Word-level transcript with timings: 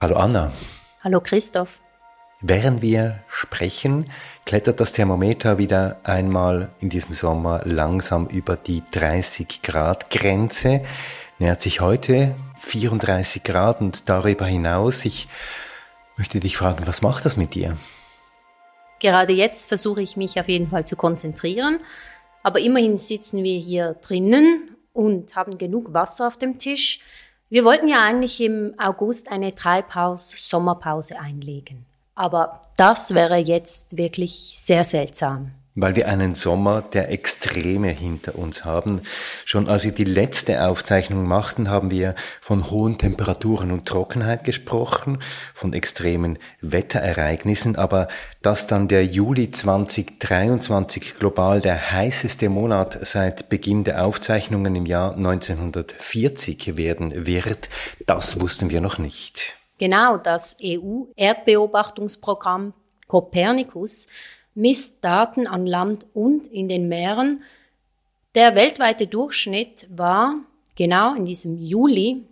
Hallo 0.00 0.14
Anna. 0.14 0.52
Hallo 1.02 1.20
Christoph. 1.20 1.80
Während 2.40 2.82
wir 2.82 3.18
sprechen, 3.28 4.08
klettert 4.46 4.78
das 4.78 4.92
Thermometer 4.92 5.58
wieder 5.58 5.98
einmal 6.04 6.70
in 6.78 6.88
diesem 6.88 7.14
Sommer 7.14 7.62
langsam 7.64 8.28
über 8.28 8.54
die 8.54 8.84
30 8.92 9.60
Grad 9.60 10.08
Grenze, 10.08 10.82
nähert 11.40 11.60
sich 11.60 11.80
heute 11.80 12.36
34 12.60 13.42
Grad 13.42 13.80
und 13.80 14.08
darüber 14.08 14.46
hinaus. 14.46 15.04
Ich 15.04 15.26
möchte 16.16 16.38
dich 16.38 16.56
fragen, 16.56 16.86
was 16.86 17.02
macht 17.02 17.24
das 17.24 17.36
mit 17.36 17.56
dir? 17.56 17.76
Gerade 19.00 19.32
jetzt 19.32 19.66
versuche 19.66 20.00
ich 20.00 20.16
mich 20.16 20.38
auf 20.38 20.48
jeden 20.48 20.68
Fall 20.68 20.86
zu 20.86 20.94
konzentrieren, 20.94 21.80
aber 22.44 22.60
immerhin 22.60 22.98
sitzen 22.98 23.42
wir 23.42 23.58
hier 23.58 23.94
drinnen 23.94 24.76
und 24.92 25.34
haben 25.34 25.58
genug 25.58 25.92
Wasser 25.92 26.28
auf 26.28 26.36
dem 26.36 26.60
Tisch. 26.60 27.00
Wir 27.50 27.64
wollten 27.64 27.88
ja 27.88 28.02
eigentlich 28.02 28.40
im 28.40 28.74
August 28.78 29.30
eine 29.30 29.54
Treibhaus-Sommerpause 29.54 31.18
einlegen. 31.18 31.86
Aber 32.14 32.60
das 32.76 33.14
wäre 33.14 33.36
jetzt 33.36 33.96
wirklich 33.96 34.58
sehr 34.58 34.84
seltsam 34.84 35.52
weil 35.80 35.96
wir 35.96 36.08
einen 36.08 36.34
Sommer 36.34 36.82
der 36.82 37.10
Extreme 37.10 37.88
hinter 37.88 38.36
uns 38.36 38.64
haben. 38.64 39.02
Schon 39.44 39.68
als 39.68 39.84
wir 39.84 39.92
die 39.92 40.04
letzte 40.04 40.66
Aufzeichnung 40.66 41.26
machten, 41.26 41.70
haben 41.70 41.90
wir 41.90 42.14
von 42.40 42.70
hohen 42.70 42.98
Temperaturen 42.98 43.70
und 43.70 43.86
Trockenheit 43.86 44.44
gesprochen, 44.44 45.18
von 45.54 45.72
extremen 45.72 46.38
Wetterereignissen, 46.60 47.76
aber 47.76 48.08
dass 48.42 48.66
dann 48.66 48.88
der 48.88 49.04
Juli 49.04 49.50
2023 49.50 51.18
global 51.18 51.60
der 51.60 51.92
heißeste 51.92 52.48
Monat 52.48 52.98
seit 53.02 53.48
Beginn 53.48 53.84
der 53.84 54.04
Aufzeichnungen 54.04 54.74
im 54.74 54.86
Jahr 54.86 55.16
1940 55.16 56.76
werden 56.76 57.26
wird, 57.26 57.68
das 58.06 58.40
wussten 58.40 58.70
wir 58.70 58.80
noch 58.80 58.98
nicht. 58.98 59.54
Genau, 59.78 60.16
das 60.16 60.56
EU-Erdbeobachtungsprogramm 60.62 62.74
Copernicus 63.06 64.08
misst 64.58 64.98
Daten 65.02 65.46
an 65.46 65.66
Land 65.66 66.04
und 66.14 66.48
in 66.48 66.68
den 66.68 66.88
Meeren. 66.88 67.42
Der 68.34 68.56
weltweite 68.56 69.06
Durchschnitt 69.06 69.86
war 69.88 70.34
genau 70.74 71.14
in 71.14 71.24
diesem 71.24 71.56
Juli 71.56 72.24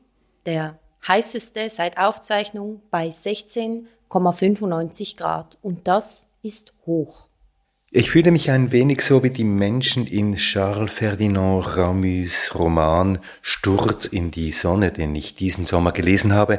der 0.44 0.78
heißeste 1.06 1.70
seit 1.70 1.96
Aufzeichnung 1.98 2.82
bei 2.90 3.08
16,95 3.08 5.16
Grad 5.16 5.56
und 5.62 5.86
das 5.86 6.28
ist 6.42 6.74
hoch. 6.84 7.28
Ich 7.92 8.10
fühle 8.10 8.32
mich 8.32 8.50
ein 8.50 8.72
wenig 8.72 9.02
so 9.02 9.22
wie 9.22 9.30
die 9.30 9.44
Menschen 9.44 10.06
in 10.06 10.34
Charles 10.34 10.92
Ferdinand 10.92 11.76
Ramus 11.76 12.52
Roman 12.54 13.20
Sturz 13.40 14.06
in 14.06 14.32
die 14.32 14.50
Sonne, 14.50 14.90
den 14.90 15.14
ich 15.14 15.36
diesen 15.36 15.64
Sommer 15.64 15.92
gelesen 15.92 16.34
habe. 16.34 16.58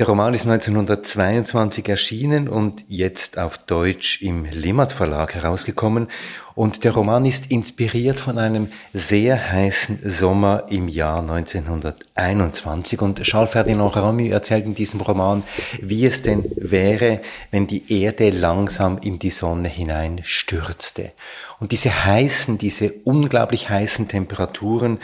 Der 0.00 0.06
Roman 0.06 0.32
ist 0.32 0.46
1922 0.46 1.86
erschienen 1.86 2.48
und 2.48 2.86
jetzt 2.88 3.36
auf 3.36 3.58
Deutsch 3.58 4.22
im 4.22 4.46
Limmat 4.46 4.94
Verlag 4.94 5.34
herausgekommen. 5.34 6.08
Und 6.54 6.84
der 6.84 6.92
Roman 6.92 7.26
ist 7.26 7.50
inspiriert 7.50 8.18
von 8.18 8.38
einem 8.38 8.72
sehr 8.94 9.52
heißen 9.52 10.00
Sommer 10.10 10.64
im 10.70 10.88
Jahr 10.88 11.20
1921. 11.20 13.02
Und 13.02 13.22
Charles 13.24 13.50
Ferdinand 13.50 13.94
Ramu 13.94 14.24
erzählt 14.30 14.64
in 14.64 14.74
diesem 14.74 15.02
Roman, 15.02 15.42
wie 15.82 16.06
es 16.06 16.22
denn 16.22 16.50
wäre, 16.56 17.20
wenn 17.50 17.66
die 17.66 18.02
Erde 18.02 18.30
langsam 18.30 18.96
in 19.02 19.18
die 19.18 19.28
Sonne 19.28 19.68
hinein 19.68 20.22
stürzte. 20.22 21.12
Und 21.58 21.72
diese 21.72 22.06
heißen, 22.06 22.56
diese 22.56 22.90
unglaublich 23.04 23.68
heißen 23.68 24.08
Temperaturen, 24.08 24.98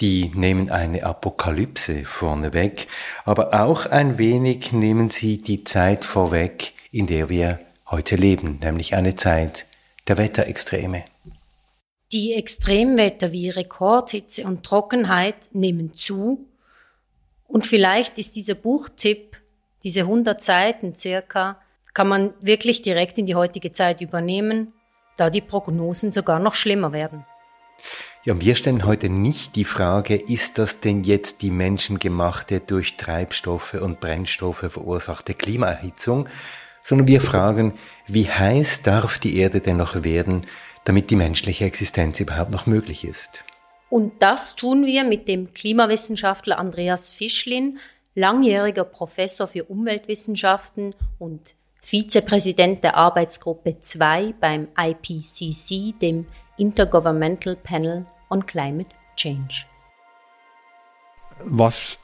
die 0.00 0.30
nehmen 0.34 0.70
eine 0.70 1.04
Apokalypse 1.04 2.04
vorneweg, 2.04 2.86
aber 3.24 3.62
auch 3.62 3.86
ein 3.86 4.18
wenig 4.18 4.72
nehmen 4.72 5.10
sie 5.10 5.38
die 5.38 5.64
Zeit 5.64 6.04
vorweg, 6.04 6.72
in 6.90 7.06
der 7.06 7.28
wir 7.28 7.60
heute 7.90 8.16
leben, 8.16 8.58
nämlich 8.62 8.94
eine 8.94 9.16
Zeit 9.16 9.66
der 10.08 10.16
Wetterextreme. 10.18 11.04
Die 12.12 12.34
Extremwetter 12.34 13.32
wie 13.32 13.50
Rekordhitze 13.50 14.44
und 14.44 14.64
Trockenheit 14.64 15.50
nehmen 15.52 15.94
zu 15.94 16.48
und 17.46 17.66
vielleicht 17.66 18.18
ist 18.18 18.36
dieser 18.36 18.54
Buchtipp, 18.54 19.40
diese 19.82 20.00
100 20.00 20.40
Seiten 20.40 20.94
circa, 20.94 21.60
kann 21.92 22.08
man 22.08 22.34
wirklich 22.40 22.82
direkt 22.82 23.18
in 23.18 23.26
die 23.26 23.34
heutige 23.34 23.72
Zeit 23.72 24.00
übernehmen, 24.00 24.72
da 25.16 25.30
die 25.30 25.40
Prognosen 25.40 26.12
sogar 26.12 26.38
noch 26.38 26.54
schlimmer 26.54 26.92
werden. 26.92 27.26
Ja, 28.22 28.38
wir 28.38 28.54
stellen 28.54 28.84
heute 28.84 29.08
nicht 29.08 29.56
die 29.56 29.64
Frage, 29.64 30.14
ist 30.14 30.58
das 30.58 30.80
denn 30.80 31.04
jetzt 31.04 31.40
die 31.40 31.50
menschengemachte 31.50 32.60
durch 32.60 32.98
Treibstoffe 32.98 33.72
und 33.72 34.00
Brennstoffe 34.00 34.66
verursachte 34.68 35.32
Klimaerhitzung, 35.32 36.28
sondern 36.82 37.08
wir 37.08 37.22
fragen, 37.22 37.72
wie 38.06 38.28
heiß 38.28 38.82
darf 38.82 39.18
die 39.18 39.38
Erde 39.38 39.60
denn 39.60 39.78
noch 39.78 40.04
werden, 40.04 40.42
damit 40.84 41.08
die 41.08 41.16
menschliche 41.16 41.64
Existenz 41.64 42.20
überhaupt 42.20 42.50
noch 42.50 42.66
möglich 42.66 43.06
ist? 43.06 43.42
Und 43.88 44.12
das 44.20 44.54
tun 44.54 44.84
wir 44.84 45.04
mit 45.04 45.26
dem 45.26 45.54
Klimawissenschaftler 45.54 46.58
Andreas 46.58 47.08
Fischlin, 47.08 47.78
langjähriger 48.14 48.84
Professor 48.84 49.46
für 49.46 49.64
Umweltwissenschaften 49.64 50.94
und 51.18 51.54
Vizepräsident 51.80 52.84
der 52.84 52.96
Arbeitsgruppe 52.96 53.78
2 53.78 54.34
beim 54.38 54.68
IPCC, 54.78 55.98
dem 55.98 56.26
Intergovernmental 56.60 57.56
Panel 57.56 58.06
on 58.28 58.44
Climate 58.44 58.90
Change. 59.16 59.64
Was 61.44 61.98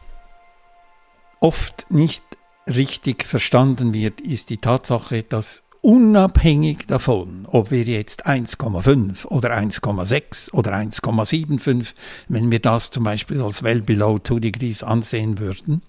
oft 1.41 1.91
nicht 1.91 2.23
richtig 2.69 3.25
verstanden 3.25 3.93
wird, 3.93 4.21
ist 4.21 4.51
die 4.51 4.57
Tatsache, 4.57 5.23
dass 5.23 5.63
unabhängig 5.83 6.87
davon, 6.87 7.47
ob 7.47 7.71
wir 7.71 7.85
jetzt 7.85 8.27
1,5 8.27 9.27
oder 9.27 9.51
1,6 9.51 10.53
oder 10.53 10.73
1,75, 10.73 11.95
wenn 12.29 12.51
wir 12.51 12.59
das 12.59 12.91
zum 12.91 13.05
Beispiel 13.05 13.41
als 13.41 13.63
well 13.63 13.83
below 13.83 14.19
2 14.19 14.41
degrees 14.41 14.83
ansehen 14.83 15.39
würden, 15.39 15.83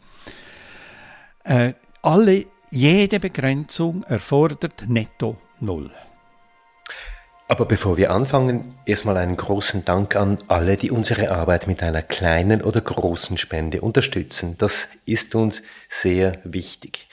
äh, 1.46 1.74
alle, 2.04 2.46
jede 2.70 3.20
Begrenzung 3.20 4.04
erfordert 4.04 4.84
netto 4.88 5.38
Null. 5.62 5.90
Aber 7.50 7.66
bevor 7.66 7.96
wir 7.96 8.12
anfangen, 8.12 8.76
erstmal 8.86 9.16
einen 9.16 9.38
großen 9.38 9.86
Dank 9.86 10.18
an 10.18 10.38
alle, 10.50 10.76
die 10.76 10.92
unsere 10.92 11.32
Arbeit 11.32 11.66
mit 11.66 11.82
einer 11.82 12.02
kleinen 12.02 12.62
oder 12.62 12.82
großen 12.82 13.38
Spende 13.38 13.80
unterstützen. 13.80 14.58
Das 14.58 14.90
ist 15.06 15.34
uns 15.34 15.64
sehr 15.88 16.40
wichtig. 16.44 17.08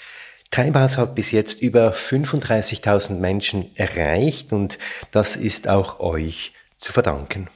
Treibhaus 0.51 0.99
hat 0.99 1.15
bis 1.15 1.31
jetzt 1.31 1.63
über 1.63 1.93
35.000 1.93 3.15
Menschen 3.15 3.75
erreicht 3.77 4.53
und 4.53 4.79
das 5.13 5.37
ist 5.37 5.69
auch 5.69 6.01
euch 6.01 6.53
zu 6.79 6.93
verdanken. 6.93 7.49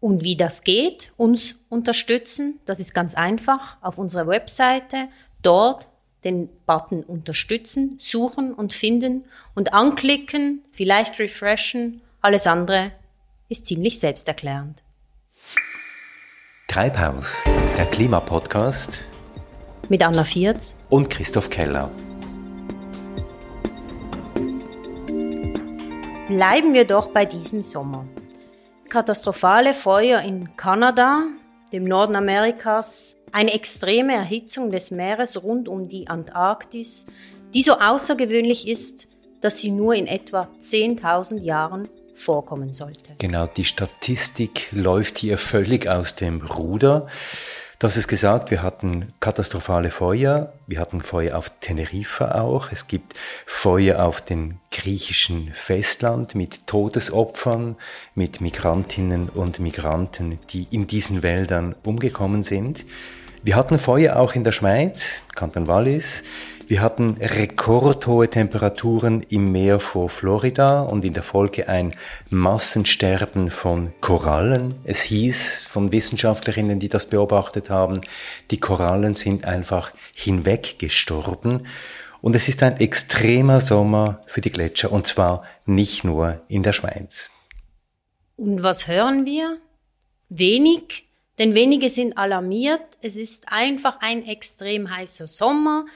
Und 0.00 0.24
wie 0.24 0.36
das 0.36 0.62
geht, 0.62 1.12
uns 1.16 1.60
unterstützen, 1.68 2.58
das 2.64 2.80
ist 2.80 2.92
ganz 2.92 3.14
einfach 3.14 3.76
auf 3.82 3.98
unserer 3.98 4.26
Webseite. 4.26 5.08
Dort 5.42 5.89
den 6.24 6.48
Button 6.66 7.02
Unterstützen, 7.02 7.96
Suchen 7.98 8.52
und 8.52 8.72
Finden 8.72 9.24
und 9.54 9.72
anklicken, 9.72 10.64
vielleicht 10.70 11.18
refreshen. 11.18 12.02
Alles 12.20 12.46
andere 12.46 12.92
ist 13.48 13.66
ziemlich 13.66 13.98
selbsterklärend. 13.98 14.82
Treibhaus, 16.68 17.42
der 17.76 17.86
Klimapodcast 17.86 19.00
mit 19.88 20.06
Anna 20.06 20.22
Vierz 20.22 20.76
und 20.88 21.10
Christoph 21.10 21.50
Keller. 21.50 21.90
Bleiben 26.28 26.74
wir 26.74 26.84
doch 26.84 27.08
bei 27.08 27.24
diesem 27.24 27.62
Sommer. 27.62 28.04
Katastrophale 28.88 29.74
Feuer 29.74 30.20
in 30.20 30.56
Kanada, 30.56 31.24
dem 31.72 31.84
Norden 31.84 32.14
Amerikas, 32.14 33.16
eine 33.32 33.52
extreme 33.52 34.14
Erhitzung 34.14 34.70
des 34.70 34.90
Meeres 34.90 35.42
rund 35.42 35.68
um 35.68 35.88
die 35.88 36.08
Antarktis, 36.08 37.06
die 37.54 37.62
so 37.62 37.78
außergewöhnlich 37.78 38.68
ist, 38.68 39.08
dass 39.40 39.58
sie 39.58 39.70
nur 39.70 39.94
in 39.94 40.06
etwa 40.06 40.48
10.000 40.62 41.40
Jahren 41.40 41.88
vorkommen 42.14 42.72
sollte. 42.72 43.12
Genau, 43.18 43.46
die 43.46 43.64
Statistik 43.64 44.68
läuft 44.72 45.18
hier 45.18 45.38
völlig 45.38 45.88
aus 45.88 46.14
dem 46.14 46.42
Ruder. 46.42 47.06
Hast 47.82 47.96
es 47.96 48.08
gesagt, 48.08 48.50
wir 48.50 48.62
hatten 48.62 49.14
katastrophale 49.20 49.90
Feuer, 49.90 50.52
wir 50.66 50.78
hatten 50.80 51.00
Feuer 51.00 51.38
auf 51.38 51.50
Teneriffa 51.60 52.32
auch, 52.38 52.70
es 52.72 52.88
gibt 52.88 53.14
Feuer 53.46 54.04
auf 54.04 54.20
dem 54.20 54.58
griechischen 54.70 55.50
Festland 55.54 56.34
mit 56.34 56.66
Todesopfern, 56.66 57.76
mit 58.14 58.42
Migrantinnen 58.42 59.30
und 59.30 59.60
Migranten, 59.60 60.38
die 60.50 60.66
in 60.70 60.88
diesen 60.88 61.22
Wäldern 61.22 61.74
umgekommen 61.82 62.42
sind. 62.42 62.84
Wir 63.42 63.56
hatten 63.56 63.78
Feuer 63.78 64.16
auch 64.16 64.34
in 64.34 64.44
der 64.44 64.52
Schweiz, 64.52 65.22
Kanton 65.34 65.66
Wallis. 65.66 66.24
Wir 66.68 66.82
hatten 66.82 67.16
rekordhohe 67.18 68.28
Temperaturen 68.28 69.22
im 69.30 69.50
Meer 69.50 69.80
vor 69.80 70.10
Florida 70.10 70.82
und 70.82 71.06
in 71.06 71.14
der 71.14 71.22
Folge 71.22 71.66
ein 71.66 71.96
Massensterben 72.28 73.50
von 73.50 73.94
Korallen. 74.02 74.74
Es 74.84 75.00
hieß 75.04 75.64
von 75.64 75.90
Wissenschaftlerinnen, 75.90 76.80
die 76.80 76.90
das 76.90 77.06
beobachtet 77.06 77.70
haben, 77.70 78.02
die 78.50 78.60
Korallen 78.60 79.14
sind 79.14 79.46
einfach 79.46 79.90
hinweggestorben. 80.14 81.66
Und 82.20 82.36
es 82.36 82.46
ist 82.46 82.62
ein 82.62 82.78
extremer 82.78 83.62
Sommer 83.62 84.20
für 84.26 84.42
die 84.42 84.52
Gletscher 84.52 84.92
und 84.92 85.06
zwar 85.06 85.44
nicht 85.64 86.04
nur 86.04 86.42
in 86.48 86.62
der 86.62 86.74
Schweiz. 86.74 87.30
Und 88.36 88.62
was 88.62 88.86
hören 88.86 89.24
wir? 89.24 89.56
Wenig, 90.28 91.09
denn 91.40 91.54
wenige 91.54 91.88
sind 91.88 92.18
alarmiert. 92.18 92.82
Es 93.00 93.16
ist 93.16 93.46
einfach 93.50 93.96
ein 94.00 94.26
extrem 94.26 94.94
heißer 94.94 95.26
Sommer. 95.26 95.86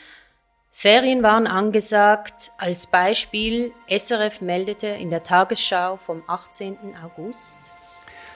Ferien 0.73 1.23
waren 1.23 1.47
angesagt. 1.47 2.51
Als 2.57 2.87
Beispiel, 2.87 3.71
SRF 3.87 4.41
meldete 4.41 4.87
in 4.87 5.11
der 5.11 5.23
Tagesschau 5.23 5.99
vom 5.99 6.23
18. 6.27 6.97
August. 7.05 7.61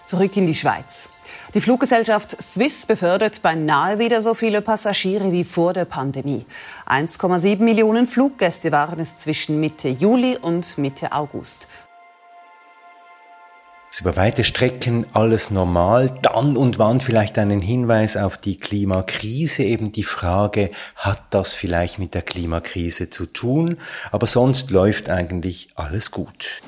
Zurück 0.04 0.36
in 0.36 0.46
die 0.46 0.54
Schweiz. 0.54 1.10
Die 1.54 1.60
Fluggesellschaft 1.60 2.40
Swiss 2.42 2.84
befördert 2.84 3.42
beinahe 3.42 3.98
wieder 3.98 4.20
so 4.20 4.34
viele 4.34 4.60
Passagiere 4.60 5.32
wie 5.32 5.44
vor 5.44 5.72
der 5.72 5.86
Pandemie. 5.86 6.44
1,7 6.86 7.62
Millionen 7.62 8.04
Fluggäste 8.04 8.70
waren 8.70 9.00
es 9.00 9.16
zwischen 9.16 9.60
Mitte 9.60 9.88
Juli 9.88 10.36
und 10.36 10.76
Mitte 10.76 11.12
August 11.12 11.68
ist 13.90 14.00
über 14.00 14.16
weite 14.16 14.44
Strecken 14.44 15.06
alles 15.14 15.50
normal, 15.50 16.10
dann 16.22 16.56
und 16.56 16.78
wann 16.78 17.00
vielleicht 17.00 17.38
einen 17.38 17.60
Hinweis 17.60 18.16
auf 18.16 18.36
die 18.36 18.56
Klimakrise, 18.56 19.62
eben 19.62 19.92
die 19.92 20.02
Frage, 20.02 20.70
hat 20.96 21.22
das 21.30 21.54
vielleicht 21.54 21.98
mit 21.98 22.14
der 22.14 22.22
Klimakrise 22.22 23.10
zu 23.10 23.26
tun, 23.26 23.78
aber 24.12 24.26
sonst 24.26 24.70
läuft 24.70 25.08
eigentlich 25.10 25.68
alles 25.74 26.10
gut. 26.10 26.62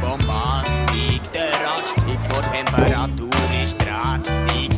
Bombastik, 0.00 1.20
der 1.32 1.54
Temperatur 2.50 3.30
ist 3.62 3.76
drastisch, 3.78 4.76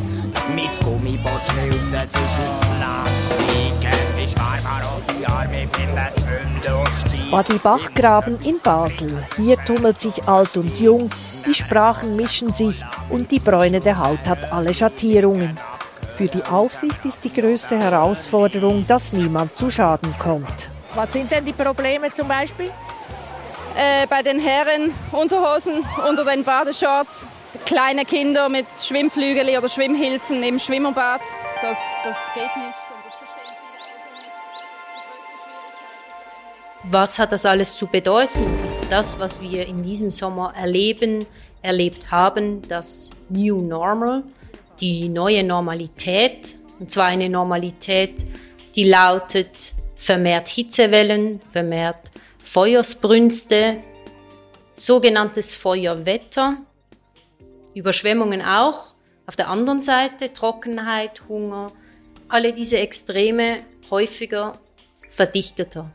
mein 0.55 0.69
Gummiboot 0.83 1.45
schnellt, 1.45 1.93
es 1.93 2.09
ist 2.09 2.63
ein 2.63 2.66
Badi 7.29 7.57
Bachgraben 7.57 8.39
in 8.45 8.59
Basel. 8.61 9.21
Hier 9.35 9.57
tummelt 9.65 9.99
sich 9.99 10.27
alt 10.29 10.55
und 10.55 10.79
jung, 10.79 11.09
die 11.45 11.53
Sprachen 11.53 12.15
mischen 12.15 12.53
sich 12.53 12.81
und 13.09 13.31
die 13.31 13.39
Bräune 13.39 13.81
der 13.81 13.99
Haut 13.99 14.25
hat 14.25 14.51
alle 14.51 14.73
Schattierungen. 14.73 15.57
Für 16.15 16.27
die 16.27 16.43
Aufsicht 16.43 17.03
ist 17.03 17.25
die 17.25 17.33
größte 17.33 17.77
Herausforderung, 17.77 18.85
dass 18.87 19.11
niemand 19.11 19.57
zu 19.57 19.69
Schaden 19.69 20.17
kommt. 20.17 20.69
Was 20.95 21.11
sind 21.11 21.29
denn 21.29 21.43
die 21.43 21.51
Probleme 21.51 22.11
zum 22.13 22.29
Beispiel? 22.29 22.71
Äh, 23.75 24.07
bei 24.07 24.23
den 24.23 24.39
Herren 24.39 24.93
Unterhosen 25.11 25.85
unter 26.09 26.23
den 26.23 26.45
Badeshorts, 26.45 27.27
kleine 27.65 28.05
Kinder 28.05 28.47
mit 28.47 28.67
Schwimmflügel 28.81 29.57
oder 29.57 29.67
Schwimmhilfen 29.67 30.41
im 30.43 30.59
Schwimmerbad. 30.59 31.21
Das, 31.61 31.77
das 32.05 32.17
geht 32.33 32.55
nicht. 32.55 32.86
Was 36.89 37.19
hat 37.19 37.33
das 37.33 37.45
alles 37.45 37.75
zu 37.75 37.85
bedeuten? 37.87 38.63
Ist 38.65 38.89
das, 38.89 39.19
was 39.19 39.41
wir 39.41 39.67
in 39.67 39.83
diesem 39.83 40.09
Sommer 40.09 40.53
erleben, 40.55 41.25
erlebt 41.61 42.11
haben, 42.11 42.61
das 42.61 43.09
New 43.27 43.59
Normal, 43.59 44.23
die 44.79 45.09
neue 45.09 45.43
Normalität? 45.43 46.57
Und 46.79 46.89
zwar 46.89 47.07
eine 47.07 47.27
Normalität, 47.27 48.25
die 48.73 48.85
lautet 48.85 49.75
vermehrt 49.97 50.47
Hitzewellen, 50.47 51.41
vermehrt 51.49 52.09
Feuersbrünste, 52.41 53.83
sogenanntes 54.75 55.55
Feuerwetter, 55.55 56.55
Überschwemmungen 57.73 58.41
auch. 58.41 58.93
Auf 59.25 59.35
der 59.35 59.49
anderen 59.49 59.81
Seite 59.81 60.31
Trockenheit, 60.31 61.23
Hunger, 61.27 61.69
alle 62.29 62.53
diese 62.53 62.77
Extreme 62.77 63.57
häufiger, 63.91 64.57
verdichteter. 65.09 65.91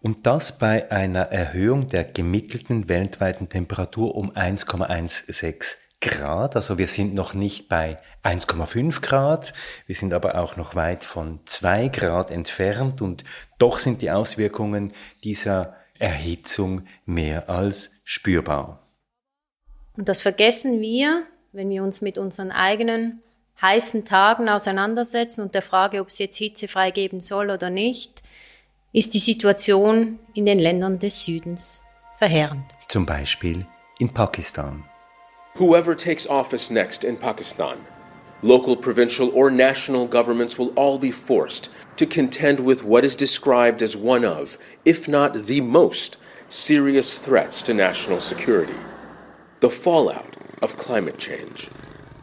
Und 0.00 0.26
das 0.26 0.58
bei 0.58 0.90
einer 0.92 1.22
Erhöhung 1.32 1.88
der 1.88 2.04
gemittelten 2.04 2.88
weltweiten 2.88 3.48
Temperatur 3.48 4.14
um 4.14 4.30
1,16 4.30 5.76
Grad. 6.00 6.54
Also 6.54 6.78
wir 6.78 6.86
sind 6.86 7.14
noch 7.14 7.34
nicht 7.34 7.68
bei 7.68 7.98
1,5 8.22 9.00
Grad, 9.00 9.52
wir 9.86 9.96
sind 9.96 10.14
aber 10.14 10.36
auch 10.36 10.56
noch 10.56 10.76
weit 10.76 11.02
von 11.02 11.40
2 11.44 11.88
Grad 11.88 12.30
entfernt 12.30 13.02
und 13.02 13.24
doch 13.58 13.78
sind 13.78 14.00
die 14.00 14.12
Auswirkungen 14.12 14.92
dieser 15.24 15.74
Erhitzung 15.98 16.82
mehr 17.04 17.50
als 17.50 17.90
spürbar. 18.04 18.86
Und 19.96 20.08
das 20.08 20.22
vergessen 20.22 20.80
wir, 20.80 21.24
wenn 21.50 21.70
wir 21.70 21.82
uns 21.82 22.00
mit 22.00 22.18
unseren 22.18 22.52
eigenen 22.52 23.20
heißen 23.60 24.04
Tagen 24.04 24.48
auseinandersetzen 24.48 25.42
und 25.42 25.54
der 25.54 25.62
Frage, 25.62 26.00
ob 26.00 26.08
es 26.08 26.18
jetzt 26.18 26.36
hitzefrei 26.36 26.92
geben 26.92 27.18
soll 27.18 27.50
oder 27.50 27.70
nicht 27.70 28.22
ist 28.92 29.14
die 29.14 29.18
Situation 29.18 30.18
in 30.34 30.46
den 30.46 30.58
Ländern 30.58 30.98
des 30.98 31.24
Südens 31.24 31.82
verheerend. 32.18 32.64
Zum 32.88 33.04
Beispiel 33.04 33.66
in 33.98 34.08
Pakistan. 34.08 34.84
Whoever 35.56 35.96
takes 35.96 36.26
office 36.28 36.70
next 36.70 37.04
in 37.04 37.16
Pakistan, 37.16 37.78
local, 38.42 38.76
provincial, 38.76 39.30
or 39.34 39.50
national 39.50 40.06
governments 40.06 40.58
will 40.58 40.72
all 40.76 40.98
be 40.98 41.10
forced 41.10 41.70
to 41.96 42.06
contend 42.06 42.60
with 42.60 42.84
what 42.84 43.04
is 43.04 43.16
described 43.16 43.82
as 43.82 43.96
one 43.96 44.24
of, 44.24 44.56
if 44.84 45.08
not 45.08 45.46
the 45.46 45.60
most, 45.60 46.16
serious 46.48 47.18
threats 47.18 47.62
to 47.62 47.74
national 47.74 48.20
security 48.20 48.74
the 49.60 49.68
fallout 49.68 50.36
of 50.62 50.76
climate 50.76 51.18
change. 51.18 51.68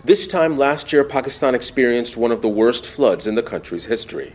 This 0.06 0.28
time 0.28 0.56
last 0.56 0.94
year, 0.94 1.04
Pakistan 1.04 1.54
experienced 1.54 2.16
one 2.16 2.32
of 2.32 2.42
the 2.42 2.48
worst 2.48 2.86
floods 2.86 3.28
in 3.28 3.36
the 3.36 3.44
country's 3.44 3.86
history. 3.86 4.34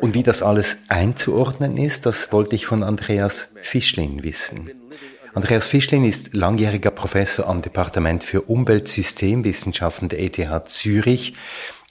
Und 0.00 0.14
wie 0.14 0.22
das 0.22 0.42
alles 0.42 0.76
einzuordnen 0.88 1.76
ist, 1.76 2.06
das 2.06 2.32
wollte 2.32 2.54
ich 2.54 2.66
von 2.66 2.82
Andreas 2.82 3.50
Fischlin 3.62 4.22
wissen. 4.22 4.70
Andreas 5.34 5.66
Fischlin 5.66 6.04
ist 6.04 6.34
langjähriger 6.34 6.92
Professor 6.92 7.48
am 7.48 7.60
Departement 7.60 8.22
für 8.22 8.42
Umweltsystemwissenschaften 8.42 10.08
der 10.08 10.20
ETH 10.20 10.68
Zürich. 10.68 11.34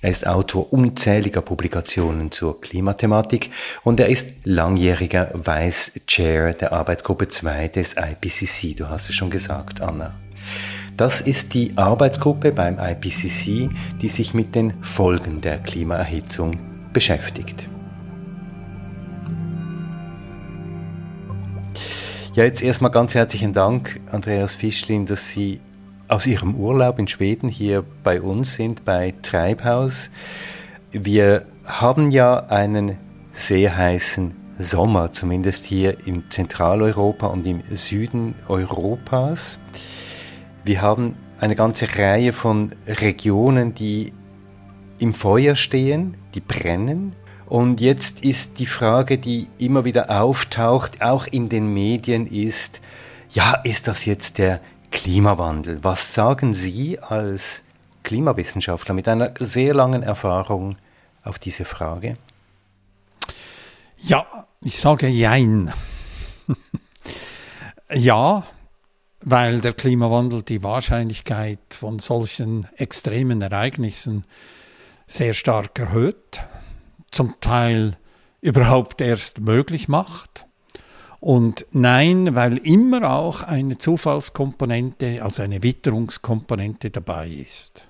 Er 0.02 0.10
ist 0.10 0.26
Autor 0.28 0.72
unzähliger 0.72 1.42
Publikationen 1.42 2.32
zur 2.32 2.62
Klimathematik 2.62 3.52
und 3.84 4.00
er 4.00 4.08
ist 4.08 4.32
langjähriger 4.44 5.32
Vice 5.34 6.00
Chair 6.08 6.54
der 6.54 6.72
Arbeitsgruppe 6.72 7.28
2 7.28 7.68
des 7.70 7.96
IPCC. 7.98 8.78
Du 8.78 8.90
hast 8.90 9.10
es 9.10 9.16
schon 9.16 9.30
gesagt, 9.30 9.82
Anna. 9.82 10.14
Das 10.98 11.22
ist 11.22 11.56
die 11.56 11.76
Arbeitsgruppe 11.76 12.52
beim 12.52 12.78
IPCC, 12.78 13.70
die 14.02 14.10
sich 14.10 14.34
mit 14.36 14.54
den 14.54 14.74
Folgen 14.84 15.42
der 15.42 15.58
Klimaerhitzung 15.58 16.58
beschäftigt. 16.94 17.68
Ja, 22.36 22.44
jetzt 22.44 22.62
erstmal 22.62 22.92
ganz 22.92 23.16
herzlichen 23.16 23.54
Dank, 23.54 24.00
Andreas 24.12 24.56
Fischlin, 24.56 25.06
dass 25.06 25.30
Sie 25.30 25.62
aus 26.08 26.28
Ihrem 26.28 26.56
Urlaub 26.56 27.00
in 27.00 27.08
Schweden 27.08 27.50
hier 27.50 27.84
bei 28.04 28.22
uns 28.22 28.54
sind, 28.54 28.86
bei 28.86 29.16
Treibhaus. 29.24 30.12
Wir 30.92 31.46
haben 31.66 32.12
ja 32.12 32.46
einen 32.48 32.98
sehr 33.34 33.76
heißen 33.76 34.32
Sommer, 34.60 35.10
zumindest 35.10 35.66
hier 35.66 35.98
in 36.06 36.30
Zentraleuropa 36.30 37.28
und 37.28 37.48
im 37.48 37.64
Süden 37.74 38.36
Europas. 38.48 39.60
Wir 40.66 40.82
haben 40.82 41.18
eine 41.40 41.56
ganze 41.56 41.98
Reihe 41.98 42.32
von 42.32 42.72
Regionen, 42.88 43.74
die 43.74 44.14
im 44.98 45.14
Feuer 45.14 45.58
stehen, 45.58 46.16
die 46.36 46.40
brennen. 46.40 47.16
Und 47.48 47.82
jetzt 47.82 48.24
ist 48.24 48.60
die 48.60 48.66
Frage, 48.66 49.18
die 49.18 49.50
immer 49.58 49.84
wieder 49.84 50.10
auftaucht, 50.10 51.02
auch 51.02 51.28
in 51.28 51.50
den 51.50 51.74
Medien, 51.74 52.28
ist, 52.28 52.80
ja, 53.32 53.56
ist 53.66 53.90
das 53.90 54.06
jetzt 54.06 54.38
der 54.38 54.62
Klimawandel? 54.92 55.84
Was 55.84 56.14
sagen 56.14 56.54
Sie 56.54 56.98
als 56.98 57.66
Klimawissenschaftler 58.04 58.94
mit 58.94 59.10
einer 59.10 59.34
sehr 59.40 59.74
langen 59.74 60.02
Erfahrung 60.02 60.78
auf 61.26 61.40
diese 61.40 61.66
Frage? 61.66 62.16
Ja, 64.00 64.26
ich 64.62 64.80
sage 64.80 65.08
Jein. 65.08 65.74
ja, 67.94 68.44
weil 69.26 69.62
der 69.62 69.74
Klimawandel 69.74 70.42
die 70.44 70.64
Wahrscheinlichkeit 70.64 71.60
von 71.70 72.00
solchen 72.00 72.68
extremen 72.78 73.42
Ereignissen 73.42 74.26
sehr 75.08 75.34
stark 75.34 75.78
erhöht, 75.80 76.42
zum 77.12 77.36
Teil 77.40 77.98
überhaupt 78.42 79.02
erst 79.02 79.40
möglich 79.40 79.88
macht. 79.88 80.46
Und 81.20 81.66
nein, 81.72 82.36
weil 82.36 82.58
immer 82.58 83.10
auch 83.10 83.44
eine 83.44 83.78
Zufallskomponente, 83.78 85.24
also 85.24 85.42
eine 85.42 85.64
Witterungskomponente 85.64 86.90
dabei 86.90 87.30
ist. 87.30 87.88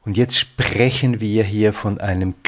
Und 0.00 0.16
jetzt 0.16 0.38
sprechen 0.38 1.20
wir 1.20 1.44
hier 1.44 1.74
von 1.74 2.00
einem 2.00 2.42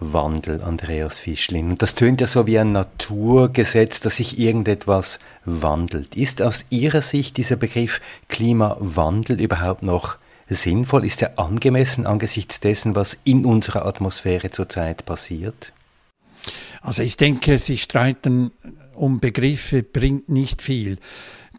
Klimawandel, 0.00 0.62
Andreas 0.62 1.20
Fischlin. 1.20 1.70
Und 1.70 1.82
das 1.82 1.94
tönt 1.94 2.20
ja 2.20 2.26
so 2.26 2.46
wie 2.46 2.58
ein 2.58 2.72
Naturgesetz, 2.72 4.00
dass 4.00 4.16
sich 4.16 4.38
irgendetwas 4.38 5.20
wandelt. 5.44 6.16
Ist 6.16 6.42
aus 6.42 6.64
Ihrer 6.70 7.02
Sicht 7.02 7.36
dieser 7.36 7.56
Begriff 7.56 8.00
Klimawandel 8.28 9.40
überhaupt 9.40 9.82
noch 9.82 10.16
sinnvoll? 10.48 11.04
Ist 11.04 11.22
er 11.22 11.38
angemessen 11.38 12.06
angesichts 12.06 12.60
dessen, 12.60 12.94
was 12.94 13.18
in 13.24 13.44
unserer 13.44 13.84
Atmosphäre 13.86 14.50
zurzeit 14.50 15.04
passiert? 15.04 15.72
Also 16.80 17.02
ich 17.02 17.18
denke, 17.18 17.58
Sie 17.58 17.76
streiten 17.76 18.52
um 18.94 19.20
Begriffe 19.20 19.82
bringt 19.82 20.28
nicht 20.30 20.62
viel. 20.62 20.98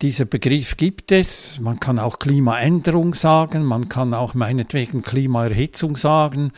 Dieser 0.02 0.26
Begriff 0.26 0.78
gibt 0.78 1.12
es. 1.12 1.60
Man 1.60 1.80
kann 1.80 2.00
auch 2.00 2.18
Klimaänderung 2.18 3.14
sagen, 3.14 3.64
man 3.64 3.88
kann 3.88 4.16
auch 4.16 4.34
meinetwegen 4.34 5.04
Klimaerhitzung 5.04 5.96
sagen. 5.96 6.54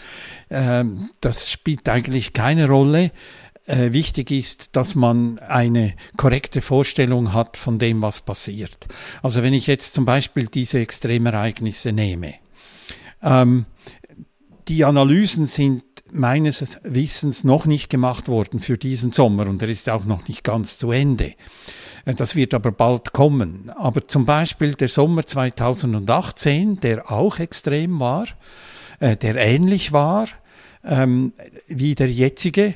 Ähm, 0.50 1.10
das 1.20 1.52
spielt 1.52 1.90
eigentlich 1.90 2.32
keine 2.32 2.70
Rolle. 2.70 3.12
Äh, 3.66 3.92
wichtig 3.92 4.32
ist, 4.32 4.78
dass 4.78 4.96
man 4.96 5.40
eine 5.40 5.94
korrekte 6.16 6.62
Vorstellung 6.62 7.34
hat 7.34 7.58
von 7.58 7.80
dem, 7.80 8.02
was 8.02 8.22
passiert. 8.22 8.78
Also 9.22 9.44
wenn 9.44 9.54
ich 9.54 9.68
jetzt 9.68 9.94
zum 9.94 10.06
Beispiel 10.06 10.48
diese 10.48 10.80
Extremereignisse 10.80 11.92
nehme, 11.92 12.36
ähm, 13.22 13.66
die 14.70 14.86
Analysen 14.86 15.48
sind 15.48 15.84
meines 16.12 16.78
Wissens 16.84 17.44
noch 17.44 17.66
nicht 17.66 17.90
gemacht 17.90 18.30
worden 18.30 18.62
für 18.62 18.78
diesen 18.78 19.12
Sommer 19.12 19.48
und 19.48 19.62
er 19.62 19.68
ist 19.68 19.90
auch 19.90 20.06
noch 20.06 20.30
nicht 20.30 20.46
ganz 20.46 20.78
zu 20.78 20.92
Ende. 20.92 21.34
Das 22.06 22.36
wird 22.36 22.54
aber 22.54 22.72
bald 22.72 23.14
kommen. 23.14 23.70
Aber 23.70 24.08
zum 24.08 24.26
Beispiel 24.26 24.74
der 24.74 24.90
Sommer 24.90 25.26
2018, 25.26 26.82
der 26.82 27.10
auch 27.10 27.40
extrem 27.40 28.00
war, 28.00 28.28
äh, 29.00 29.16
der 29.16 29.36
ähnlich 29.36 29.94
war 29.94 30.28
ähm, 30.84 31.34
wie 31.68 31.96
der 31.96 32.12
jetzige, 32.12 32.74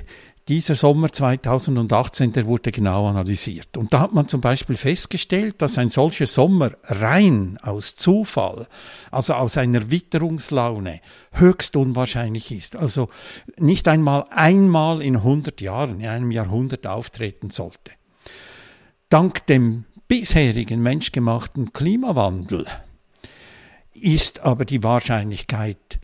dieser 0.47 0.75
Sommer 0.75 1.11
2018, 1.11 2.31
der 2.31 2.45
wurde 2.45 2.71
genau 2.71 3.07
analysiert. 3.07 3.75
Und 3.75 3.91
da 3.91 3.99
hat 3.99 4.13
man 4.13 4.29
zum 4.29 4.39
Beispiel 4.39 4.77
festgestellt, 4.77 5.55
dass 5.61 5.77
ein 5.77 5.89
solcher 5.89 6.25
Sommer 6.25 6.71
rein 6.83 7.57
aus 7.61 7.97
Zufall, 7.97 8.67
also 9.11 9.33
aus 9.33 9.57
einer 9.57 9.91
Witterungslaune, 9.91 11.01
höchst 11.33 11.75
unwahrscheinlich 11.75 12.53
ist. 12.53 12.77
Also 12.77 13.09
nicht 13.57 13.89
einmal 13.89 14.25
einmal 14.29 15.01
in 15.01 15.17
100 15.17 15.59
Jahren, 15.59 15.99
in 15.99 16.07
einem 16.07 16.31
Jahrhundert 16.31 16.87
auftreten 16.87 17.49
sollte. 17.49 17.91
Dank 19.09 19.45
dem 19.45 19.85
bisherigen 20.09 20.83
menschgemachten 20.83 21.71
Klimawandel 21.71 22.65
ist 23.93 24.41
aber 24.41 24.65
die 24.65 24.83
Wahrscheinlichkeit 24.83 25.99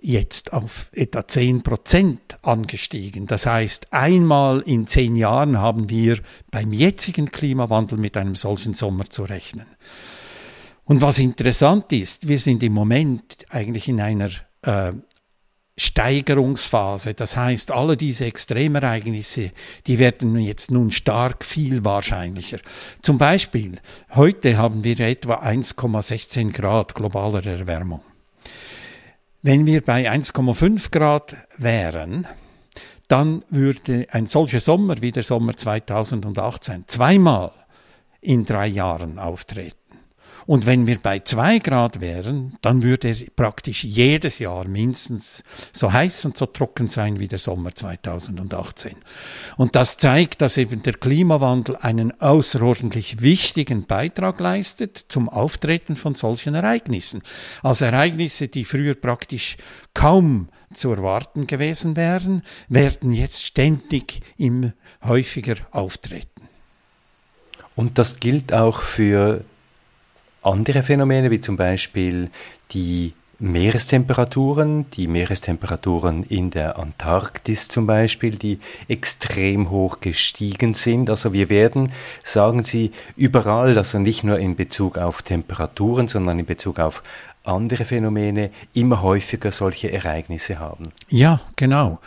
jetzt 0.00 0.54
auf 0.54 0.88
etwa 0.92 1.28
10 1.28 1.62
Prozent 1.62 2.38
angestiegen. 2.40 3.26
Das 3.26 3.44
heißt, 3.44 3.92
einmal 3.92 4.60
in 4.60 4.86
zehn 4.86 5.16
Jahren 5.16 5.58
haben 5.58 5.90
wir 5.90 6.18
beim 6.50 6.72
jetzigen 6.72 7.30
Klimawandel 7.30 7.98
mit 7.98 8.16
einem 8.16 8.34
solchen 8.34 8.72
Sommer 8.72 9.10
zu 9.10 9.24
rechnen. 9.24 9.66
Und 10.84 11.02
was 11.02 11.18
interessant 11.18 11.92
ist, 11.92 12.26
wir 12.26 12.38
sind 12.38 12.62
im 12.62 12.72
Moment 12.72 13.44
eigentlich 13.50 13.86
in 13.86 14.00
einer 14.00 14.30
äh, 14.62 14.92
Steigerungsphase. 15.78 17.14
Das 17.14 17.36
heißt, 17.36 17.70
alle 17.70 17.96
diese 17.96 18.24
Extremereignisse, 18.24 19.52
die 19.86 19.98
werden 19.98 20.38
jetzt 20.38 20.70
nun 20.70 20.90
stark 20.90 21.44
viel 21.44 21.84
wahrscheinlicher. 21.84 22.58
Zum 23.02 23.18
Beispiel, 23.18 23.72
heute 24.14 24.56
haben 24.56 24.84
wir 24.84 24.98
etwa 25.00 25.40
1,16 25.40 26.52
Grad 26.52 26.94
globaler 26.94 27.44
Erwärmung. 27.44 28.00
Wenn 29.42 29.66
wir 29.66 29.82
bei 29.82 30.10
1,5 30.10 30.90
Grad 30.90 31.36
wären, 31.58 32.26
dann 33.08 33.44
würde 33.50 34.06
ein 34.10 34.26
solcher 34.26 34.60
Sommer 34.60 35.00
wie 35.00 35.12
der 35.12 35.22
Sommer 35.22 35.56
2018 35.56 36.84
zweimal 36.86 37.52
in 38.20 38.44
drei 38.44 38.66
Jahren 38.66 39.18
auftreten. 39.18 39.85
Und 40.46 40.64
wenn 40.64 40.86
wir 40.86 40.98
bei 40.98 41.18
zwei 41.18 41.58
Grad 41.58 42.00
wären, 42.00 42.56
dann 42.62 42.84
würde 42.84 43.08
er 43.08 43.16
praktisch 43.34 43.82
jedes 43.82 44.38
Jahr 44.38 44.66
mindestens 44.68 45.42
so 45.72 45.92
heiß 45.92 46.24
und 46.24 46.36
so 46.36 46.46
trocken 46.46 46.86
sein 46.86 47.18
wie 47.18 47.26
der 47.26 47.40
Sommer 47.40 47.74
2018. 47.74 48.94
Und 49.56 49.74
das 49.74 49.96
zeigt, 49.96 50.40
dass 50.40 50.56
eben 50.56 50.84
der 50.84 50.94
Klimawandel 50.94 51.76
einen 51.76 52.20
außerordentlich 52.20 53.22
wichtigen 53.22 53.86
Beitrag 53.86 54.38
leistet 54.38 54.96
zum 55.08 55.28
Auftreten 55.28 55.96
von 55.96 56.14
solchen 56.14 56.54
Ereignissen. 56.54 57.22
Also 57.64 57.86
Ereignisse, 57.86 58.46
die 58.46 58.64
früher 58.64 58.94
praktisch 58.94 59.56
kaum 59.94 60.48
zu 60.72 60.90
erwarten 60.90 61.48
gewesen 61.48 61.96
wären, 61.96 62.42
werden 62.68 63.12
jetzt 63.12 63.44
ständig 63.44 64.20
immer 64.36 64.72
häufiger 65.02 65.56
auftreten. 65.72 66.48
Und 67.74 67.98
das 67.98 68.20
gilt 68.20 68.52
auch 68.52 68.80
für 68.80 69.44
andere 70.46 70.82
Phänomene, 70.82 71.30
wie 71.30 71.40
zum 71.40 71.56
Beispiel 71.56 72.30
die 72.72 73.12
Meerestemperaturen, 73.38 74.90
die 74.92 75.08
Meerestemperaturen 75.08 76.22
in 76.22 76.50
der 76.50 76.78
Antarktis 76.78 77.68
zum 77.68 77.86
Beispiel, 77.86 78.36
die 78.36 78.60
extrem 78.88 79.70
hoch 79.70 80.00
gestiegen 80.00 80.72
sind. 80.72 81.10
Also 81.10 81.34
wir 81.34 81.50
werden, 81.50 81.92
sagen 82.24 82.64
Sie, 82.64 82.92
überall, 83.16 83.76
also 83.76 83.98
nicht 83.98 84.24
nur 84.24 84.38
in 84.38 84.56
Bezug 84.56 84.96
auf 84.96 85.20
Temperaturen, 85.20 86.08
sondern 86.08 86.38
in 86.38 86.46
Bezug 86.46 86.78
auf 86.78 87.02
andere 87.44 87.84
Phänomene, 87.84 88.50
immer 88.72 89.02
häufiger 89.02 89.50
solche 89.50 89.92
Ereignisse 89.92 90.58
haben. 90.58 90.88
Ja, 91.08 91.40
genau. 91.56 92.00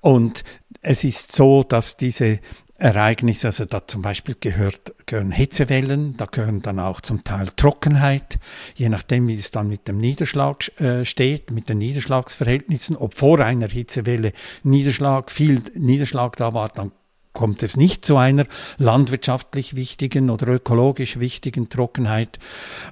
Und 0.00 0.44
es 0.80 1.04
ist 1.04 1.32
so, 1.32 1.62
dass 1.62 1.98
diese 1.98 2.40
Ereignisse, 2.80 3.48
also 3.48 3.66
da 3.66 3.86
zum 3.86 4.00
Beispiel 4.00 4.34
gehört, 4.40 4.94
gehören 5.04 5.32
Hitzewellen, 5.32 6.16
da 6.16 6.24
gehören 6.24 6.62
dann 6.62 6.80
auch 6.80 7.02
zum 7.02 7.24
Teil 7.24 7.48
Trockenheit, 7.54 8.38
je 8.74 8.88
nachdem 8.88 9.28
wie 9.28 9.34
es 9.34 9.50
dann 9.50 9.68
mit 9.68 9.86
dem 9.86 9.98
Niederschlag 9.98 10.80
äh, 10.80 11.04
steht, 11.04 11.50
mit 11.50 11.68
den 11.68 11.78
Niederschlagsverhältnissen, 11.78 12.96
ob 12.96 13.14
vor 13.14 13.38
einer 13.40 13.68
Hitzewelle 13.68 14.32
Niederschlag, 14.62 15.30
viel 15.30 15.62
Niederschlag 15.74 16.36
da 16.36 16.54
war, 16.54 16.70
dann 16.70 16.92
kommt 17.32 17.62
es 17.62 17.76
nicht 17.76 18.04
zu 18.04 18.16
einer 18.16 18.44
landwirtschaftlich 18.78 19.76
wichtigen 19.76 20.30
oder 20.30 20.48
ökologisch 20.48 21.20
wichtigen 21.20 21.68
Trockenheit. 21.68 22.38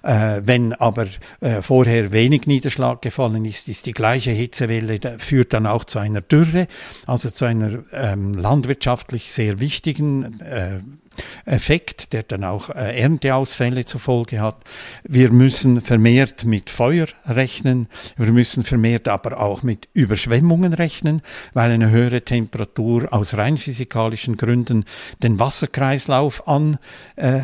Äh, 0.02 0.42
wenn 0.45 0.73
aber 0.73 1.07
äh, 1.40 1.62
vorher 1.62 2.12
wenig 2.12 2.47
Niederschlag 2.47 3.02
gefallen 3.02 3.45
ist, 3.45 3.68
ist 3.68 3.87
die 3.87 3.92
gleiche 3.92 4.30
Hitzewelle, 4.30 5.18
führt 5.18 5.52
dann 5.52 5.66
auch 5.66 5.85
zu 5.85 5.99
einer 5.99 6.21
Dürre, 6.21 6.68
also 7.07 7.30
zu 7.30 7.45
einer 7.45 7.83
ähm, 7.92 8.35
landwirtschaftlich 8.35 9.33
sehr 9.33 9.61
wichtigen 9.61 10.40
äh, 10.40 10.80
Effekt, 11.45 12.13
der 12.13 12.23
dann 12.23 12.45
auch 12.45 12.71
äh, 12.71 13.01
Ernteausfälle 13.01 13.85
zur 13.85 14.01
Folge 14.01 14.41
hat. 14.41 14.57
Wir 15.05 15.31
müssen 15.31 15.81
vermehrt 15.81 16.45
mit 16.45 16.71
Feuer 16.71 17.07
rechnen. 17.27 17.89
Wir 18.17 18.33
müssen 18.33 18.65
vermehrt 18.65 19.09
aber 19.09 19.41
auch 19.41 19.63
mit 19.63 19.89
Überschwemmungen 19.95 20.73
rechnen, 20.73 21.23
weil 21.55 21.71
eine 21.71 21.91
höhere 21.91 22.23
Temperatur 22.23 23.13
aus 23.13 23.35
rein 23.35 23.59
physikalischen 23.59 24.37
Gründen 24.37 24.85
den 25.23 25.39
Wasserkreislauf 25.39 26.47
an, 26.47 26.79
äh, 27.17 27.41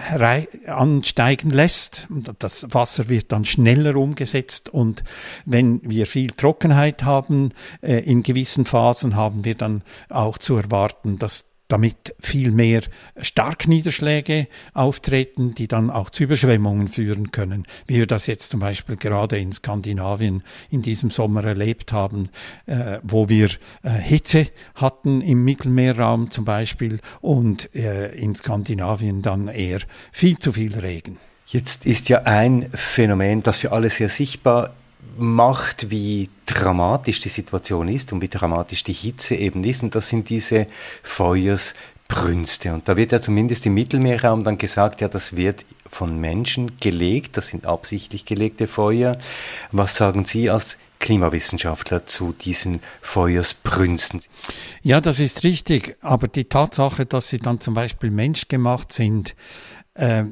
ansteigen 0.66 1.50
lässt. 1.50 2.06
Das 2.38 2.66
Wasser 2.70 3.08
wird 3.08 3.32
dann 3.32 3.44
schneller 3.44 3.96
umgesetzt 3.96 4.68
und 4.68 5.04
wenn 5.44 5.80
wir 5.82 6.06
viel 6.06 6.30
Trockenheit 6.30 7.04
haben, 7.04 7.52
äh, 7.82 7.98
in 8.00 8.22
gewissen 8.22 8.66
Phasen 8.66 9.16
haben 9.16 9.44
wir 9.44 9.54
dann 9.54 9.82
auch 10.08 10.38
zu 10.38 10.56
erwarten, 10.56 11.18
dass 11.18 11.53
damit 11.68 12.14
viel 12.20 12.50
mehr 12.50 12.82
Starkniederschläge 13.16 14.48
auftreten, 14.74 15.54
die 15.54 15.66
dann 15.66 15.90
auch 15.90 16.10
zu 16.10 16.24
Überschwemmungen 16.24 16.88
führen 16.88 17.30
können, 17.30 17.66
wie 17.86 17.96
wir 17.96 18.06
das 18.06 18.26
jetzt 18.26 18.50
zum 18.50 18.60
Beispiel 18.60 18.96
gerade 18.96 19.38
in 19.38 19.52
Skandinavien 19.52 20.42
in 20.70 20.82
diesem 20.82 21.10
Sommer 21.10 21.44
erlebt 21.44 21.92
haben, 21.92 22.28
äh, 22.66 22.98
wo 23.02 23.28
wir 23.28 23.48
äh, 23.82 23.90
Hitze 23.90 24.48
hatten 24.74 25.22
im 25.22 25.44
Mittelmeerraum 25.44 26.30
zum 26.30 26.44
Beispiel 26.44 27.00
und 27.20 27.74
äh, 27.74 28.14
in 28.14 28.34
Skandinavien 28.34 29.22
dann 29.22 29.48
eher 29.48 29.80
viel 30.12 30.38
zu 30.38 30.52
viel 30.52 30.78
Regen. 30.78 31.18
Jetzt 31.46 31.86
ist 31.86 32.08
ja 32.08 32.22
ein 32.22 32.68
Phänomen, 32.72 33.42
das 33.42 33.58
für 33.58 33.72
alle 33.72 33.90
sehr 33.90 34.08
sichtbar 34.08 34.74
macht, 35.18 35.90
wie 35.90 36.30
dramatisch 36.46 37.20
die 37.20 37.28
Situation 37.28 37.88
ist 37.88 38.12
und 38.12 38.20
wie 38.20 38.28
dramatisch 38.28 38.84
die 38.84 38.92
Hitze 38.92 39.34
eben 39.34 39.64
ist. 39.64 39.82
Und 39.82 39.94
das 39.94 40.08
sind 40.08 40.28
diese 40.28 40.66
Feuersbrünste. 41.02 42.74
Und 42.74 42.88
da 42.88 42.96
wird 42.96 43.12
ja 43.12 43.20
zumindest 43.20 43.66
im 43.66 43.74
Mittelmeerraum 43.74 44.44
dann 44.44 44.58
gesagt, 44.58 45.00
ja, 45.00 45.08
das 45.08 45.36
wird 45.36 45.64
von 45.90 46.20
Menschen 46.20 46.78
gelegt, 46.80 47.36
das 47.36 47.48
sind 47.48 47.66
absichtlich 47.66 48.24
gelegte 48.24 48.66
Feuer. 48.66 49.16
Was 49.70 49.96
sagen 49.96 50.24
Sie 50.24 50.50
als 50.50 50.78
Klimawissenschaftler 50.98 52.06
zu 52.06 52.32
diesen 52.32 52.80
Feuersbrünsten? 53.02 54.22
Ja, 54.82 55.00
das 55.00 55.20
ist 55.20 55.44
richtig. 55.44 55.96
Aber 56.00 56.28
die 56.28 56.44
Tatsache, 56.44 57.06
dass 57.06 57.28
sie 57.28 57.38
dann 57.38 57.60
zum 57.60 57.74
Beispiel 57.74 58.10
menschgemacht 58.10 58.92
sind, 58.92 59.36
äh, 59.94 60.24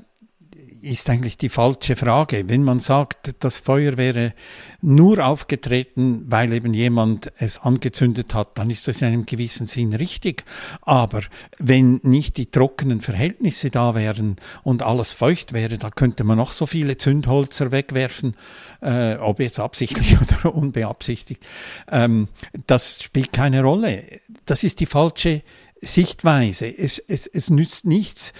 ist 0.83 1.09
eigentlich 1.09 1.39
die 1.39 1.49
falsche 1.49 1.97
Frage. 1.97 2.49
Wenn 2.49 2.65
man 2.65 2.81
sagt, 2.81 3.35
das 3.41 3.59
Feuer 3.59 3.97
wäre 3.97 4.35
nur 4.81 5.25
aufgetreten, 5.25 6.25
weil 6.27 6.53
eben 6.53 6.75
jemand 6.75 7.33
es 7.39 7.59
angezündet 7.59 8.35
hat, 8.35 8.59
dann 8.59 8.69
ist 8.69 8.89
das 8.89 9.01
in 9.01 9.09
einem 9.09 9.27
gewissen 9.27 9.67
Sinn 9.67 9.95
richtig. 9.95 10.45
Aber 10.81 11.23
wenn 11.59 12.01
nicht 12.03 12.37
die 12.37 12.51
trockenen 12.51 13.01
Verhältnisse 13.01 13.71
da 13.71 13.95
wären 13.95 14.37
und 14.65 14.83
alles 14.83 15.13
feucht 15.13 15.53
wäre, 15.53 15.79
da 15.79 15.91
könnte 15.91 16.25
man 16.25 16.39
noch 16.39 16.51
so 16.51 16.67
viele 16.67 16.97
Zündholzer 16.97 17.71
wegwerfen, 17.71 18.37
äh, 18.81 19.15
ob 19.17 19.41
jetzt 19.41 19.61
absichtlich 19.61 20.17
oder 20.21 20.55
unbeabsichtigt. 20.55 21.47
Ähm, 21.91 22.29
das 22.67 23.03
spielt 23.03 23.33
keine 23.33 23.63
Rolle. 23.63 24.03
Das 24.47 24.65
ist 24.65 24.81
die 24.81 24.87
falsche 24.87 25.43
Sichtweise. 25.85 26.67
Es, 26.67 26.99
es, 26.99 27.27
es 27.27 27.51
nützt 27.51 27.85
nichts, 27.87 28.33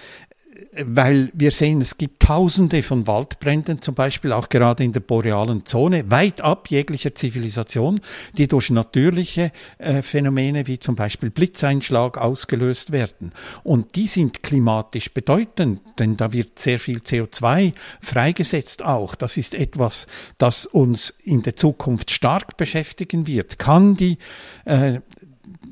weil 0.85 1.29
wir 1.33 1.51
sehen, 1.51 1.81
es 1.81 1.97
gibt 1.97 2.23
Tausende 2.23 2.83
von 2.83 3.05
Waldbränden, 3.05 3.81
zum 3.81 3.95
Beispiel 3.95 4.31
auch 4.31 4.49
gerade 4.49 4.83
in 4.83 4.93
der 4.93 5.01
borealen 5.01 5.65
Zone, 5.65 6.09
weit 6.09 6.41
ab 6.41 6.69
jeglicher 6.69 7.13
Zivilisation, 7.13 7.99
die 8.37 8.47
durch 8.47 8.69
natürliche 8.69 9.51
äh, 9.77 10.01
Phänomene 10.01 10.65
wie 10.67 10.79
zum 10.79 10.95
Beispiel 10.95 11.29
Blitzeinschlag 11.29 12.17
ausgelöst 12.17 12.91
werden. 12.91 13.33
Und 13.63 13.95
die 13.95 14.07
sind 14.07 14.41
klimatisch 14.41 15.13
bedeutend, 15.13 15.81
denn 15.99 16.17
da 16.17 16.33
wird 16.33 16.57
sehr 16.59 16.79
viel 16.79 16.99
CO2 16.99 17.73
freigesetzt 18.01 18.83
auch. 18.83 19.15
Das 19.15 19.37
ist 19.37 19.53
etwas, 19.53 20.07
das 20.37 20.65
uns 20.65 21.09
in 21.23 21.43
der 21.43 21.55
Zukunft 21.55 22.11
stark 22.11 22.57
beschäftigen 22.57 23.27
wird. 23.27 23.59
Kann 23.59 23.95
die 23.95 24.17
äh, 24.65 25.01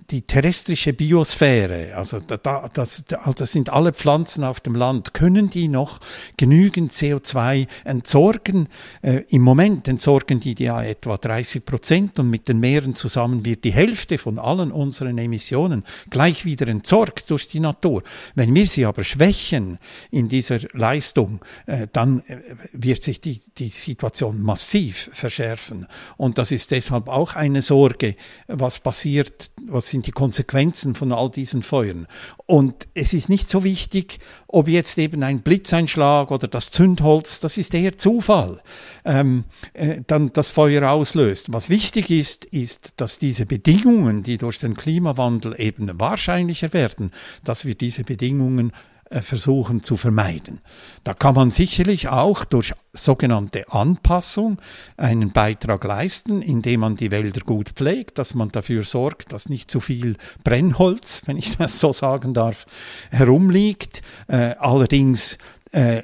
die 0.09 0.21
terrestrische 0.21 0.93
Biosphäre, 0.93 1.95
also 1.95 2.19
da, 2.19 2.69
das, 2.73 3.03
also 3.23 3.45
sind 3.45 3.69
alle 3.69 3.93
Pflanzen 3.93 4.43
auf 4.43 4.59
dem 4.59 4.75
Land, 4.75 5.13
können 5.13 5.49
die 5.49 5.67
noch 5.67 5.99
genügend 6.37 6.91
CO2 6.91 7.67
entsorgen? 7.83 8.67
Äh, 9.01 9.23
Im 9.29 9.41
Moment 9.41 9.87
entsorgen 9.87 10.39
die 10.39 10.55
ja 10.57 10.83
etwa 10.83 11.17
30 11.17 11.65
Prozent 11.65 12.19
und 12.19 12.29
mit 12.29 12.47
den 12.47 12.59
Meeren 12.59 12.95
zusammen 12.95 13.45
wird 13.45 13.63
die 13.63 13.71
Hälfte 13.71 14.17
von 14.17 14.39
allen 14.39 14.71
unseren 14.71 15.17
Emissionen 15.17 15.83
gleich 16.09 16.45
wieder 16.45 16.67
entsorgt 16.67 17.29
durch 17.29 17.47
die 17.47 17.59
Natur. 17.59 18.03
Wenn 18.35 18.53
wir 18.53 18.67
sie 18.67 18.85
aber 18.85 19.03
schwächen 19.03 19.77
in 20.09 20.29
dieser 20.29 20.59
Leistung, 20.73 21.39
äh, 21.65 21.87
dann 21.91 22.19
äh, 22.27 22.37
wird 22.73 23.03
sich 23.03 23.21
die, 23.21 23.41
die 23.57 23.69
Situation 23.69 24.41
massiv 24.41 25.09
verschärfen. 25.13 25.87
Und 26.17 26.37
das 26.37 26.51
ist 26.51 26.71
deshalb 26.71 27.07
auch 27.07 27.35
eine 27.35 27.61
Sorge, 27.61 28.15
was 28.47 28.79
passiert, 28.79 29.51
was 29.67 29.80
sind 29.89 30.07
die 30.07 30.11
Konsequenzen 30.11 30.95
von 30.95 31.11
all 31.11 31.29
diesen 31.29 31.63
Feuern. 31.63 32.07
Und 32.45 32.87
es 32.93 33.13
ist 33.13 33.29
nicht 33.29 33.49
so 33.49 33.63
wichtig, 33.63 34.19
ob 34.47 34.67
jetzt 34.67 34.97
eben 34.97 35.23
ein 35.23 35.41
Blitzeinschlag 35.41 36.31
oder 36.31 36.47
das 36.47 36.71
Zündholz, 36.71 37.39
das 37.39 37.57
ist 37.57 37.73
eher 37.73 37.97
Zufall, 37.97 38.61
ähm, 39.05 39.45
äh, 39.73 40.01
dann 40.07 40.33
das 40.33 40.49
Feuer 40.49 40.89
auslöst. 40.89 41.53
Was 41.53 41.69
wichtig 41.69 42.09
ist, 42.09 42.45
ist, 42.45 42.93
dass 42.97 43.19
diese 43.19 43.45
Bedingungen, 43.45 44.23
die 44.23 44.37
durch 44.37 44.59
den 44.59 44.75
Klimawandel 44.75 45.55
eben 45.57 45.89
wahrscheinlicher 45.99 46.73
werden, 46.73 47.11
dass 47.43 47.65
wir 47.65 47.75
diese 47.75 48.03
Bedingungen 48.03 48.71
versuchen 49.19 49.83
zu 49.83 49.97
vermeiden. 49.97 50.61
Da 51.03 51.13
kann 51.13 51.35
man 51.35 51.51
sicherlich 51.51 52.07
auch 52.07 52.45
durch 52.45 52.73
sogenannte 52.93 53.69
Anpassung 53.71 54.57
einen 54.95 55.31
Beitrag 55.31 55.83
leisten, 55.83 56.41
indem 56.41 56.81
man 56.81 56.95
die 56.95 57.11
Wälder 57.11 57.41
gut 57.41 57.69
pflegt, 57.69 58.17
dass 58.17 58.33
man 58.33 58.51
dafür 58.51 58.83
sorgt, 58.83 59.33
dass 59.33 59.49
nicht 59.49 59.69
zu 59.69 59.79
viel 59.79 60.15
Brennholz, 60.43 61.23
wenn 61.25 61.37
ich 61.37 61.57
das 61.57 61.79
so 61.79 61.91
sagen 61.93 62.33
darf, 62.33 62.65
herumliegt. 63.09 64.01
Äh, 64.27 64.55
allerdings 64.59 65.37
äh, 65.71 66.01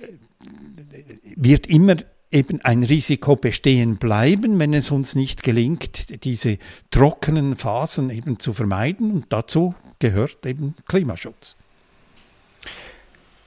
wird 1.35 1.67
immer 1.67 1.95
eben 2.31 2.61
ein 2.61 2.83
Risiko 2.83 3.35
bestehen 3.35 3.97
bleiben, 3.97 4.59
wenn 4.59 4.73
es 4.73 4.91
uns 4.91 5.15
nicht 5.15 5.43
gelingt, 5.43 6.23
diese 6.25 6.57
trockenen 6.91 7.55
Phasen 7.55 8.09
eben 8.09 8.39
zu 8.39 8.53
vermeiden. 8.53 9.11
Und 9.11 9.25
dazu 9.29 9.75
gehört 9.99 10.45
eben 10.45 10.75
Klimaschutz. 10.87 11.55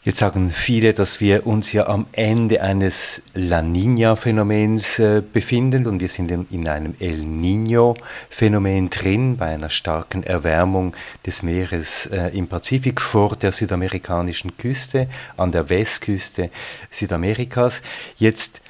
Jetzt 0.03 0.17
sagen 0.17 0.49
viele, 0.49 0.95
dass 0.95 1.21
wir 1.21 1.47
uns 1.47 1.75
ja 1.75 1.87
am 1.87 2.07
Ende 2.13 2.63
eines 2.63 3.21
La 3.35 3.61
Nina-Phänomens 3.61 4.99
äh, 4.99 5.21
befinden 5.21 5.87
und 5.87 6.01
wir 6.01 6.09
sind 6.09 6.31
in, 6.31 6.47
in 6.51 6.69
einem 6.69 6.95
El 6.99 7.19
Nino-Phänomen 7.19 8.89
drin, 8.89 9.37
bei 9.37 9.49
einer 9.53 9.69
starken 9.69 10.23
Erwärmung 10.23 10.97
des 11.27 11.43
Meeres 11.43 12.07
äh, 12.07 12.29
im 12.29 12.49
Pazifik 12.49 12.99
vor 12.99 13.37
der 13.37 13.53
südamerikanischen 13.53 14.57
Küste, 14.57 15.07
an 15.37 15.53
der 15.53 15.69
Westküste 15.69 16.49
Südamerikas. 16.91 17.83
Jetzt 18.17 18.63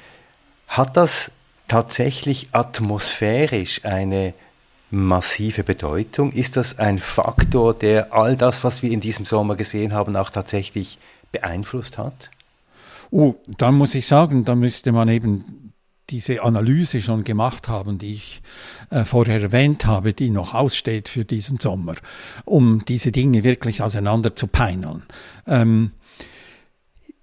hat 0.67 0.97
das 0.97 1.31
tatsächlich 1.69 2.49
atmosphärisch 2.51 3.85
eine 3.85 4.33
massive 4.89 5.63
Bedeutung? 5.63 6.33
Ist 6.33 6.57
das 6.57 6.77
ein 6.77 6.99
Faktor, 6.99 7.73
der 7.73 8.13
all 8.13 8.35
das, 8.35 8.65
was 8.65 8.83
wir 8.83 8.91
in 8.91 8.99
diesem 8.99 9.25
Sommer 9.25 9.55
gesehen 9.55 9.93
haben, 9.93 10.17
auch 10.17 10.29
tatsächlich 10.29 10.99
beeinflusst 11.31 11.97
hat? 11.97 12.31
Oh, 13.11 13.35
dann 13.57 13.75
muss 13.75 13.95
ich 13.95 14.07
sagen, 14.07 14.45
da 14.45 14.55
müsste 14.55 14.91
man 14.91 15.09
eben 15.09 15.73
diese 16.09 16.43
Analyse 16.43 17.01
schon 17.01 17.23
gemacht 17.23 17.67
haben, 17.67 17.97
die 17.97 18.13
ich 18.13 18.41
äh, 18.89 19.05
vorher 19.05 19.41
erwähnt 19.41 19.85
habe, 19.85 20.13
die 20.13 20.29
noch 20.29 20.53
aussteht 20.53 21.07
für 21.07 21.25
diesen 21.25 21.59
Sommer, 21.59 21.95
um 22.45 22.83
diese 22.85 23.11
Dinge 23.11 23.43
wirklich 23.43 23.81
auseinander 23.81 24.35
zu 24.35 24.47
peineln. 24.47 25.03
Ähm, 25.47 25.91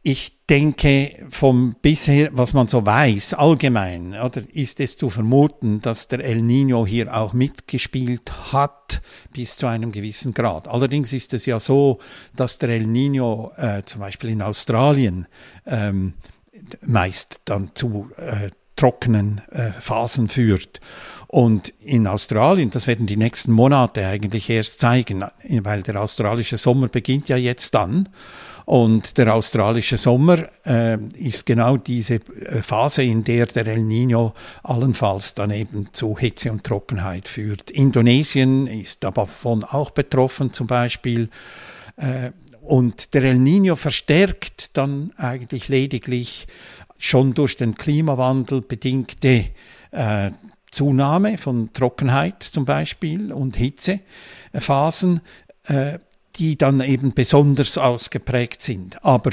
ich 0.09 0.33
denke, 0.49 1.27
vom 1.29 1.77
bisher, 1.83 2.31
was 2.33 2.55
man 2.55 2.67
so 2.67 2.87
weiß, 2.87 3.35
allgemein, 3.35 4.15
oder, 4.15 4.43
ist 4.55 4.81
es 4.81 4.97
zu 4.97 5.11
vermuten, 5.11 5.83
dass 5.83 6.09
der 6.09 6.25
El 6.25 6.41
Nino 6.41 6.87
hier 6.87 7.15
auch 7.15 7.35
mitgespielt 7.35 8.53
hat, 8.53 9.03
bis 9.35 9.59
zu 9.59 9.67
einem 9.67 9.93
gewissen 9.93 10.33
Grad. 10.33 10.67
Allerdings 10.67 11.13
ist 11.13 11.35
es 11.35 11.45
ja 11.45 11.61
so, 11.61 11.99
dass 12.35 12.57
der 12.57 12.71
El 12.71 12.87
Nino 12.87 13.53
äh, 13.57 13.83
zum 13.85 14.01
Beispiel 14.01 14.31
in 14.31 14.41
Australien 14.41 15.27
ähm, 15.67 16.15
meist 16.81 17.43
dann 17.45 17.73
zu 17.75 18.11
äh, 18.17 18.49
trockenen 18.77 19.43
äh, 19.51 19.73
Phasen 19.73 20.29
führt. 20.29 20.81
Und 21.27 21.75
in 21.81 22.07
Australien, 22.07 22.71
das 22.71 22.87
werden 22.87 23.07
die 23.07 23.19
nächsten 23.19 23.53
Monate 23.53 24.07
eigentlich 24.07 24.49
erst 24.49 24.81
zeigen, 24.81 25.23
weil 25.63 25.83
der 25.83 26.01
australische 26.01 26.57
Sommer 26.57 26.89
beginnt 26.89 27.29
ja 27.29 27.37
jetzt 27.37 27.75
dann. 27.75 28.09
Und 28.69 29.17
der 29.17 29.35
australische 29.35 29.97
Sommer 29.97 30.45
äh, 30.67 30.99
ist 31.17 31.47
genau 31.47 31.79
diese 31.79 32.17
äh, 32.17 32.61
Phase, 32.61 33.03
in 33.03 33.25
der 33.25 33.47
der 33.47 33.67
El 33.67 33.83
Nino 33.83 34.35
allenfalls 34.63 35.33
dann 35.33 35.53
eben 35.53 35.89
zu 35.93 36.19
Hitze 36.19 36.53
und 36.53 36.65
Trockenheit 36.65 37.29
führt. 37.29 37.71
Indonesien 37.71 38.67
ist 38.67 39.03
davon 39.03 39.65
auch 39.65 39.89
betroffen 39.89 40.53
zum 40.53 40.67
Beispiel. 40.67 41.31
Äh, 41.97 42.33
und 42.61 43.15
der 43.15 43.23
El 43.23 43.39
Nino 43.39 43.75
verstärkt 43.75 44.77
dann 44.77 45.13
eigentlich 45.17 45.69
lediglich 45.69 46.47
schon 46.99 47.33
durch 47.33 47.57
den 47.57 47.75
Klimawandel 47.75 48.61
bedingte 48.61 49.47
äh, 49.93 50.31
Zunahme 50.71 51.39
von 51.39 51.73
Trockenheit 51.73 52.43
zum 52.43 52.67
Beispiel 52.67 53.33
und 53.33 53.57
Hitzephasen. 53.57 55.23
Äh, 55.65 56.01
die 56.39 56.57
dann 56.57 56.81
eben 56.81 57.13
besonders 57.15 57.79
ausgeprägt 57.79 58.63
sind. 58.63 59.05
Aber 59.05 59.31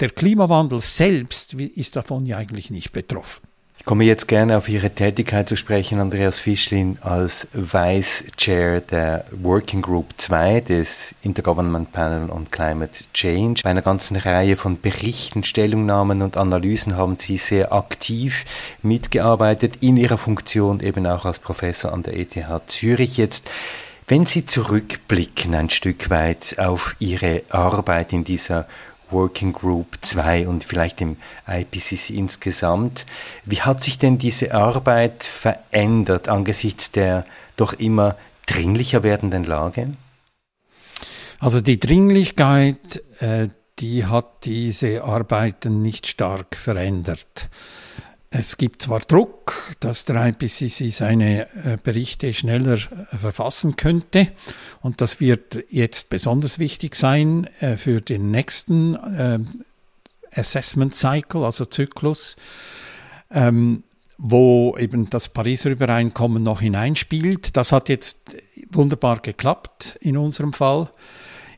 der 0.00 0.10
Klimawandel 0.10 0.80
selbst 0.80 1.54
ist 1.54 1.96
davon 1.96 2.26
ja 2.26 2.36
eigentlich 2.36 2.70
nicht 2.70 2.92
betroffen. 2.92 3.48
Ich 3.80 3.84
komme 3.84 4.04
jetzt 4.04 4.26
gerne 4.26 4.58
auf 4.58 4.68
Ihre 4.68 4.90
Tätigkeit 4.90 5.48
zu 5.48 5.56
sprechen, 5.56 6.00
Andreas 6.00 6.40
Fischlin, 6.40 6.98
als 7.00 7.48
Vice 7.54 8.24
Chair 8.36 8.80
der 8.80 9.24
Working 9.30 9.80
Group 9.80 10.06
2 10.16 10.60
des 10.60 11.14
Intergovernment 11.22 11.92
Panel 11.92 12.28
on 12.28 12.50
Climate 12.50 13.04
Change. 13.14 13.62
Bei 13.62 13.70
einer 13.70 13.80
ganzen 13.80 14.16
Reihe 14.16 14.56
von 14.56 14.80
Berichten, 14.80 15.42
Stellungnahmen 15.42 16.22
und 16.22 16.36
Analysen 16.36 16.96
haben 16.96 17.16
Sie 17.18 17.38
sehr 17.38 17.72
aktiv 17.72 18.44
mitgearbeitet, 18.82 19.76
in 19.80 19.96
Ihrer 19.96 20.18
Funktion 20.18 20.80
eben 20.80 21.06
auch 21.06 21.24
als 21.24 21.38
Professor 21.38 21.92
an 21.92 22.02
der 22.02 22.18
ETH 22.18 22.36
Zürich. 22.66 23.16
Jetzt 23.16 23.48
wenn 24.08 24.24
Sie 24.24 24.46
zurückblicken 24.46 25.54
ein 25.54 25.68
Stück 25.68 26.08
weit 26.08 26.58
auf 26.58 26.96
Ihre 26.98 27.42
Arbeit 27.50 28.14
in 28.14 28.24
dieser 28.24 28.66
Working 29.10 29.52
Group 29.52 29.98
2 30.00 30.48
und 30.48 30.64
vielleicht 30.64 31.02
im 31.02 31.18
IPCC 31.46 32.10
insgesamt, 32.10 33.04
wie 33.44 33.60
hat 33.60 33.82
sich 33.82 33.98
denn 33.98 34.16
diese 34.16 34.54
Arbeit 34.54 35.24
verändert 35.24 36.28
angesichts 36.28 36.90
der 36.90 37.26
doch 37.56 37.74
immer 37.74 38.16
dringlicher 38.46 39.02
werdenden 39.02 39.44
Lage? 39.44 39.94
Also 41.38 41.60
die 41.60 41.78
Dringlichkeit, 41.78 43.02
äh, 43.20 43.48
die 43.78 44.06
hat 44.06 44.44
diese 44.44 45.04
Arbeiten 45.04 45.82
nicht 45.82 46.06
stark 46.06 46.56
verändert. 46.56 47.48
Es 48.30 48.58
gibt 48.58 48.82
zwar 48.82 49.00
Druck, 49.00 49.74
dass 49.80 50.04
der 50.04 50.26
IPCC 50.26 50.90
seine 50.90 51.46
äh, 51.64 51.78
Berichte 51.82 52.34
schneller 52.34 52.76
äh, 52.76 53.16
verfassen 53.16 53.76
könnte 53.76 54.28
und 54.82 55.00
das 55.00 55.18
wird 55.18 55.64
jetzt 55.70 56.10
besonders 56.10 56.58
wichtig 56.58 56.94
sein 56.94 57.48
äh, 57.60 57.78
für 57.78 58.00
den 58.02 58.30
nächsten 58.30 58.98
Assessment 60.34 60.94
Cycle, 60.94 61.44
also 61.44 61.64
Zyklus, 61.64 62.36
ähm, 63.30 63.82
wo 64.18 64.76
eben 64.78 65.08
das 65.08 65.30
Pariser 65.30 65.70
Übereinkommen 65.70 66.42
noch 66.42 66.60
hineinspielt. 66.60 67.56
Das 67.56 67.72
hat 67.72 67.88
jetzt 67.88 68.36
wunderbar 68.70 69.20
geklappt 69.20 69.98
in 70.00 70.18
unserem 70.18 70.52
Fall. 70.52 70.90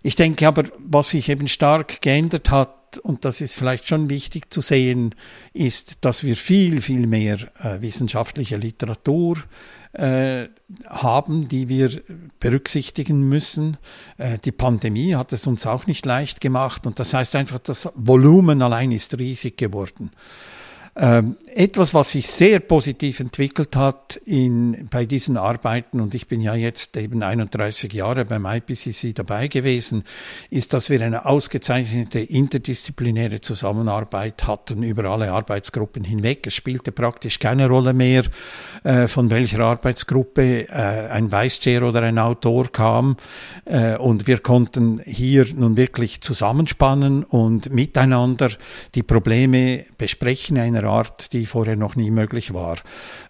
Ich 0.02 0.14
denke 0.14 0.46
aber, 0.46 0.64
was 0.78 1.10
sich 1.10 1.28
eben 1.28 1.48
stark 1.48 2.00
geändert 2.00 2.50
hat, 2.50 2.79
und 2.98 3.24
das 3.24 3.40
ist 3.40 3.54
vielleicht 3.54 3.86
schon 3.86 4.08
wichtig 4.08 4.52
zu 4.52 4.60
sehen, 4.60 5.14
ist, 5.52 5.98
dass 6.02 6.24
wir 6.24 6.36
viel, 6.36 6.80
viel 6.80 7.06
mehr 7.06 7.38
äh, 7.62 7.80
wissenschaftliche 7.80 8.56
Literatur 8.56 9.38
äh, 9.92 10.48
haben, 10.86 11.48
die 11.48 11.68
wir 11.68 12.02
berücksichtigen 12.38 13.28
müssen. 13.28 13.76
Äh, 14.18 14.38
die 14.38 14.52
Pandemie 14.52 15.14
hat 15.14 15.32
es 15.32 15.46
uns 15.46 15.66
auch 15.66 15.86
nicht 15.86 16.06
leicht 16.06 16.40
gemacht 16.40 16.86
und 16.86 16.98
das 16.98 17.12
heißt 17.12 17.34
einfach, 17.36 17.58
das 17.58 17.88
Volumen 17.94 18.62
allein 18.62 18.92
ist 18.92 19.18
riesig 19.18 19.56
geworden. 19.56 20.10
Ähm, 20.96 21.36
etwas, 21.46 21.94
was 21.94 22.10
sich 22.10 22.26
sehr 22.26 22.58
positiv 22.58 23.20
entwickelt 23.20 23.76
hat 23.76 24.20
in, 24.24 24.88
bei 24.90 25.04
diesen 25.06 25.36
Arbeiten, 25.36 26.00
und 26.00 26.14
ich 26.14 26.26
bin 26.26 26.40
ja 26.40 26.54
jetzt 26.54 26.96
eben 26.96 27.22
31 27.22 27.92
Jahre 27.92 28.24
beim 28.24 28.44
IPCC 28.44 29.14
dabei 29.14 29.46
gewesen, 29.46 30.02
ist, 30.50 30.72
dass 30.72 30.90
wir 30.90 31.00
eine 31.00 31.26
ausgezeichnete 31.26 32.18
interdisziplinäre 32.18 33.40
Zusammenarbeit 33.40 34.46
hatten 34.46 34.82
über 34.82 35.04
alle 35.04 35.32
Arbeitsgruppen 35.32 36.02
hinweg. 36.02 36.46
Es 36.46 36.54
spielte 36.54 36.90
praktisch 36.90 37.38
keine 37.38 37.68
Rolle 37.68 37.92
mehr, 37.92 38.24
äh, 38.82 39.06
von 39.06 39.30
welcher 39.30 39.60
Arbeitsgruppe 39.60 40.68
äh, 40.68 41.08
ein 41.10 41.30
Vice 41.30 41.60
Chair 41.60 41.84
oder 41.84 42.02
ein 42.02 42.18
Autor 42.18 42.70
kam. 42.72 43.16
Äh, 43.64 43.96
und 43.96 44.26
wir 44.26 44.38
konnten 44.38 45.00
hier 45.04 45.46
nun 45.54 45.76
wirklich 45.76 46.20
zusammenspannen 46.20 47.22
und 47.22 47.72
miteinander 47.72 48.50
die 48.94 49.04
Probleme 49.04 49.84
besprechen 49.96 50.58
einer 50.58 50.79
Art, 50.84 51.32
die 51.32 51.46
vorher 51.46 51.76
noch 51.76 51.96
nie 51.96 52.10
möglich 52.10 52.54
war. 52.54 52.78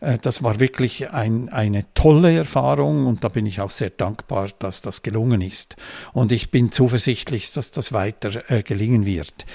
Äh, 0.00 0.18
das 0.18 0.42
war 0.42 0.60
wirklich 0.60 1.10
ein, 1.10 1.48
eine 1.48 1.84
tolle 1.94 2.34
Erfahrung 2.34 3.06
und 3.06 3.24
da 3.24 3.28
bin 3.28 3.46
ich 3.46 3.60
auch 3.60 3.70
sehr 3.70 3.90
dankbar, 3.90 4.50
dass 4.58 4.82
das 4.82 5.02
gelungen 5.02 5.40
ist. 5.40 5.76
Und 6.12 6.32
ich 6.32 6.50
bin 6.50 6.72
zuversichtlich, 6.72 7.52
dass 7.52 7.70
das 7.70 7.92
weiter 7.92 8.50
äh, 8.50 8.62
gelingen 8.62 9.06
wird. 9.06 9.46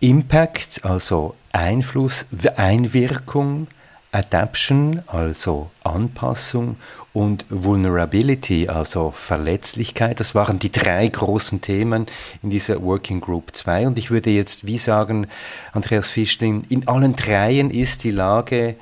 Impact, 0.00 0.84
also 0.84 1.34
Einfluss, 1.52 2.26
Einwirkung, 2.56 3.66
Adaption, 4.12 5.02
also 5.06 5.70
Anpassung 5.84 6.76
und 7.12 7.44
Vulnerability, 7.48 8.68
also 8.68 9.12
Verletzlichkeit. 9.12 10.20
Das 10.20 10.34
waren 10.34 10.58
die 10.58 10.72
drei 10.72 11.06
großen 11.08 11.60
Themen 11.60 12.06
in 12.42 12.50
dieser 12.50 12.82
Working 12.82 13.20
Group 13.20 13.54
2. 13.54 13.86
Und 13.86 13.98
ich 13.98 14.10
würde 14.10 14.30
jetzt 14.30 14.66
wie 14.66 14.78
sagen, 14.78 15.26
Andreas 15.72 16.08
Fischling, 16.08 16.64
in 16.68 16.88
allen 16.88 17.16
dreien 17.16 17.70
ist 17.70 18.04
die 18.04 18.10
Lage 18.10 18.76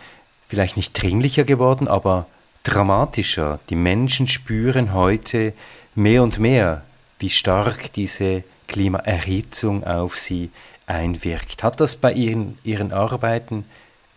vielleicht 0.49 0.77
nicht 0.77 1.01
dringlicher 1.01 1.45
geworden, 1.45 1.89
aber 1.89 2.27
dramatischer. 2.63 3.61
Die 3.69 3.77
Menschen 3.77 4.29
spüren 4.29 4.95
heute 4.95 5.53
mehr 5.95 6.23
und 6.23 6.39
mehr, 6.39 6.83
wie 7.19 7.31
stark 7.31 7.93
diese 7.93 8.45
Klimaerhitzung 8.67 9.85
auf 9.85 10.17
sie 10.17 10.51
einwirkt. 10.87 11.63
Hat 11.63 11.81
das 11.81 11.97
bei 11.97 12.13
Ihren, 12.13 12.59
Ihren 12.65 12.93
Arbeiten 12.93 13.65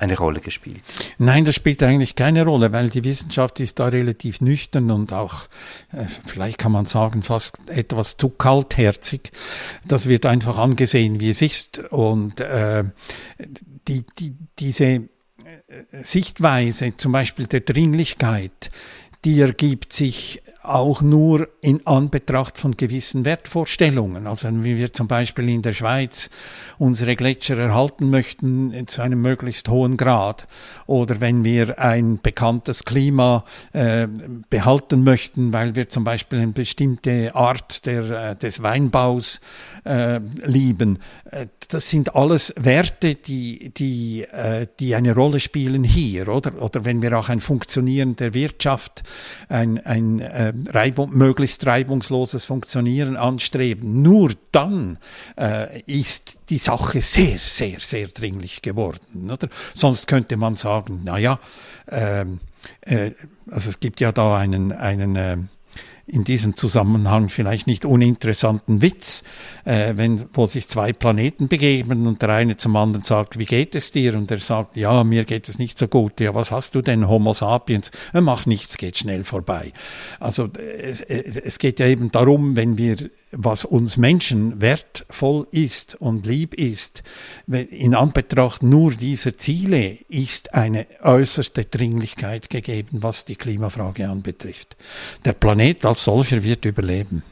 eine 0.01 0.17
Rolle 0.17 0.39
gespielt? 0.39 0.81
Nein, 1.17 1.45
das 1.45 1.55
spielt 1.55 1.81
eigentlich 1.83 2.15
keine 2.15 2.43
Rolle, 2.43 2.71
weil 2.71 2.89
die 2.89 3.03
Wissenschaft 3.03 3.59
ist 3.59 3.79
da 3.79 3.87
relativ 3.87 4.41
nüchtern 4.41 4.91
und 4.91 5.13
auch, 5.13 5.45
äh, 5.91 6.05
vielleicht 6.25 6.57
kann 6.57 6.71
man 6.71 6.85
sagen, 6.85 7.23
fast 7.23 7.57
etwas 7.67 8.17
zu 8.17 8.29
kaltherzig. 8.29 9.31
Das 9.85 10.07
wird 10.07 10.25
einfach 10.25 10.57
angesehen, 10.57 11.19
wie 11.19 11.29
es 11.29 11.41
ist. 11.41 11.79
Und 11.91 12.39
äh, 12.41 12.83
die, 13.87 14.03
die, 14.19 14.33
diese 14.57 14.85
äh, 14.85 15.03
Sichtweise, 15.91 16.97
zum 16.97 17.11
Beispiel 17.11 17.45
der 17.45 17.61
Dringlichkeit, 17.61 18.71
die 19.23 19.39
ergibt 19.39 19.93
sich 19.93 20.41
auch 20.63 21.01
nur 21.01 21.47
in 21.61 21.85
Anbetracht 21.87 22.57
von 22.57 22.77
gewissen 22.77 23.25
Wertvorstellungen. 23.25 24.27
Also 24.27 24.47
wenn 24.47 24.63
wir 24.63 24.93
zum 24.93 25.07
Beispiel 25.07 25.49
in 25.49 25.61
der 25.63 25.73
Schweiz 25.73 26.29
unsere 26.77 27.15
Gletscher 27.15 27.57
erhalten 27.57 28.09
möchten 28.09 28.87
zu 28.87 29.01
einem 29.01 29.21
möglichst 29.21 29.69
hohen 29.69 29.97
Grad 29.97 30.47
oder 30.85 31.19
wenn 31.19 31.43
wir 31.43 31.79
ein 31.79 32.19
bekanntes 32.21 32.85
Klima 32.85 33.43
äh, 33.73 34.07
behalten 34.49 35.03
möchten, 35.03 35.51
weil 35.51 35.75
wir 35.75 35.89
zum 35.89 36.03
Beispiel 36.03 36.39
eine 36.39 36.51
bestimmte 36.51 37.33
Art 37.33 37.85
der, 37.85 38.31
äh, 38.31 38.35
des 38.35 38.61
Weinbaus 38.61 39.39
äh, 39.83 40.19
lieben. 40.43 40.99
Äh, 41.29 41.47
das 41.69 41.89
sind 41.89 42.15
alles 42.15 42.53
Werte, 42.57 43.15
die, 43.15 43.71
die, 43.75 44.23
äh, 44.31 44.67
die 44.79 44.93
eine 44.93 45.15
Rolle 45.15 45.39
spielen 45.39 45.83
hier, 45.83 46.27
oder? 46.27 46.61
Oder 46.61 46.85
wenn 46.85 47.01
wir 47.01 47.17
auch 47.17 47.29
ein 47.29 47.39
Funktionieren 47.39 48.15
der 48.15 48.33
Wirtschaft, 48.33 49.03
ein, 49.49 49.83
ein 49.85 50.19
äh, 50.19 50.53
Reibung, 50.69 51.15
möglichst 51.15 51.65
reibungsloses 51.65 52.45
Funktionieren 52.45 53.17
anstreben, 53.17 54.01
nur 54.01 54.31
dann 54.51 54.97
äh, 55.37 55.81
ist 55.81 56.37
die 56.49 56.57
Sache 56.57 57.01
sehr, 57.01 57.39
sehr, 57.39 57.79
sehr 57.79 58.07
dringlich 58.07 58.61
geworden, 58.61 59.29
oder? 59.31 59.49
Sonst 59.73 60.07
könnte 60.07 60.37
man 60.37 60.55
sagen, 60.55 61.01
na 61.03 61.17
ja, 61.17 61.39
ähm, 61.89 62.39
äh, 62.81 63.11
also 63.49 63.69
es 63.69 63.79
gibt 63.79 63.99
ja 63.99 64.11
da 64.11 64.37
einen, 64.37 64.71
einen 64.71 65.15
äh, 65.15 65.37
in 66.07 66.23
diesem 66.23 66.55
Zusammenhang 66.55 67.29
vielleicht 67.29 67.67
nicht 67.67 67.85
uninteressanten 67.85 68.81
Witz, 68.81 69.23
äh, 69.65 69.93
wenn, 69.95 70.25
wo 70.33 70.45
sich 70.45 70.67
zwei 70.67 70.93
Planeten 70.93 71.47
begeben 71.47 72.07
und 72.07 72.21
der 72.21 72.29
eine 72.29 72.57
zum 72.57 72.75
anderen 72.75 73.03
sagt, 73.03 73.39
wie 73.39 73.45
geht 73.45 73.75
es 73.75 73.91
dir? 73.91 74.15
Und 74.15 74.31
er 74.31 74.39
sagt, 74.39 74.77
ja, 74.77 75.03
mir 75.03 75.25
geht 75.25 75.47
es 75.47 75.59
nicht 75.59 75.77
so 75.77 75.87
gut. 75.87 76.19
Ja, 76.19 76.33
was 76.33 76.51
hast 76.51 76.75
du 76.75 76.81
denn, 76.81 77.07
Homo 77.07 77.33
sapiens? 77.33 77.91
Er 78.13 78.21
macht 78.21 78.47
nichts, 78.47 78.77
geht 78.77 78.97
schnell 78.97 79.23
vorbei. 79.23 79.71
Also 80.19 80.49
es, 80.55 81.01
es 81.01 81.59
geht 81.59 81.79
ja 81.79 81.85
eben 81.85 82.11
darum, 82.11 82.55
wenn 82.55 82.77
wir, 82.77 82.97
was 83.31 83.65
uns 83.65 83.97
Menschen 83.97 84.61
wertvoll 84.61 85.47
ist 85.51 85.95
und 85.95 86.25
lieb 86.25 86.53
ist, 86.53 87.03
in 87.47 87.95
Anbetracht 87.95 88.63
nur 88.63 88.91
dieser 88.91 89.37
Ziele 89.37 89.97
ist 90.09 90.53
eine 90.53 90.85
äußerste 91.01 91.65
Dringlichkeit 91.65 92.49
gegeben, 92.49 93.01
was 93.01 93.25
die 93.25 93.35
Klimafrage 93.35 94.09
anbetrifft. 94.09 94.75
Der 95.25 95.33
Planet 95.33 95.85
als 95.85 96.03
solcher 96.03 96.43
wird 96.43 96.65
überleben. 96.65 97.23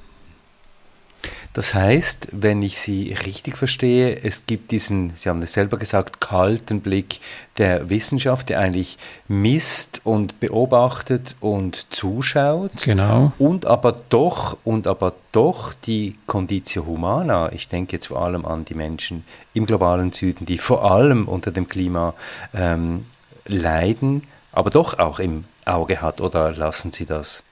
Das 1.53 1.73
heißt, 1.73 2.29
wenn 2.31 2.61
ich 2.61 2.79
Sie 2.79 3.13
richtig 3.25 3.57
verstehe, 3.57 4.21
es 4.23 4.45
gibt 4.45 4.71
diesen, 4.71 5.13
Sie 5.15 5.29
haben 5.29 5.41
es 5.41 5.53
selber 5.53 5.77
gesagt, 5.77 6.21
kalten 6.21 6.81
Blick 6.81 7.19
der 7.57 7.89
Wissenschaft, 7.89 8.49
der 8.49 8.59
eigentlich 8.59 8.97
misst 9.27 10.01
und 10.03 10.39
beobachtet 10.39 11.35
und 11.39 11.91
zuschaut. 11.93 12.71
Genau. 12.83 13.33
Und 13.39 13.65
aber 13.65 13.99
doch, 14.09 14.57
und 14.63 14.87
aber 14.87 15.13
doch 15.31 15.73
die 15.73 16.15
Conditio 16.27 16.85
Humana, 16.85 17.51
ich 17.51 17.67
denke 17.67 17.93
jetzt 17.93 18.07
vor 18.07 18.21
allem 18.21 18.45
an 18.45 18.65
die 18.65 18.75
Menschen 18.75 19.25
im 19.53 19.65
globalen 19.65 20.11
Süden, 20.11 20.45
die 20.45 20.57
vor 20.57 20.89
allem 20.89 21.27
unter 21.27 21.51
dem 21.51 21.67
Klima 21.67 22.13
ähm, 22.53 23.05
leiden, 23.45 24.23
aber 24.51 24.69
doch 24.69 24.99
auch 24.99 25.19
im 25.19 25.45
Auge 25.65 26.01
hat, 26.01 26.21
oder 26.21 26.53
lassen 26.53 26.91
Sie 26.91 27.05
das? 27.05 27.43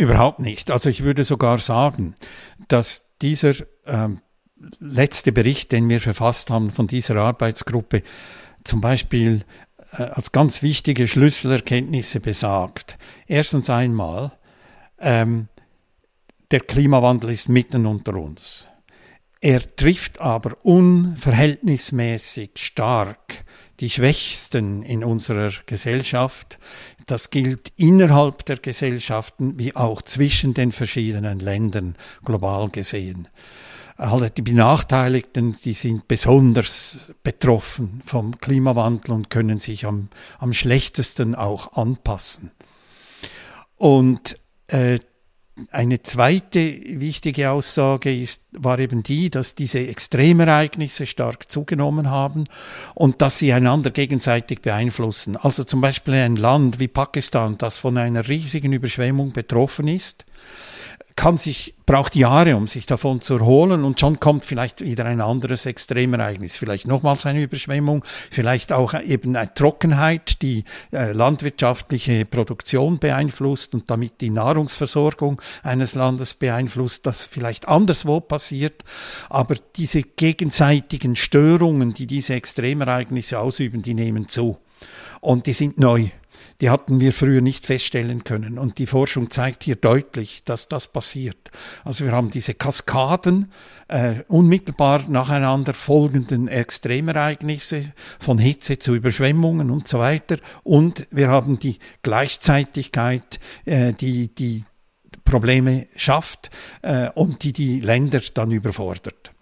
Überhaupt 0.00 0.40
nicht. 0.40 0.70
Also 0.70 0.88
ich 0.88 1.02
würde 1.02 1.24
sogar 1.24 1.58
sagen, 1.58 2.14
dass 2.68 3.04
dieser 3.20 3.52
ähm, 3.84 4.22
letzte 4.78 5.30
Bericht, 5.30 5.72
den 5.72 5.90
wir 5.90 6.00
verfasst 6.00 6.48
haben 6.48 6.70
von 6.70 6.86
dieser 6.86 7.16
Arbeitsgruppe, 7.16 8.02
zum 8.64 8.80
Beispiel 8.80 9.44
äh, 9.92 10.04
als 10.04 10.32
ganz 10.32 10.62
wichtige 10.62 11.06
Schlüsselerkenntnisse 11.06 12.20
besagt. 12.20 12.96
Erstens 13.26 13.68
einmal, 13.68 14.32
ähm, 15.00 15.48
der 16.50 16.60
Klimawandel 16.60 17.28
ist 17.32 17.50
mitten 17.50 17.84
unter 17.84 18.14
uns. 18.14 18.68
Er 19.42 19.76
trifft 19.76 20.18
aber 20.18 20.56
unverhältnismäßig 20.62 22.52
stark 22.54 23.44
die 23.80 23.90
Schwächsten 23.90 24.82
in 24.82 25.02
unserer 25.02 25.50
Gesellschaft. 25.66 26.58
Das 27.06 27.30
gilt 27.30 27.72
innerhalb 27.76 28.44
der 28.44 28.58
Gesellschaften 28.58 29.58
wie 29.58 29.74
auch 29.74 30.02
zwischen 30.02 30.54
den 30.54 30.70
verschiedenen 30.70 31.40
Ländern 31.40 31.96
global 32.24 32.68
gesehen. 32.68 33.28
Alle 33.96 34.30
die 34.30 34.42
Benachteiligten, 34.42 35.56
die 35.64 35.74
sind 35.74 36.08
besonders 36.08 37.12
betroffen 37.22 38.02
vom 38.06 38.38
Klimawandel 38.38 39.12
und 39.12 39.28
können 39.28 39.58
sich 39.58 39.84
am, 39.84 40.08
am 40.38 40.52
schlechtesten 40.52 41.34
auch 41.34 41.72
anpassen. 41.72 42.50
Und 43.76 44.38
äh, 44.68 45.00
eine 45.70 46.02
zweite 46.02 46.60
wichtige 47.00 47.50
Aussage 47.50 48.14
ist, 48.14 48.42
war 48.52 48.78
eben 48.78 49.02
die, 49.02 49.30
dass 49.30 49.54
diese 49.54 49.80
Extremereignisse 49.80 51.06
stark 51.06 51.50
zugenommen 51.50 52.10
haben 52.10 52.44
und 52.94 53.20
dass 53.22 53.38
sie 53.38 53.52
einander 53.52 53.90
gegenseitig 53.90 54.60
beeinflussen. 54.60 55.36
Also 55.36 55.64
zum 55.64 55.80
Beispiel 55.80 56.14
ein 56.14 56.36
Land 56.36 56.78
wie 56.78 56.88
Pakistan, 56.88 57.58
das 57.58 57.78
von 57.78 57.96
einer 57.98 58.28
riesigen 58.28 58.72
Überschwemmung 58.72 59.32
betroffen 59.32 59.88
ist, 59.88 60.24
kann 61.20 61.36
sich, 61.36 61.74
braucht 61.84 62.16
Jahre, 62.16 62.56
um 62.56 62.66
sich 62.66 62.86
davon 62.86 63.20
zu 63.20 63.34
erholen 63.34 63.84
und 63.84 64.00
schon 64.00 64.20
kommt 64.20 64.46
vielleicht 64.46 64.80
wieder 64.80 65.04
ein 65.04 65.20
anderes 65.20 65.66
Extremereignis, 65.66 66.56
vielleicht 66.56 66.86
nochmals 66.86 67.26
eine 67.26 67.42
Überschwemmung, 67.42 68.06
vielleicht 68.30 68.72
auch 68.72 68.98
eben 68.98 69.36
eine 69.36 69.52
Trockenheit, 69.52 70.40
die 70.40 70.64
äh, 70.94 71.12
landwirtschaftliche 71.12 72.24
Produktion 72.24 72.98
beeinflusst 73.00 73.74
und 73.74 73.90
damit 73.90 74.22
die 74.22 74.30
Nahrungsversorgung 74.30 75.42
eines 75.62 75.94
Landes 75.94 76.32
beeinflusst, 76.32 77.04
das 77.04 77.26
vielleicht 77.26 77.68
anderswo 77.68 78.20
passiert. 78.20 78.82
Aber 79.28 79.56
diese 79.76 80.00
gegenseitigen 80.00 81.16
Störungen, 81.16 81.92
die 81.92 82.06
diese 82.06 82.32
Extremereignisse 82.32 83.38
ausüben, 83.40 83.82
die 83.82 83.92
nehmen 83.92 84.26
zu. 84.28 84.56
Und 85.20 85.44
die 85.44 85.52
sind 85.52 85.78
neu 85.78 86.08
die 86.60 86.70
hatten 86.70 87.00
wir 87.00 87.12
früher 87.12 87.40
nicht 87.40 87.66
feststellen 87.66 88.24
können. 88.24 88.58
Und 88.58 88.78
die 88.78 88.86
Forschung 88.86 89.30
zeigt 89.30 89.64
hier 89.64 89.76
deutlich, 89.76 90.42
dass 90.44 90.68
das 90.68 90.86
passiert. 90.86 91.50
Also 91.84 92.04
wir 92.04 92.12
haben 92.12 92.30
diese 92.30 92.54
Kaskaden, 92.54 93.50
äh, 93.88 94.16
unmittelbar 94.28 95.08
nacheinander 95.08 95.72
folgenden 95.72 96.48
Extremereignisse 96.48 97.92
von 98.18 98.38
Hitze 98.38 98.78
zu 98.78 98.94
Überschwemmungen 98.94 99.70
und 99.70 99.88
so 99.88 99.98
weiter. 99.98 100.36
Und 100.62 101.06
wir 101.10 101.28
haben 101.28 101.58
die 101.58 101.78
Gleichzeitigkeit, 102.02 103.40
äh, 103.64 103.92
die 103.94 104.34
die 104.34 104.64
Probleme 105.24 105.86
schafft 105.96 106.50
äh, 106.82 107.08
und 107.14 107.42
die 107.42 107.52
die 107.52 107.80
Länder 107.80 108.20
dann 108.34 108.50
überfordert. 108.50 109.32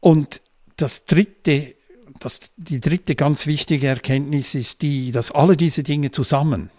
Und 0.00 0.40
das 0.76 1.06
dritte 1.06 1.74
das, 2.20 2.40
die 2.56 2.80
dritte 2.80 3.14
ganz 3.14 3.46
wichtige 3.46 3.86
Erkenntnis 3.88 4.54
ist 4.54 4.82
die, 4.82 5.12
dass 5.12 5.30
alle 5.30 5.56
diese 5.56 5.82
Dinge 5.82 6.10
zusammen 6.10 6.70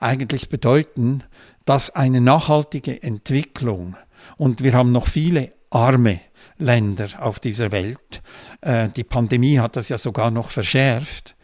eigentlich 0.00 0.48
bedeuten, 0.48 1.24
dass 1.64 1.90
eine 1.90 2.20
nachhaltige 2.20 3.02
Entwicklung, 3.02 3.96
und 4.36 4.62
wir 4.62 4.72
haben 4.74 4.92
noch 4.92 5.06
viele 5.06 5.52
arme 5.70 6.20
Länder 6.58 7.08
auf 7.18 7.38
dieser 7.38 7.72
Welt, 7.72 8.22
äh, 8.60 8.88
die 8.90 9.04
Pandemie 9.04 9.58
hat 9.58 9.76
das 9.76 9.88
ja 9.88 9.98
sogar 9.98 10.30
noch 10.30 10.50
verschärft, 10.50 11.36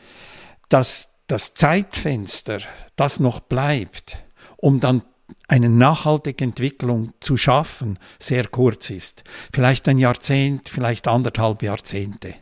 dass 0.69 1.19
das 1.27 1.55
Zeitfenster, 1.55 2.61
das 2.97 3.21
noch 3.21 3.41
bleibt, 3.41 4.25
um 4.57 4.81
dann 4.81 5.03
eine 5.49 5.69
nachhaltige 5.69 6.45
Entwicklung 6.45 7.13
zu 7.21 7.37
schaffen, 7.37 7.99
sehr 8.19 8.47
kurz 8.49 8.91
ist. 8.91 9.25
Vielleicht 9.53 9.89
ein 9.89 9.99
Jahrzehnt, 9.99 10.69
vielleicht 10.69 11.09
anderthalb 11.09 11.63
Jahrzehnte. 11.63 12.35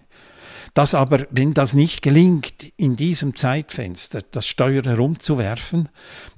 Dass 0.75 0.95
aber, 0.95 1.27
wenn 1.31 1.55
das 1.55 1.75
nicht 1.75 2.03
gelingt, 2.03 2.73
in 2.77 2.97
diesem 2.97 3.37
Zeitfenster 3.37 4.23
das 4.31 4.47
Steuer 4.47 4.83
herumzuwerfen, 4.83 5.89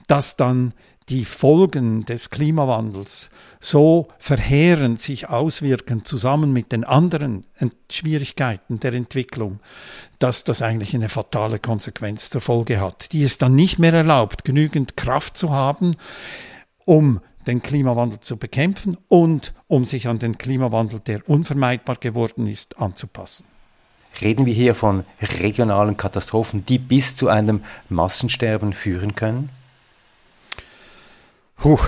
dass 0.07 0.37
dann 0.37 0.73
die 1.11 1.25
Folgen 1.25 2.05
des 2.05 2.31
Klimawandels 2.31 3.31
so 3.59 4.09
verheerend 4.19 5.01
sich 5.01 5.29
auswirken, 5.29 6.05
zusammen 6.05 6.53
mit 6.53 6.71
den 6.71 6.85
anderen 6.85 7.45
Schwierigkeiten 7.91 8.79
der 8.79 8.95
Entwicklung, 8.95 9.61
dass 10.21 10.45
das 10.45 10.63
eigentlich 10.63 10.95
eine 10.95 11.09
fatale 11.09 11.59
Konsequenz 11.59 12.31
zur 12.31 12.41
Folge 12.41 12.81
hat, 12.81 13.13
die 13.13 13.25
es 13.25 13.39
dann 13.39 13.57
nicht 13.57 13.79
mehr 13.79 13.93
erlaubt, 13.93 14.45
genügend 14.45 14.97
Kraft 14.97 15.37
zu 15.37 15.51
haben, 15.51 15.97
um 16.85 17.21
den 17.47 17.61
Klimawandel 17.61 18.21
zu 18.21 18.37
bekämpfen 18.37 18.97
und 19.09 19.53
um 19.67 19.87
sich 19.87 20.07
an 20.07 20.21
den 20.21 20.39
Klimawandel, 20.39 21.01
der 21.01 21.29
unvermeidbar 21.29 21.97
geworden 21.97 22.47
ist, 22.47 22.79
anzupassen. 22.79 23.45
Reden 24.21 24.47
wir 24.47 24.55
hier 24.55 24.75
von 24.75 25.05
regionalen 25.21 25.97
Katastrophen, 25.97 26.65
die 26.67 26.79
bis 26.79 27.17
zu 27.17 27.29
einem 27.29 27.63
Massensterben 27.89 28.73
führen 28.73 29.15
können? 29.15 29.51
Puh, 31.57 31.79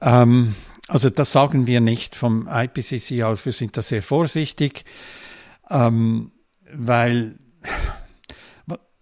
ähm, 0.00 0.54
also 0.88 1.10
das 1.10 1.32
sagen 1.32 1.66
wir 1.66 1.80
nicht 1.80 2.14
vom 2.14 2.48
IPCC 2.50 3.22
aus. 3.22 3.46
Wir 3.46 3.52
sind 3.52 3.76
da 3.76 3.82
sehr 3.82 4.02
vorsichtig, 4.02 4.84
ähm, 5.70 6.32
weil 6.70 7.38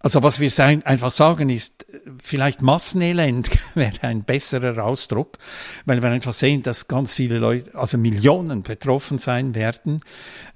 also 0.03 0.23
was 0.23 0.39
wir 0.39 0.49
sein, 0.49 0.83
einfach 0.83 1.11
sagen 1.11 1.49
ist, 1.49 1.85
vielleicht 2.21 2.61
Massenelend 2.63 3.51
wäre 3.75 4.01
ein 4.01 4.23
besserer 4.23 4.83
Ausdruck, 4.83 5.37
weil 5.85 6.01
wir 6.01 6.09
einfach 6.09 6.33
sehen, 6.33 6.63
dass 6.63 6.87
ganz 6.87 7.13
viele 7.13 7.37
Leute, 7.37 7.77
also 7.77 7.99
Millionen 7.99 8.63
betroffen 8.63 9.19
sein 9.19 9.53
werden, 9.53 10.01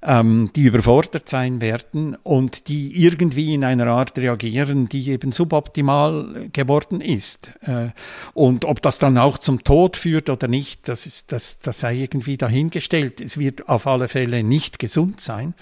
ähm, 0.02 0.50
die 0.56 0.64
überfordert 0.64 1.28
sein 1.28 1.60
werden 1.60 2.16
und 2.24 2.66
die 2.68 3.04
irgendwie 3.04 3.54
in 3.54 3.62
einer 3.62 3.86
Art 3.86 4.18
reagieren, 4.18 4.88
die 4.88 5.10
eben 5.10 5.30
suboptimal 5.30 6.48
geworden 6.52 7.00
ist. 7.00 7.50
Äh, 7.62 7.90
und 8.34 8.64
ob 8.64 8.82
das 8.82 8.98
dann 8.98 9.16
auch 9.16 9.38
zum 9.38 9.62
Tod 9.62 9.96
führt 9.96 10.28
oder 10.28 10.48
nicht, 10.48 10.88
das, 10.88 11.06
ist, 11.06 11.30
das, 11.30 11.60
das 11.60 11.80
sei 11.80 11.96
irgendwie 11.96 12.36
dahingestellt. 12.36 13.20
Es 13.20 13.38
wird 13.38 13.68
auf 13.68 13.86
alle 13.86 14.08
Fälle 14.08 14.42
nicht 14.42 14.80
gesund 14.80 15.20
sein. 15.20 15.54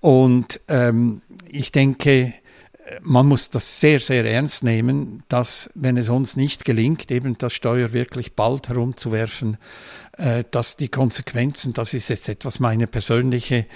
Und 0.00 0.60
ähm, 0.68 1.22
ich 1.48 1.72
denke, 1.72 2.32
man 3.02 3.26
muss 3.26 3.50
das 3.50 3.80
sehr, 3.80 4.00
sehr 4.00 4.24
ernst 4.24 4.62
nehmen, 4.62 5.22
dass, 5.28 5.70
wenn 5.74 5.96
es 5.96 6.08
uns 6.08 6.36
nicht 6.36 6.64
gelingt, 6.64 7.10
eben 7.10 7.36
das 7.38 7.52
Steuer 7.52 7.92
wirklich 7.92 8.34
bald 8.34 8.68
herumzuwerfen, 8.68 9.58
äh, 10.18 10.44
dass 10.50 10.76
die 10.76 10.88
Konsequenzen, 10.88 11.72
das 11.72 11.94
ist 11.94 12.08
jetzt 12.08 12.28
etwas 12.28 12.60
meine 12.60 12.86
persönliche 12.86 13.66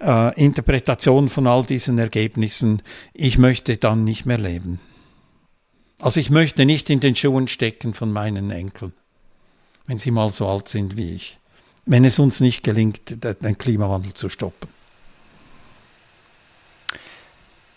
äh, 0.00 0.42
Interpretation 0.42 1.28
von 1.28 1.46
all 1.46 1.64
diesen 1.64 1.98
Ergebnissen, 1.98 2.82
ich 3.14 3.38
möchte 3.38 3.76
dann 3.76 4.04
nicht 4.04 4.26
mehr 4.26 4.38
leben. 4.38 4.80
Also 5.98 6.20
ich 6.20 6.30
möchte 6.30 6.64
nicht 6.64 6.90
in 6.90 7.00
den 7.00 7.16
Schuhen 7.16 7.48
stecken 7.48 7.94
von 7.94 8.12
meinen 8.12 8.50
Enkeln, 8.50 8.92
wenn 9.86 9.98
sie 9.98 10.10
mal 10.10 10.30
so 10.30 10.46
alt 10.48 10.68
sind 10.68 10.96
wie 10.96 11.14
ich, 11.14 11.38
wenn 11.86 12.04
es 12.04 12.18
uns 12.18 12.40
nicht 12.40 12.62
gelingt, 12.62 13.00
den 13.24 13.58
Klimawandel 13.58 14.14
zu 14.14 14.28
stoppen 14.28 14.79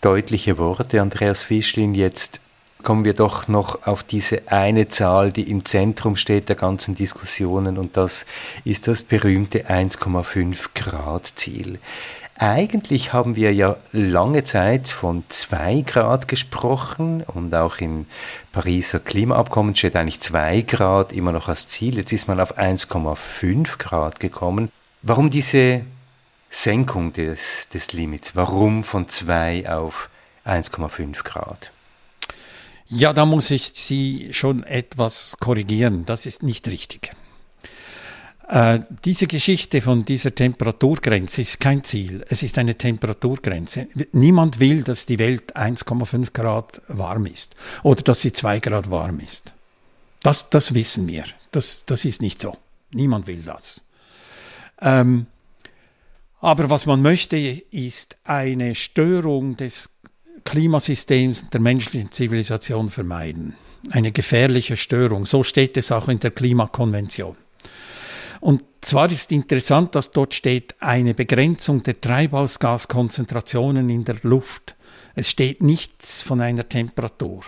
deutliche 0.04 0.58
Worte, 0.58 1.00
Andreas 1.00 1.44
Fischlin. 1.44 1.94
Jetzt 1.94 2.40
kommen 2.82 3.06
wir 3.06 3.14
doch 3.14 3.48
noch 3.48 3.86
auf 3.86 4.02
diese 4.02 4.42
eine 4.48 4.88
Zahl, 4.88 5.32
die 5.32 5.50
im 5.50 5.64
Zentrum 5.64 6.16
steht 6.16 6.50
der 6.50 6.56
ganzen 6.56 6.94
Diskussionen 6.94 7.78
und 7.78 7.96
das 7.96 8.26
ist 8.64 8.86
das 8.86 9.02
berühmte 9.02 9.70
1,5 9.70 10.68
Grad 10.74 11.26
Ziel. 11.36 11.78
Eigentlich 12.36 13.14
haben 13.14 13.36
wir 13.36 13.54
ja 13.54 13.76
lange 13.92 14.44
Zeit 14.44 14.88
von 14.88 15.24
2 15.28 15.82
Grad 15.86 16.28
gesprochen 16.28 17.22
und 17.22 17.54
auch 17.54 17.78
im 17.78 18.04
Pariser 18.52 18.98
Klimaabkommen 18.98 19.74
steht 19.74 19.96
eigentlich 19.96 20.20
2 20.20 20.62
Grad 20.62 21.12
immer 21.12 21.32
noch 21.32 21.48
als 21.48 21.66
Ziel. 21.68 21.96
Jetzt 21.96 22.12
ist 22.12 22.28
man 22.28 22.40
auf 22.40 22.58
1,5 22.58 23.78
Grad 23.78 24.20
gekommen. 24.20 24.70
Warum 25.00 25.30
diese 25.30 25.82
Senkung 26.54 27.12
des, 27.12 27.68
des 27.68 27.92
Limits. 27.92 28.36
Warum 28.36 28.84
von 28.84 29.08
2 29.08 29.68
auf 29.68 30.08
1,5 30.46 31.24
Grad? 31.24 31.72
Ja, 32.86 33.12
da 33.12 33.26
muss 33.26 33.50
ich 33.50 33.72
Sie 33.74 34.32
schon 34.32 34.62
etwas 34.62 35.36
korrigieren. 35.40 36.06
Das 36.06 36.26
ist 36.26 36.44
nicht 36.44 36.68
richtig. 36.68 37.10
Äh, 38.48 38.80
diese 39.04 39.26
Geschichte 39.26 39.82
von 39.82 40.04
dieser 40.04 40.32
Temperaturgrenze 40.32 41.40
ist 41.40 41.58
kein 41.58 41.82
Ziel. 41.82 42.24
Es 42.28 42.42
ist 42.44 42.56
eine 42.56 42.76
Temperaturgrenze. 42.76 43.88
Niemand 44.12 44.60
will, 44.60 44.84
dass 44.84 45.06
die 45.06 45.18
Welt 45.18 45.56
1,5 45.56 46.32
Grad 46.32 46.82
warm 46.86 47.26
ist 47.26 47.56
oder 47.82 48.02
dass 48.02 48.20
sie 48.20 48.32
2 48.32 48.60
Grad 48.60 48.90
warm 48.90 49.18
ist. 49.18 49.54
Das, 50.22 50.50
das 50.50 50.72
wissen 50.72 51.08
wir. 51.08 51.24
Das, 51.50 51.84
das 51.84 52.04
ist 52.04 52.22
nicht 52.22 52.40
so. 52.42 52.56
Niemand 52.92 53.26
will 53.26 53.42
das. 53.42 53.82
Ähm, 54.80 55.26
aber 56.44 56.68
was 56.68 56.84
man 56.84 57.00
möchte, 57.00 57.38
ist 57.38 58.18
eine 58.24 58.74
Störung 58.74 59.56
des 59.56 59.88
Klimasystems 60.44 61.48
der 61.48 61.60
menschlichen 61.60 62.12
Zivilisation 62.12 62.90
vermeiden. 62.90 63.54
Eine 63.90 64.12
gefährliche 64.12 64.76
Störung. 64.76 65.24
So 65.24 65.42
steht 65.42 65.78
es 65.78 65.90
auch 65.90 66.08
in 66.08 66.20
der 66.20 66.32
Klimakonvention. 66.32 67.34
Und 68.40 68.62
zwar 68.82 69.10
ist 69.10 69.32
interessant, 69.32 69.94
dass 69.94 70.10
dort 70.10 70.34
steht 70.34 70.74
eine 70.80 71.14
Begrenzung 71.14 71.82
der 71.82 71.98
Treibhausgaskonzentrationen 71.98 73.88
in 73.88 74.04
der 74.04 74.16
Luft 74.22 74.74
es 75.14 75.30
steht 75.30 75.62
nichts 75.62 76.22
von 76.22 76.40
einer 76.40 76.68
Temperatur. 76.68 77.42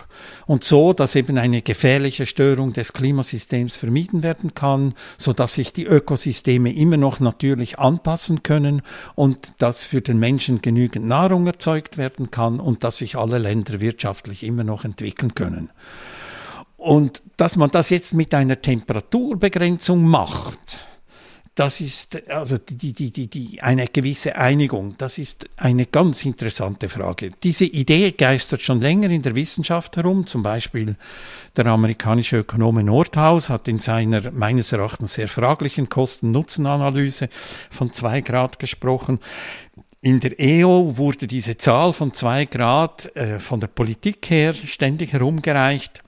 Und 0.45 0.63
so, 0.63 0.93
dass 0.93 1.15
eben 1.15 1.37
eine 1.37 1.61
gefährliche 1.61 2.25
Störung 2.25 2.73
des 2.73 2.93
Klimasystems 2.93 3.75
vermieden 3.75 4.23
werden 4.23 4.53
kann, 4.53 4.93
so 5.17 5.33
dass 5.33 5.55
sich 5.55 5.73
die 5.73 5.85
Ökosysteme 5.85 6.73
immer 6.73 6.97
noch 6.97 7.19
natürlich 7.19 7.77
anpassen 7.77 8.43
können 8.43 8.81
und 9.15 9.53
dass 9.57 9.85
für 9.85 10.01
den 10.01 10.17
Menschen 10.17 10.61
genügend 10.61 11.05
Nahrung 11.05 11.45
erzeugt 11.45 11.97
werden 11.97 12.31
kann 12.31 12.59
und 12.59 12.83
dass 12.83 12.97
sich 12.97 13.17
alle 13.17 13.37
Länder 13.37 13.81
wirtschaftlich 13.81 14.43
immer 14.43 14.63
noch 14.63 14.85
entwickeln 14.85 15.35
können. 15.35 15.71
Und 16.77 17.21
dass 17.35 17.55
man 17.57 17.71
das 17.71 17.89
jetzt 17.89 18.13
mit 18.13 18.33
einer 18.33 18.61
Temperaturbegrenzung 18.61 20.05
macht, 20.05 20.79
das 21.57 21.81
ist 21.81 22.29
also 22.29 22.59
die, 22.59 22.93
die, 22.93 23.11
die, 23.11 23.25
die, 23.25 23.61
eine 23.63 23.87
gewisse 23.87 24.35
Einigung. 24.35 24.93
Das 24.99 25.17
ist 25.17 25.49
eine 25.57 25.87
ganz 25.87 26.23
interessante 26.23 26.87
Frage. 26.87 27.31
Diese 27.41 27.65
Idee 27.65 28.11
geistert 28.11 28.61
schon 28.61 28.79
länger 28.79 29.09
in 29.09 29.23
der 29.23 29.33
Wissenschaft 29.33 29.97
herum. 29.97 30.27
Zum 30.27 30.43
Beispiel 30.43 30.95
der 31.55 31.65
amerikanische 31.65 32.37
Ökonome 32.37 32.83
Nordhaus 32.83 33.49
hat 33.49 33.67
in 33.67 33.79
seiner 33.79 34.29
meines 34.29 34.71
Erachtens 34.71 35.15
sehr 35.15 35.27
fraglichen 35.27 35.89
Kosten-Nutzen-Analyse 35.89 37.27
von 37.71 37.91
zwei 37.91 38.21
Grad 38.21 38.59
gesprochen. 38.59 39.19
In 40.01 40.19
der 40.19 40.39
EO 40.39 40.95
wurde 40.95 41.25
diese 41.25 41.57
Zahl 41.57 41.91
von 41.91 42.13
zwei 42.13 42.45
Grad 42.45 43.15
äh, 43.15 43.39
von 43.39 43.59
der 43.59 43.67
Politik 43.67 44.29
her 44.29 44.53
ständig 44.53 45.11
herumgereicht. 45.11 46.03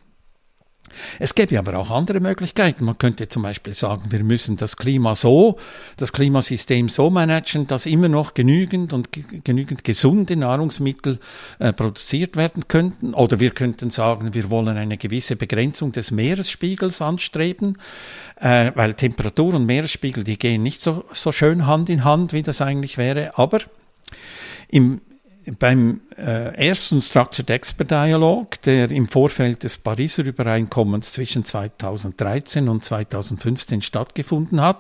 Es 1.20 1.36
gäbe 1.36 1.58
aber 1.60 1.78
auch 1.78 1.92
andere 1.92 2.20
Möglichkeiten. 2.20 2.86
Man 2.86 2.98
könnte 2.98 3.28
zum 3.28 3.44
Beispiel 3.44 3.74
sagen, 3.74 4.04
wir 4.10 4.24
müssen 4.24 4.58
das 4.58 4.78
Klima 4.78 5.16
so, 5.16 5.58
das 5.98 6.14
Klimasystem 6.14 6.90
so 6.90 7.10
managen, 7.10 7.68
dass 7.68 7.86
immer 7.86 8.10
noch 8.10 8.34
genügend 8.34 8.94
und 8.94 9.10
genügend 9.44 9.84
gesunde 9.84 10.36
Nahrungsmittel 10.36 11.20
äh, 11.60 11.74
produziert 11.74 12.36
werden 12.36 12.68
könnten. 12.68 13.14
Oder 13.14 13.40
wir 13.40 13.52
könnten 13.52 13.90
sagen, 13.90 14.34
wir 14.34 14.50
wollen 14.50 14.78
eine 14.78 14.98
gewisse 14.98 15.36
Begrenzung 15.36 15.92
des 15.92 16.12
Meeresspiegels 16.12 17.02
anstreben, 17.02 17.78
äh, 18.38 18.72
weil 18.76 18.94
Temperatur 18.94 19.54
und 19.54 19.66
Meeresspiegel, 19.66 20.24
die 20.24 20.40
gehen 20.40 20.64
nicht 20.64 20.82
so, 20.82 21.06
so 21.14 21.32
schön 21.32 21.66
Hand 21.66 21.90
in 21.90 22.04
Hand, 22.04 22.34
wie 22.34 22.44
das 22.44 22.62
eigentlich 22.62 22.98
wäre. 22.98 23.38
Aber 23.38 23.60
im 24.70 25.02
beim 25.58 26.02
äh, 26.18 26.68
ersten 26.68 27.02
Structured 27.02 27.50
Expert 27.50 27.92
Dialog, 27.92 28.62
der 28.62 28.92
im 28.92 29.08
Vorfeld 29.08 29.64
des 29.64 29.78
Pariser 29.78 30.24
Übereinkommens 30.24 31.12
zwischen 31.12 31.46
2013 31.46 32.70
und 32.70 32.84
2015 32.84 33.82
stattgefunden 33.82 34.62
hat, 34.62 34.80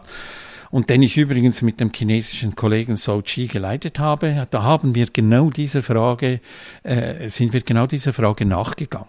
und 0.72 0.90
den 0.90 1.02
ich 1.02 1.18
übrigens 1.18 1.62
mit 1.62 1.80
dem 1.80 1.92
chinesischen 1.94 2.56
Kollegen 2.56 2.98
Zhou 2.98 3.22
Qi 3.22 3.48
geleitet 3.48 3.98
habe, 4.00 4.48
da 4.52 4.64
haben 4.64 4.94
wir 4.94 5.08
genau 5.08 5.50
dieser 5.50 5.82
Frage, 5.82 6.42
äh, 6.84 7.30
sind 7.30 7.54
wir 7.54 7.62
genau 7.62 7.88
dieser 7.88 8.14
Frage 8.14 8.46
nachgegangen. 8.46 9.08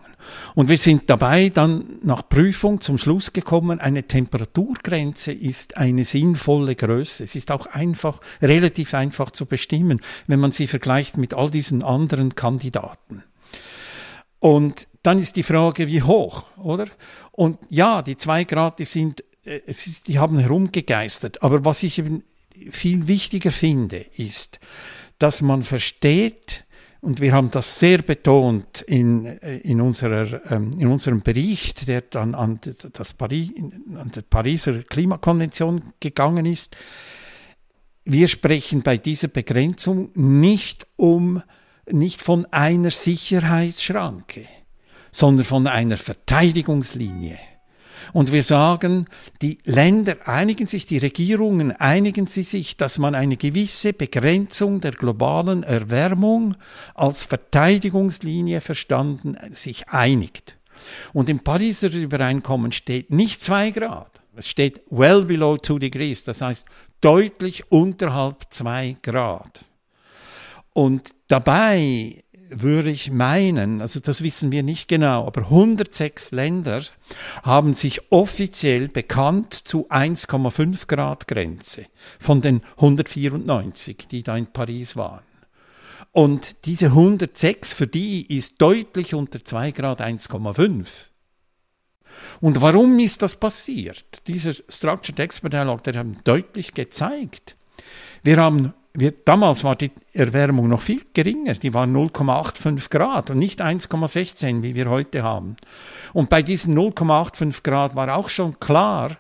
Und 0.54 0.68
wir 0.68 0.78
sind 0.78 1.10
dabei 1.10 1.50
dann 1.50 1.84
nach 2.02 2.28
Prüfung 2.28 2.80
zum 2.80 2.98
Schluss 2.98 3.32
gekommen, 3.32 3.80
eine 3.80 4.04
Temperaturgrenze 4.04 5.32
ist 5.32 5.76
eine 5.76 6.04
sinnvolle 6.04 6.76
Größe. 6.76 7.24
Es 7.24 7.34
ist 7.34 7.50
auch 7.50 7.66
einfach, 7.66 8.20
relativ 8.40 8.94
einfach 8.94 9.30
zu 9.30 9.46
bestimmen, 9.46 10.00
wenn 10.26 10.40
man 10.40 10.52
sie 10.52 10.66
vergleicht 10.66 11.18
mit 11.18 11.34
all 11.34 11.50
diesen 11.50 11.82
anderen 11.82 12.34
Kandidaten. 12.34 13.24
Und 14.38 14.88
dann 15.02 15.18
ist 15.18 15.36
die 15.36 15.42
Frage, 15.42 15.86
wie 15.88 16.02
hoch, 16.02 16.44
oder? 16.56 16.86
Und 17.32 17.58
ja, 17.68 18.02
die 18.02 18.16
zwei 18.16 18.44
Grad, 18.44 18.78
die 18.78 18.84
sind 18.86 19.22
äh, 19.44 19.60
es, 19.66 20.02
die 20.06 20.18
haben 20.18 20.38
herumgegeistert. 20.38 21.42
Aber 21.42 21.64
was 21.64 21.82
ich 21.82 21.98
eben 21.98 22.24
viel 22.70 23.06
wichtiger 23.06 23.52
finde, 23.52 23.98
ist, 24.16 24.60
dass 25.18 25.42
man 25.42 25.62
versteht, 25.62 26.64
und 27.02 27.20
wir 27.20 27.32
haben 27.32 27.50
das 27.50 27.78
sehr 27.78 28.02
betont 28.02 28.82
in, 28.82 29.24
äh, 29.24 29.58
in, 29.58 29.80
unserer, 29.80 30.52
ähm, 30.52 30.78
in 30.78 30.88
unserem 30.88 31.22
Bericht, 31.22 31.88
der 31.88 32.02
dann 32.02 32.34
an, 32.34 32.60
das 32.92 33.14
Paris, 33.14 33.50
an 33.94 34.10
der 34.14 34.22
Pariser 34.22 34.82
Klimakonvention 34.82 35.94
gegangen 35.98 36.44
ist. 36.44 36.76
Wir 38.04 38.28
sprechen 38.28 38.82
bei 38.82 38.98
dieser 38.98 39.28
Begrenzung 39.28 40.10
nicht 40.14 40.86
um, 40.96 41.42
nicht 41.90 42.20
von 42.20 42.46
einer 42.46 42.90
Sicherheitsschranke, 42.90 44.46
sondern 45.10 45.44
von 45.44 45.66
einer 45.66 45.96
Verteidigungslinie. 45.96 47.38
Und 48.12 48.32
wir 48.32 48.42
sagen, 48.42 49.06
die 49.42 49.58
Länder 49.64 50.16
einigen 50.26 50.66
sich, 50.66 50.86
die 50.86 50.98
Regierungen 50.98 51.72
einigen 51.72 52.26
sie 52.26 52.42
sich, 52.42 52.76
dass 52.76 52.98
man 52.98 53.14
eine 53.14 53.36
gewisse 53.36 53.92
Begrenzung 53.92 54.80
der 54.80 54.92
globalen 54.92 55.62
Erwärmung 55.62 56.56
als 56.94 57.24
Verteidigungslinie 57.24 58.60
verstanden 58.60 59.36
sich 59.52 59.88
einigt. 59.88 60.56
Und 61.12 61.28
im 61.28 61.40
Pariser 61.40 61.92
Übereinkommen 61.92 62.72
steht 62.72 63.10
nicht 63.10 63.42
zwei 63.42 63.70
Grad, 63.70 64.20
es 64.36 64.48
steht 64.48 64.80
well 64.90 65.24
below 65.24 65.58
two 65.58 65.78
degrees, 65.78 66.24
das 66.24 66.40
heißt 66.40 66.64
deutlich 67.00 67.70
unterhalb 67.70 68.46
zwei 68.50 68.96
Grad. 69.02 69.64
Und 70.72 71.10
dabei 71.28 72.22
würde 72.50 72.90
ich 72.90 73.10
meinen, 73.10 73.80
also 73.80 74.00
das 74.00 74.22
wissen 74.22 74.52
wir 74.52 74.62
nicht 74.62 74.88
genau, 74.88 75.26
aber 75.26 75.42
106 75.42 76.32
Länder 76.32 76.82
haben 77.42 77.74
sich 77.74 78.12
offiziell 78.12 78.88
bekannt 78.88 79.54
zu 79.54 79.88
1,5 79.88 80.86
Grad 80.86 81.28
Grenze 81.28 81.86
von 82.18 82.40
den 82.40 82.62
194, 82.76 84.08
die 84.10 84.22
da 84.22 84.36
in 84.36 84.46
Paris 84.46 84.96
waren. 84.96 85.24
Und 86.12 86.66
diese 86.66 86.86
106, 86.86 87.72
für 87.72 87.86
die 87.86 88.36
ist 88.36 88.60
deutlich 88.60 89.14
unter 89.14 89.44
2 89.44 89.70
Grad 89.70 90.00
1,5. 90.00 90.86
Und 92.40 92.60
warum 92.60 92.98
ist 92.98 93.22
das 93.22 93.36
passiert? 93.36 94.26
Dieser 94.26 94.52
Structured 94.52 95.20
Expert 95.20 95.52
Dialog, 95.52 95.84
der 95.84 95.98
hat 95.98 96.06
deutlich 96.24 96.74
gezeigt, 96.74 97.56
wir 98.22 98.36
haben 98.36 98.74
wir, 98.94 99.12
damals 99.24 99.62
war 99.62 99.76
die 99.76 99.92
Erwärmung 100.12 100.68
noch 100.68 100.80
viel 100.80 101.02
geringer, 101.14 101.54
die 101.54 101.72
war 101.72 101.86
0,85 101.86 102.90
Grad 102.90 103.30
und 103.30 103.38
nicht 103.38 103.60
1,16, 103.60 104.62
wie 104.62 104.74
wir 104.74 104.90
heute 104.90 105.22
haben. 105.22 105.56
Und 106.12 106.28
bei 106.28 106.42
diesen 106.42 106.76
0,85 106.76 107.62
Grad 107.62 107.94
war 107.94 108.16
auch 108.16 108.28
schon 108.28 108.58
klar, 108.58 109.16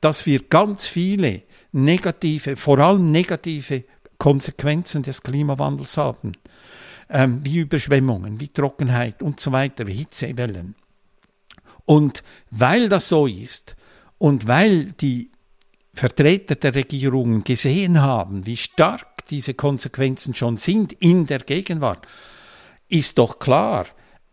dass 0.00 0.26
wir 0.26 0.40
ganz 0.40 0.86
viele 0.86 1.42
negative, 1.72 2.56
vor 2.56 2.78
allem 2.78 3.10
negative 3.10 3.84
Konsequenzen 4.18 5.02
des 5.02 5.22
Klimawandels 5.22 5.96
haben, 5.96 6.32
ähm, 7.08 7.40
wie 7.42 7.58
Überschwemmungen, 7.58 8.40
wie 8.40 8.48
Trockenheit 8.48 9.22
und 9.22 9.40
so 9.40 9.52
weiter, 9.52 9.86
wie 9.86 9.94
Hitzewellen. 9.94 10.74
Und 11.86 12.22
weil 12.50 12.88
das 12.88 13.08
so 13.08 13.26
ist 13.26 13.76
und 14.18 14.46
weil 14.46 14.92
die 14.92 15.30
Vertreter 15.94 16.56
der 16.56 16.74
Regierungen 16.74 17.44
gesehen 17.44 18.02
haben, 18.02 18.46
wie 18.46 18.56
stark 18.56 19.26
diese 19.30 19.54
Konsequenzen 19.54 20.34
schon 20.34 20.56
sind 20.56 20.92
in 20.92 21.26
der 21.26 21.38
Gegenwart, 21.38 22.06
ist 22.88 23.18
doch 23.18 23.38
klar, 23.38 23.86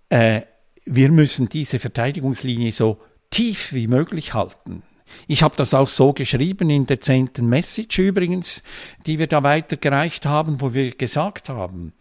äh, 0.09 0.41
wir 0.85 1.11
müssen 1.11 1.47
diese 1.47 1.79
Verteidigungslinie 1.79 2.71
so 2.71 2.99
tief 3.29 3.73
wie 3.73 3.87
möglich 3.87 4.33
halten. 4.33 4.83
Ich 5.27 5.43
habe 5.43 5.55
das 5.55 5.73
auch 5.73 5.87
so 5.87 6.13
geschrieben 6.13 6.69
in 6.69 6.85
der 6.85 7.01
zehnten 7.01 7.47
Message 7.47 7.99
übrigens, 7.99 8.63
die 9.05 9.19
wir 9.19 9.27
da 9.27 9.43
weitergereicht 9.43 10.25
haben, 10.25 10.61
wo 10.61 10.73
wir 10.73 10.91
gesagt 10.91 11.49
haben, 11.49 11.93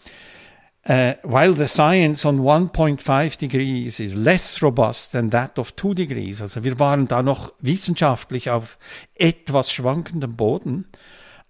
Uh, 0.88 1.12
while 1.22 1.52
the 1.52 1.68
science 1.68 2.24
on 2.24 2.38
1.5 2.38 3.36
degrees 3.36 4.00
is 4.00 4.14
less 4.14 4.62
robust 4.62 5.12
than 5.12 5.28
that 5.28 5.58
of 5.58 5.76
2 5.76 5.92
degrees, 5.94 6.40
also 6.40 6.64
wir 6.64 6.78
waren 6.78 7.06
da 7.06 7.22
noch 7.22 7.52
wissenschaftlich 7.60 8.48
auf 8.48 8.78
etwas 9.14 9.70
schwankendem 9.70 10.36
Boden, 10.36 10.86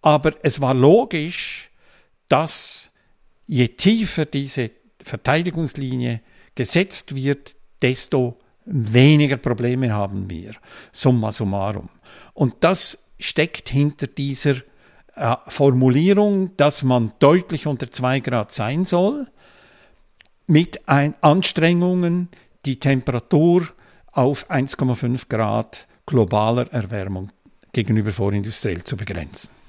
aber 0.02 0.34
es 0.42 0.60
war 0.60 0.74
logisch, 0.74 1.70
dass 2.28 2.90
je 3.46 3.68
tiefer 3.68 4.26
diese 4.26 4.72
Verteidigungslinie 5.00 6.22
gesetzt 6.56 7.14
wird, 7.14 7.54
desto 7.82 8.36
weniger 8.64 9.36
Probleme 9.36 9.92
haben 9.92 10.28
wir, 10.28 10.54
summa 10.90 11.30
summarum. 11.30 11.88
Und 12.34 12.56
das 12.60 12.98
steckt 13.18 13.68
hinter 13.68 14.06
dieser 14.06 14.56
Formulierung, 15.46 16.56
dass 16.56 16.82
man 16.82 17.12
deutlich 17.18 17.66
unter 17.66 17.90
2 17.90 18.20
Grad 18.20 18.52
sein 18.52 18.84
soll, 18.84 19.26
mit 20.46 20.80
Anstrengungen, 20.88 22.28
die 22.64 22.80
Temperatur 22.80 23.68
auf 24.12 24.50
1,5 24.50 25.28
Grad 25.28 25.86
globaler 26.06 26.72
Erwärmung 26.72 27.30
gegenüber 27.72 28.10
vorindustriell 28.10 28.82
zu 28.82 28.96
begrenzen. 28.96 29.59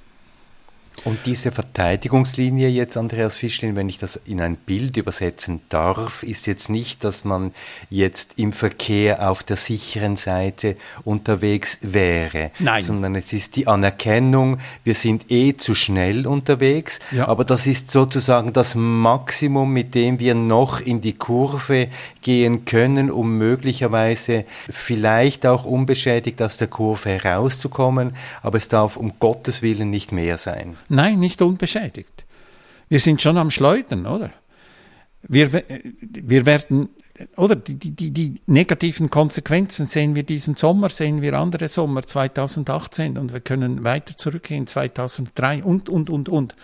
Und 1.04 1.18
diese 1.26 1.52
Verteidigungslinie 1.52 2.70
jetzt, 2.70 2.96
Andreas 2.96 3.36
Fischlin, 3.36 3.76
wenn 3.76 3.90
ich 3.90 3.98
das 3.98 4.18
in 4.18 4.40
ein 4.40 4.56
Bild 4.56 4.98
übersetzen 4.98 5.62
darf, 5.70 6.22
ist 6.22 6.46
jetzt 6.46 6.70
nicht, 6.70 7.04
dass 7.04 7.26
man 7.26 7.54
jetzt 7.90 8.34
im 8.38 8.54
Verkehr 8.54 9.28
auf 9.28 9.42
der 9.42 9.56
sicheren 9.56 10.16
Seite 10.16 10.78
unterwegs 11.04 11.80
wäre, 11.82 12.52
Nein. 12.60 12.84
sondern 12.84 13.16
es 13.16 13.34
ist 13.34 13.56
die 13.56 13.66
Anerkennung, 13.66 14.60
wir 14.84 14.94
sind 14.94 15.32
eh 15.32 15.58
zu 15.58 15.74
schnell 15.74 16.28
unterwegs, 16.28 17.00
ja. 17.12 17.28
aber 17.28 17.46
das 17.46 17.66
ist 17.66 17.90
sozusagen 17.90 18.54
das 18.54 18.76
Maximum, 18.76 19.74
mit 19.74 19.96
dem 19.96 20.20
wir 20.20 20.36
noch 20.36 20.82
in 20.82 21.02
die 21.02 21.14
Kurve 21.14 21.88
gehen 22.22 22.66
können, 22.66 23.10
um 23.10 23.40
möglicherweise 23.40 24.46
vielleicht 24.70 25.48
auch 25.48 25.66
unbeschädigt 25.66 26.44
aus 26.44 26.58
der 26.58 26.68
Kurve 26.68 27.10
herauszukommen, 27.10 28.16
aber 28.44 28.60
es 28.60 28.70
darf 28.70 28.98
um 28.98 29.14
Gottes 29.20 29.64
Willen 29.64 29.90
nicht 29.90 30.12
mehr 30.12 30.38
sein. 30.38 30.78
Nein, 30.92 31.20
nicht 31.20 31.42
unbeschädigt. 31.42 32.26
Wir 32.90 33.00
sind 33.00 33.22
schon 33.22 33.38
am 33.38 33.50
Schleudern, 33.50 34.06
oder? 34.06 34.32
Wir, 35.24 35.64
wir 36.00 36.46
werden, 36.46 36.90
oder 37.38 37.56
die, 37.56 37.76
die, 37.76 38.12
die 38.12 38.42
negativen 38.48 39.10
Konsequenzen 39.10 39.88
sehen 39.88 40.16
wir 40.16 40.24
diesen 40.24 40.56
Sommer, 40.58 40.90
sehen 40.90 41.22
wir 41.22 41.40
andere 41.40 41.70
Sommer 41.70 42.02
2018 42.04 43.18
und 43.18 43.32
wir 43.32 43.40
können 43.40 43.86
weiter 43.86 44.18
zurückgehen 44.18 44.68
2003 44.68 45.64
und, 45.64 45.88
und, 45.88 46.10
und, 46.10 46.28
und. 46.28 46.56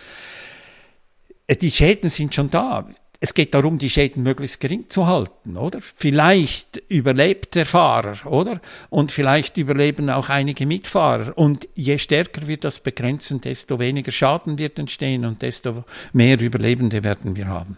Äh, 1.46 1.56
die 1.56 1.70
Schäden 1.70 2.10
sind 2.10 2.34
schon 2.34 2.50
da 2.50 2.86
es 3.20 3.34
geht 3.34 3.52
darum, 3.54 3.78
die 3.78 3.90
Schäden 3.90 4.22
möglichst 4.22 4.60
gering 4.60 4.84
zu 4.88 5.08
halten, 5.08 5.56
oder? 5.56 5.80
Vielleicht 5.80 6.76
überlebt 6.88 7.56
der 7.56 7.66
Fahrer, 7.66 8.30
oder? 8.30 8.60
Und 8.90 9.10
vielleicht 9.10 9.56
überleben 9.56 10.08
auch 10.08 10.28
einige 10.28 10.66
Mitfahrer. 10.66 11.36
Und 11.36 11.68
je 11.74 11.98
stärker 11.98 12.46
wir 12.46 12.58
das 12.58 12.78
begrenzen, 12.78 13.40
desto 13.40 13.80
weniger 13.80 14.12
Schaden 14.12 14.56
wird 14.58 14.78
entstehen 14.78 15.24
und 15.24 15.42
desto 15.42 15.84
mehr 16.12 16.40
Überlebende 16.40 17.02
werden 17.02 17.34
wir 17.34 17.48
haben. 17.48 17.76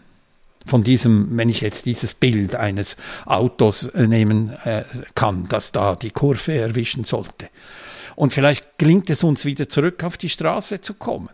Von 0.67 0.83
diesem, 0.83 1.35
wenn 1.35 1.49
ich 1.49 1.61
jetzt 1.61 1.87
dieses 1.87 2.13
Bild 2.13 2.53
eines 2.53 2.95
Autos 3.25 3.87
äh, 3.87 4.05
nehmen 4.05 4.51
äh, 4.63 4.83
kann, 5.15 5.47
das 5.49 5.71
da 5.71 5.95
die 5.95 6.11
Kurve 6.11 6.53
erwischen 6.53 7.03
sollte. 7.03 7.49
Und 8.15 8.31
vielleicht 8.31 8.77
gelingt 8.77 9.09
es 9.09 9.23
uns 9.23 9.43
wieder 9.45 9.67
zurück 9.67 10.03
auf 10.03 10.17
die 10.17 10.29
Straße 10.29 10.81
zu 10.81 10.93
kommen 10.93 11.29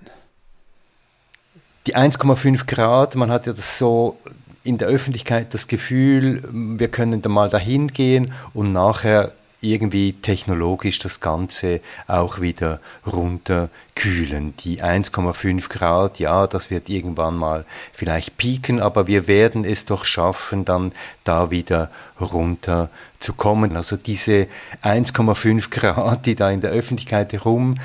die 1.87 1.95
1,5 1.95 2.67
Grad, 2.67 3.15
man 3.15 3.31
hat 3.31 3.47
ja 3.47 3.53
das 3.53 3.77
so 3.77 4.17
in 4.63 4.77
der 4.77 4.89
Öffentlichkeit 4.89 5.53
das 5.53 5.67
Gefühl, 5.67 6.43
wir 6.51 6.89
können 6.89 7.21
da 7.21 7.29
mal 7.29 7.49
dahin 7.49 7.87
gehen 7.87 8.33
und 8.53 8.73
nachher 8.73 9.31
irgendwie 9.61 10.13
technologisch 10.13 10.99
das 10.99 11.19
Ganze 11.19 11.79
auch 12.05 12.41
wieder 12.41 12.79
runterkühlen. 13.05 14.53
Die 14.57 14.83
1,5 14.83 15.69
Grad, 15.69 16.19
ja, 16.19 16.45
das 16.45 16.69
wird 16.69 16.89
irgendwann 16.89 17.35
mal 17.35 17.65
vielleicht 17.93 18.37
pieken, 18.37 18.81
aber 18.81 19.07
wir 19.07 19.27
werden 19.27 19.63
es 19.63 19.85
doch 19.85 20.03
schaffen, 20.05 20.65
dann 20.65 20.91
da 21.23 21.49
wieder 21.49 21.89
runterzukommen. 22.19 23.75
Also 23.77 23.95
diese 23.95 24.47
1,5 24.83 25.69
Grad, 25.69 26.25
die 26.25 26.35
da 26.35 26.51
in 26.51 26.61
der 26.61 26.71
Öffentlichkeit 26.71 27.31
herum 27.31 27.77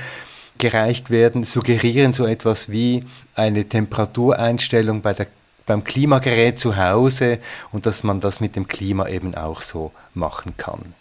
gereicht 0.62 1.10
werden, 1.10 1.42
suggerieren 1.42 2.12
so 2.14 2.24
etwas 2.24 2.68
wie 2.68 3.04
eine 3.34 3.68
Temperatureinstellung 3.68 5.02
bei 5.02 5.12
der, 5.12 5.26
beim 5.66 5.82
Klimagerät 5.82 6.60
zu 6.60 6.76
Hause 6.76 7.40
und 7.72 7.84
dass 7.84 8.04
man 8.04 8.20
das 8.20 8.38
mit 8.38 8.54
dem 8.54 8.68
Klima 8.68 9.08
eben 9.08 9.34
auch 9.34 9.60
so 9.60 9.90
machen 10.14 10.56
kann. 10.56 10.94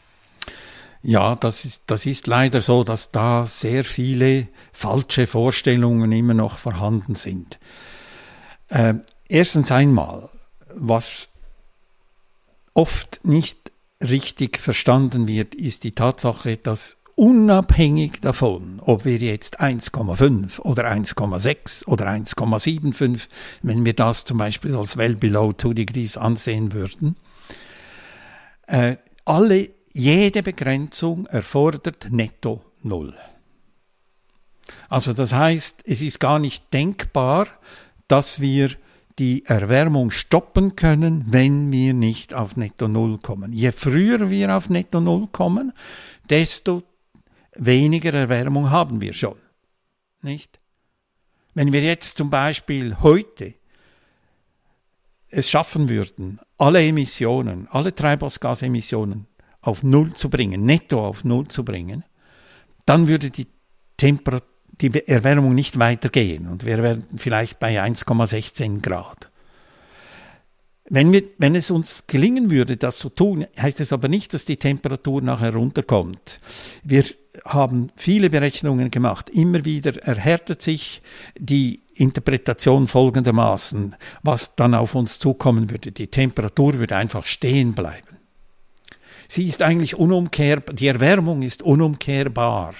Ja, 1.03 1.35
das 1.35 1.63
ist, 1.63 1.83
das 1.87 2.07
ist 2.07 2.25
leider 2.25 2.63
so, 2.63 2.83
dass 2.83 3.11
da 3.11 3.45
sehr 3.45 3.83
viele 3.83 4.47
falsche 4.71 5.27
Vorstellungen 5.27 6.11
immer 6.11 6.33
noch 6.33 6.57
vorhanden 6.57 7.13
sind. 7.13 7.59
Äh, 8.69 8.95
erstens 9.29 9.71
einmal, 9.71 10.29
was 10.73 11.29
oft 12.73 13.19
nicht 13.23 13.71
richtig 14.03 14.57
verstanden 14.57 15.27
wird, 15.27 15.53
ist 15.53 15.83
die 15.83 15.93
Tatsache, 15.93 16.57
dass 16.57 16.97
unabhängig 17.15 18.21
davon, 18.21 18.79
ob 18.79 19.05
wir 19.05 19.17
jetzt 19.17 19.61
1,5 19.61 20.59
oder 20.59 20.91
1,6 20.91 21.85
oder 21.87 22.07
1,75, 22.07 23.27
wenn 23.61 23.85
wir 23.85 23.93
das 23.93 24.25
zum 24.25 24.37
Beispiel 24.37 24.75
als 24.75 24.97
well 24.97 25.15
below 25.15 25.53
2 25.53 25.73
degrees 25.73 26.17
ansehen 26.17 26.73
würden, 26.73 27.15
äh, 28.67 28.97
alle, 29.25 29.69
jede 29.93 30.41
Begrenzung 30.41 31.25
erfordert 31.27 32.07
netto 32.09 32.63
Null. 32.83 33.13
Also 34.89 35.13
das 35.13 35.33
heißt, 35.33 35.81
es 35.85 36.01
ist 36.01 36.19
gar 36.19 36.39
nicht 36.39 36.73
denkbar, 36.73 37.47
dass 38.07 38.39
wir 38.39 38.71
die 39.19 39.45
Erwärmung 39.45 40.11
stoppen 40.11 40.75
können, 40.75 41.25
wenn 41.27 41.71
wir 41.71 41.93
nicht 41.93 42.33
auf 42.33 42.57
Netto 42.57 42.87
Null 42.87 43.19
kommen. 43.19 43.53
Je 43.53 43.71
früher 43.71 44.29
wir 44.29 44.55
auf 44.55 44.69
Netto 44.69 44.99
Null 44.99 45.27
kommen, 45.31 45.73
desto 46.29 46.83
weniger 47.55 48.13
Erwärmung 48.13 48.69
haben 48.69 49.01
wir 49.01 49.13
schon. 49.13 49.37
Nicht? 50.21 50.59
Wenn 51.53 51.73
wir 51.73 51.81
jetzt 51.81 52.17
zum 52.17 52.29
Beispiel 52.29 52.97
heute 53.01 53.55
es 55.29 55.49
schaffen 55.49 55.89
würden, 55.89 56.39
alle 56.57 56.85
Emissionen, 56.85 57.67
alle 57.71 57.95
Treibhausgasemissionen 57.95 59.27
auf 59.61 59.83
Null 59.83 60.13
zu 60.13 60.29
bringen, 60.29 60.65
netto 60.65 61.05
auf 61.05 61.23
Null 61.23 61.47
zu 61.47 61.63
bringen, 61.63 62.03
dann 62.85 63.07
würde 63.07 63.29
die, 63.29 63.47
Temper 63.97 64.41
die 64.81 65.07
Erwärmung 65.07 65.53
nicht 65.53 65.77
weitergehen 65.79 66.47
und 66.47 66.65
wir 66.65 66.81
wären 66.81 67.05
vielleicht 67.15 67.59
bei 67.59 67.81
1,16 67.81 68.81
Grad. 68.81 69.29
Wenn, 70.85 71.11
wir, 71.13 71.23
wenn 71.37 71.55
es 71.55 71.71
uns 71.71 72.07
gelingen 72.07 72.51
würde, 72.51 72.75
das 72.75 72.97
zu 72.97 73.09
tun, 73.09 73.45
heißt 73.57 73.79
es 73.79 73.93
aber 73.93 74.09
nicht, 74.09 74.33
dass 74.33 74.43
die 74.43 74.57
Temperatur 74.57 75.21
nachher 75.21 75.53
runterkommt. 75.53 76.41
Wir 76.83 77.05
haben 77.45 77.91
viele 77.95 78.29
Berechnungen 78.29 78.91
gemacht. 78.91 79.29
Immer 79.29 79.65
wieder 79.65 79.97
erhärtet 80.03 80.61
sich 80.61 81.01
die 81.37 81.81
Interpretation 81.93 82.87
folgendermaßen, 82.87 83.95
was 84.23 84.55
dann 84.55 84.73
auf 84.73 84.95
uns 84.95 85.19
zukommen 85.19 85.69
würde. 85.69 85.91
Die 85.91 86.07
Temperatur 86.07 86.79
würde 86.79 86.95
einfach 86.95 87.25
stehen 87.25 87.73
bleiben. 87.73 88.17
Sie 89.27 89.47
ist 89.47 89.61
eigentlich 89.61 89.95
unumkehrbar, 89.95 90.75
die 90.75 90.87
Erwärmung 90.87 91.41
ist 91.41 91.61
unumkehrbar. 91.61 92.73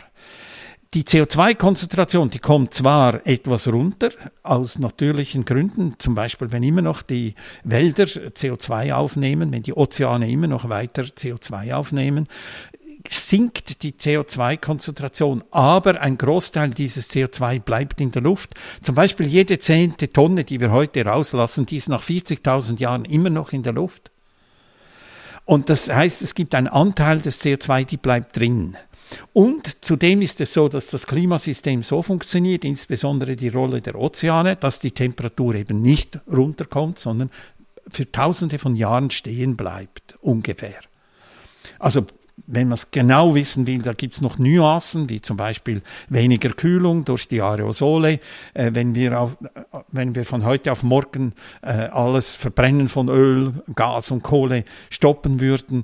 Die 0.94 1.04
CO2-Konzentration, 1.04 2.30
die 2.30 2.40
kommt 2.40 2.74
zwar 2.74 3.26
etwas 3.26 3.70
runter 3.70 4.10
aus 4.44 4.78
natürlichen 4.78 5.46
Gründen, 5.46 5.96
zum 6.00 6.16
Beispiel 6.16 6.52
wenn 6.52 6.64
immer 6.64 6.82
noch 6.82 7.02
die 7.02 7.36
Wälder 7.64 8.04
CO2 8.04 8.94
aufnehmen, 8.94 9.54
wenn 9.54 9.64
die 9.64 9.74
Ozeane 9.74 10.30
immer 10.30 10.48
noch 10.48 10.68
weiter 10.68 11.04
CO2 11.04 11.74
aufnehmen, 11.74 12.28
sinkt 13.10 13.84
die 13.84 13.94
CO2-Konzentration, 13.94 15.44
aber 15.52 16.02
ein 16.02 16.18
Großteil 16.18 16.70
dieses 16.72 17.10
CO2 17.12 17.60
bleibt 17.60 18.02
in 18.02 18.12
der 18.12 18.22
Luft. 18.22 18.52
Zum 18.82 18.96
Beispiel 18.96 19.28
jede 19.28 19.60
zehnte 19.60 20.12
Tonne, 20.12 20.44
die 20.44 20.60
wir 20.60 20.72
heute 20.72 21.06
rauslassen, 21.06 21.66
die 21.66 21.78
ist 21.78 21.90
nach 21.90 22.04
40.000 22.04 22.80
Jahren 22.80 23.06
immer 23.06 23.30
noch 23.30 23.54
in 23.54 23.64
der 23.64 23.74
Luft. 23.74 24.12
Und 25.46 25.70
das 25.70 25.90
heißt, 25.90 26.22
es 26.22 26.36
gibt 26.36 26.54
einen 26.56 26.68
Anteil 26.68 27.20
des 27.20 27.44
CO2, 27.44 27.86
die 27.86 27.98
bleibt 27.98 28.38
drin. 28.38 28.78
Und 29.34 29.84
zudem 29.84 30.22
ist 30.22 30.40
es 30.40 30.54
so, 30.54 30.70
dass 30.70 30.88
das 30.88 31.06
Klimasystem 31.06 31.84
so 31.84 32.02
funktioniert, 32.02 32.64
insbesondere 32.64 33.36
die 33.36 33.50
Rolle 33.50 33.82
der 33.82 33.96
Ozeane, 33.96 34.56
dass 34.56 34.80
die 34.80 34.92
Temperatur 34.92 35.56
eben 35.56 35.82
nicht 35.82 36.20
runterkommt, 36.32 37.00
sondern 37.00 37.30
für 37.90 38.10
tausende 38.10 38.60
von 38.60 38.76
Jahren 38.76 39.12
stehen 39.12 39.58
bleibt, 39.58 40.18
ungefähr. 40.22 40.80
Also 41.80 42.06
wenn 42.48 42.68
man 42.68 42.78
es 42.78 42.92
genau 42.92 43.36
wissen 43.36 43.68
will, 43.68 43.82
da 43.82 43.94
gibt 43.94 44.16
es 44.16 44.22
noch 44.22 44.40
Nuancen, 44.40 45.10
wie 45.10 45.22
zum 45.22 45.38
Beispiel 45.38 45.82
weniger 46.10 46.50
Kühlung 46.50 47.06
durch 47.06 47.28
die 47.28 47.42
Aerosole. 47.42 48.20
Äh, 48.54 48.72
wenn, 48.74 48.96
wir 48.96 49.20
auf, 49.20 49.38
äh, 49.42 49.80
wenn 49.90 50.16
wir 50.16 50.26
von 50.26 50.46
heute 50.46 50.72
auf 50.72 50.84
morgen 50.84 51.34
äh, 51.62 51.68
alles 51.68 52.36
Verbrennen 52.36 52.90
von 52.90 53.10
Öl, 53.10 53.54
Gas 53.76 54.12
und 54.12 54.24
Kohle 54.24 54.66
stoppen 54.90 55.40
würden, 55.40 55.84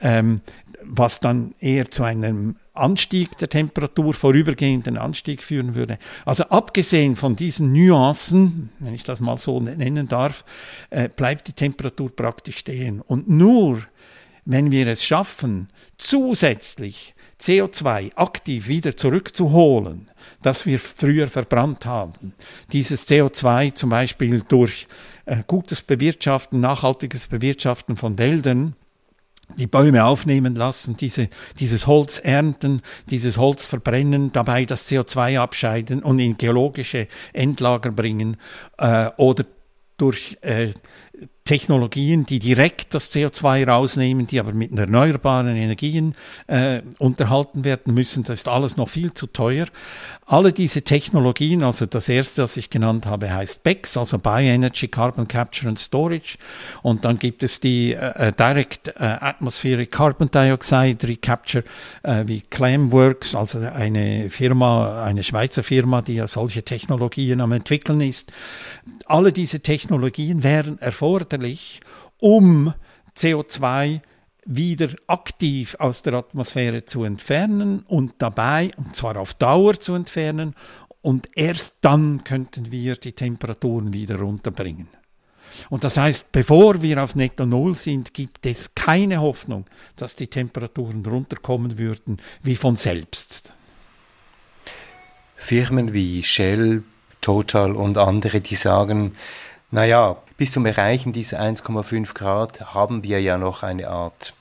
ähm, 0.00 0.40
was 0.82 1.20
dann 1.20 1.54
eher 1.60 1.90
zu 1.90 2.04
einem 2.04 2.56
Anstieg 2.72 3.36
der 3.38 3.48
Temperatur, 3.48 4.14
vorübergehenden 4.14 4.96
Anstieg 4.96 5.42
führen 5.42 5.74
würde. 5.74 5.98
Also 6.24 6.44
abgesehen 6.44 7.16
von 7.16 7.36
diesen 7.36 7.72
Nuancen, 7.72 8.70
wenn 8.78 8.94
ich 8.94 9.04
das 9.04 9.20
mal 9.20 9.38
so 9.38 9.60
nennen 9.60 10.08
darf, 10.08 10.44
äh, 10.90 11.08
bleibt 11.08 11.48
die 11.48 11.52
Temperatur 11.52 12.14
praktisch 12.14 12.58
stehen. 12.58 13.00
Und 13.00 13.28
nur 13.28 13.82
wenn 14.44 14.70
wir 14.70 14.86
es 14.86 15.04
schaffen, 15.04 15.68
zusätzlich 15.96 17.14
CO2 17.40 18.14
aktiv 18.16 18.68
wieder 18.68 18.96
zurückzuholen, 18.96 20.10
das 20.42 20.66
wir 20.66 20.78
früher 20.78 21.28
verbrannt 21.28 21.86
haben, 21.86 22.34
dieses 22.72 23.08
CO2 23.08 23.74
zum 23.74 23.90
Beispiel 23.90 24.42
durch 24.46 24.86
äh, 25.24 25.42
gutes 25.46 25.82
Bewirtschaften, 25.82 26.60
nachhaltiges 26.60 27.28
Bewirtschaften 27.28 27.96
von 27.96 28.18
Wäldern, 28.18 28.76
die 29.56 29.66
Bäume 29.66 30.04
aufnehmen 30.04 30.54
lassen, 30.54 30.96
diese, 30.96 31.28
dieses 31.58 31.86
Holz 31.86 32.20
ernten, 32.22 32.82
dieses 33.08 33.36
Holz 33.36 33.66
verbrennen, 33.66 34.32
dabei 34.32 34.64
das 34.64 34.88
CO2 34.88 35.38
abscheiden 35.38 36.02
und 36.02 36.18
in 36.18 36.36
geologische 36.36 37.08
Endlager 37.32 37.90
bringen 37.90 38.36
äh, 38.78 39.10
oder 39.16 39.44
durch 39.96 40.38
äh, 40.40 40.72
Technologien, 41.50 42.26
die 42.26 42.38
direkt 42.38 42.94
das 42.94 43.12
CO2 43.12 43.66
rausnehmen, 43.66 44.28
die 44.28 44.38
aber 44.38 44.52
mit 44.52 44.70
erneuerbaren 44.70 45.56
Energien 45.56 46.14
äh, 46.46 46.80
unterhalten 46.98 47.64
werden 47.64 47.92
müssen. 47.92 48.22
Das 48.22 48.38
ist 48.38 48.48
alles 48.48 48.76
noch 48.76 48.88
viel 48.88 49.12
zu 49.14 49.26
teuer. 49.26 49.66
Alle 50.26 50.52
diese 50.52 50.82
Technologien, 50.82 51.64
also 51.64 51.86
das 51.86 52.08
erste, 52.08 52.42
das 52.42 52.56
ich 52.56 52.70
genannt 52.70 53.04
habe, 53.04 53.34
heißt 53.34 53.64
BECS, 53.64 53.96
also 53.96 54.18
Bioenergy 54.18 54.86
Carbon 54.86 55.26
Capture 55.26 55.68
and 55.68 55.80
Storage. 55.80 56.38
Und 56.82 57.04
dann 57.04 57.18
gibt 57.18 57.42
es 57.42 57.58
die 57.58 57.94
äh, 57.94 58.28
äh 58.28 58.32
Direct 58.32 58.86
äh, 58.86 58.92
Atmospheric 58.98 59.90
Carbon 59.90 60.30
Dioxide 60.30 61.08
Recapture 61.08 61.64
äh, 62.04 62.22
wie 62.26 62.42
Clamworks, 62.42 63.34
also 63.34 63.58
eine 63.58 64.30
Firma, 64.30 65.02
eine 65.02 65.24
Schweizer 65.24 65.64
Firma, 65.64 66.00
die 66.00 66.14
ja 66.14 66.28
solche 66.28 66.62
Technologien 66.62 67.40
am 67.40 67.50
entwickeln 67.50 68.00
ist. 68.02 68.30
Alle 69.06 69.32
diese 69.32 69.58
Technologien 69.58 70.44
wären 70.44 70.78
erfolgreich 70.78 71.09
erforderlich, 71.10 71.80
um 72.18 72.72
CO2 73.16 74.00
wieder 74.46 74.88
aktiv 75.06 75.76
aus 75.78 76.02
der 76.02 76.14
Atmosphäre 76.14 76.84
zu 76.84 77.04
entfernen 77.04 77.80
und 77.88 78.14
dabei, 78.18 78.70
und 78.76 78.94
zwar 78.96 79.16
auf 79.16 79.34
Dauer 79.34 79.78
zu 79.78 79.94
entfernen, 79.94 80.54
und 81.02 81.28
erst 81.34 81.76
dann 81.80 82.24
könnten 82.24 82.70
wir 82.70 82.96
die 82.96 83.12
Temperaturen 83.12 83.92
wieder 83.92 84.16
runterbringen. 84.16 84.88
Und 85.68 85.82
das 85.82 85.96
heißt, 85.96 86.30
bevor 86.30 86.80
wir 86.80 87.02
auf 87.02 87.16
Netto 87.16 87.44
Null 87.44 87.74
sind, 87.74 88.14
gibt 88.14 88.46
es 88.46 88.74
keine 88.74 89.20
Hoffnung, 89.20 89.66
dass 89.96 90.14
die 90.14 90.28
Temperaturen 90.28 91.04
runterkommen 91.04 91.76
würden 91.76 92.18
wie 92.42 92.54
von 92.54 92.76
selbst. 92.76 93.52
Firmen 95.34 95.92
wie 95.92 96.22
Shell, 96.22 96.84
Total 97.20 97.74
und 97.74 97.98
andere, 97.98 98.40
die 98.40 98.54
sagen, 98.54 99.14
naja, 99.70 100.16
bis 100.40 100.52
zum 100.52 100.64
Erreichen 100.64 101.12
dieser 101.12 101.38
1,5 101.38 102.14
Grad 102.14 102.72
haben 102.74 103.04
wir 103.04 103.20
ja 103.20 103.36
noch 103.36 103.62
eine 103.62 103.88
Art 103.88 104.32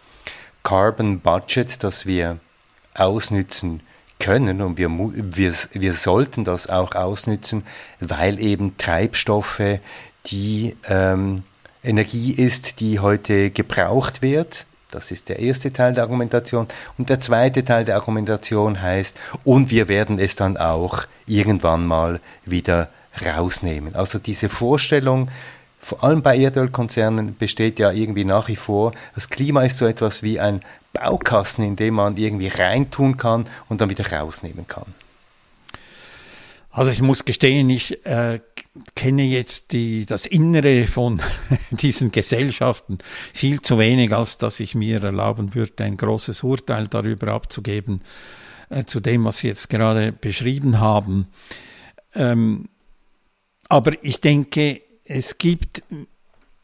Carbon 0.63 1.19
Budget, 1.19 1.83
das 1.83 2.05
wir 2.05 2.39
ausnützen 2.93 3.81
können 4.17 4.61
und 4.61 4.77
wir, 4.77 4.89
wir, 4.89 5.53
wir 5.73 5.93
sollten 5.93 6.45
das 6.45 6.69
auch 6.69 6.95
ausnützen, 6.95 7.65
weil 7.99 8.39
eben 8.39 8.77
Treibstoffe 8.77 9.79
die 10.27 10.77
ähm, 10.87 11.43
Energie 11.83 12.31
ist, 12.31 12.79
die 12.79 12.99
heute 12.99 13.49
gebraucht 13.49 14.21
wird. 14.21 14.67
Das 14.91 15.11
ist 15.11 15.27
der 15.27 15.39
erste 15.39 15.73
Teil 15.73 15.91
der 15.91 16.03
Argumentation. 16.03 16.69
Und 16.97 17.09
der 17.09 17.19
zweite 17.19 17.65
Teil 17.65 17.83
der 17.83 17.95
Argumentation 17.95 18.81
heißt, 18.81 19.17
und 19.43 19.69
wir 19.69 19.89
werden 19.89 20.17
es 20.17 20.37
dann 20.37 20.55
auch 20.55 21.03
irgendwann 21.25 21.85
mal 21.85 22.21
wieder 22.45 22.87
rausnehmen. 23.25 23.95
Also 23.95 24.17
diese 24.17 24.47
Vorstellung, 24.47 25.29
vor 25.79 26.03
allem 26.03 26.21
bei 26.21 26.37
Erdölkonzernen 26.37 27.35
besteht 27.37 27.79
ja 27.79 27.91
irgendwie 27.91 28.25
nach 28.25 28.47
wie 28.47 28.55
vor, 28.55 28.91
das 29.15 29.29
Klima 29.29 29.63
ist 29.63 29.77
so 29.77 29.85
etwas 29.85 30.21
wie 30.21 30.39
ein 30.39 30.61
Baukasten, 30.93 31.63
in 31.63 31.75
dem 31.75 31.95
man 31.95 32.17
irgendwie 32.17 32.47
reintun 32.47 33.17
kann 33.17 33.45
und 33.69 33.79
dann 33.81 33.89
wieder 33.89 34.11
rausnehmen 34.11 34.67
kann. 34.67 34.93
Also 36.71 36.91
ich 36.91 37.01
muss 37.01 37.25
gestehen, 37.25 37.69
ich 37.69 38.05
äh, 38.05 38.39
kenne 38.95 39.23
jetzt 39.23 39.71
die, 39.71 40.05
das 40.05 40.25
Innere 40.25 40.85
von 40.85 41.21
diesen 41.71 42.11
Gesellschaften 42.11 42.99
viel 43.33 43.61
zu 43.61 43.79
wenig, 43.79 44.13
als 44.13 44.37
dass 44.37 44.59
ich 44.59 44.75
mir 44.75 45.01
erlauben 45.01 45.55
würde, 45.55 45.83
ein 45.83 45.97
großes 45.97 46.43
Urteil 46.43 46.87
darüber 46.87 47.29
abzugeben, 47.33 48.01
äh, 48.69 48.83
zu 48.85 48.99
dem, 48.99 49.25
was 49.25 49.39
Sie 49.39 49.47
jetzt 49.47 49.69
gerade 49.69 50.11
beschrieben 50.11 50.79
haben. 50.79 51.27
Ähm, 52.13 52.67
aber 53.67 54.03
ich 54.03 54.21
denke, 54.21 54.81
es 55.09 55.39
gibt 55.39 55.83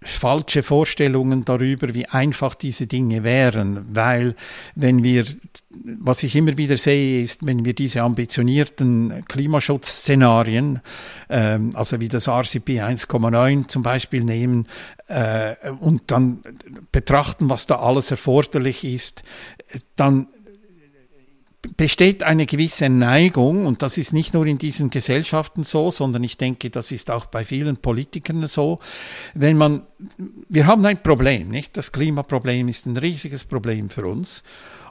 falsche 0.02 0.62
Vorstellungen 0.62 1.46
darüber, 1.46 1.94
wie 1.96 2.06
einfach 2.06 2.54
diese 2.54 2.86
Dinge 2.86 3.24
wären, 3.24 3.88
weil 3.90 4.36
wenn 4.76 5.04
wir, 5.04 5.26
was 6.00 6.22
ich 6.22 6.36
immer 6.36 6.58
wieder 6.58 6.78
sehe, 6.78 7.24
ist, 7.24 7.44
wenn 7.46 7.66
wir 7.66 7.74
diese 7.74 8.04
ambitionierten 8.04 9.24
Klimaschutzszenarien, 9.28 10.82
ähm, 11.30 11.72
also 11.74 12.00
wie 12.00 12.08
das 12.08 12.28
RCP 12.28 12.82
1,9 12.82 13.68
zum 13.68 13.82
Beispiel 13.82 14.24
nehmen 14.24 14.68
äh, 15.08 15.56
und 15.80 16.04
dann 16.12 16.44
betrachten, 16.92 17.50
was 17.50 17.66
da 17.66 17.80
alles 17.80 18.12
erforderlich 18.12 18.84
ist, 18.84 19.24
dann 19.96 20.28
besteht 21.78 22.24
eine 22.24 22.46
gewisse 22.46 22.90
Neigung, 22.90 23.66
und 23.66 23.82
das 23.82 23.98
ist 23.98 24.14
nicht 24.14 24.34
nur 24.34 24.46
in 24.46 24.58
diesen 24.58 24.90
Gesellschaften 24.90 25.64
so, 25.64 25.92
sondern 25.92 26.24
ich 26.24 26.38
denke, 26.38 26.70
das 26.70 26.92
ist 26.92 27.10
auch 27.12 27.26
bei 27.26 27.44
vielen 27.44 27.78
Politikern 27.78 28.48
so, 28.48 28.80
wenn 29.34 29.58
man, 29.58 29.84
wir 30.50 30.68
haben 30.68 30.86
ein 30.86 31.02
Problem, 31.02 31.50
nicht? 31.50 31.78
Das 31.78 31.92
Klimaproblem 31.92 32.68
ist 32.68 32.86
ein 32.86 32.98
riesiges 32.98 33.46
Problem 33.46 33.90
für 33.90 34.06
uns. 34.06 34.44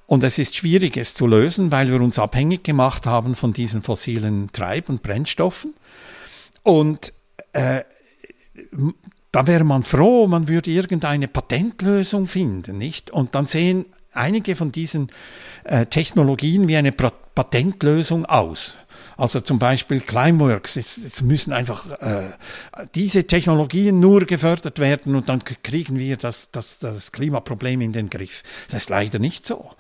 Und 0.07 0.23
es 0.23 0.39
ist 0.39 0.55
schwierig, 0.55 0.97
es 0.97 1.15
zu 1.15 1.27
lösen, 1.27 1.71
weil 1.71 1.91
wir 1.91 2.01
uns 2.01 2.19
abhängig 2.19 2.63
gemacht 2.63 3.07
haben 3.07 3.35
von 3.35 3.53
diesen 3.55 3.83
fossilen 3.83 4.51
Treib- 4.53 4.91
und 4.91 5.03
Brennstoffen. 5.03 5.75
Und 6.63 7.13
äh, 7.55 7.85
da 9.35 9.49
wäre 9.49 9.65
man 9.65 9.83
froh, 9.83 10.29
man 10.29 10.47
würde 10.47 10.71
irgendeine 10.71 11.27
Patentlösung 11.27 12.29
finden, 12.29 12.79
nicht? 12.79 13.11
Und 13.11 13.35
dann 13.35 13.47
sehen 13.47 13.85
einige 14.13 14.55
von 14.55 14.71
diesen 14.71 15.11
äh, 15.65 15.87
Technologien 15.87 16.69
wie 16.69 16.77
eine 16.77 16.93
Patentlösung 16.93 18.27
aus. 18.27 18.79
Also 19.17 19.41
zum 19.41 19.59
Beispiel 19.59 20.01
Climeworks, 20.01 20.77
jetzt, 20.77 20.99
jetzt 20.99 21.23
müssen 21.23 21.53
einfach 21.53 21.91
äh, 22.01 22.31
diese 22.95 23.27
Technologien 23.27 23.99
nur 23.99 24.25
gefördert 24.25 24.79
werden 24.79 25.17
und 25.17 25.29
dann 25.29 25.43
kriegen 25.45 25.99
wir 25.99 26.17
das, 26.17 26.53
das, 26.53 26.79
das 26.79 27.11
Klimaproblem 27.11 27.81
in 27.81 27.93
den 27.93 28.11
Griff. 28.11 28.45
Das 28.71 28.83
ist 28.83 28.91
leider 28.91 29.19
nicht 29.19 29.47
so. 29.47 29.73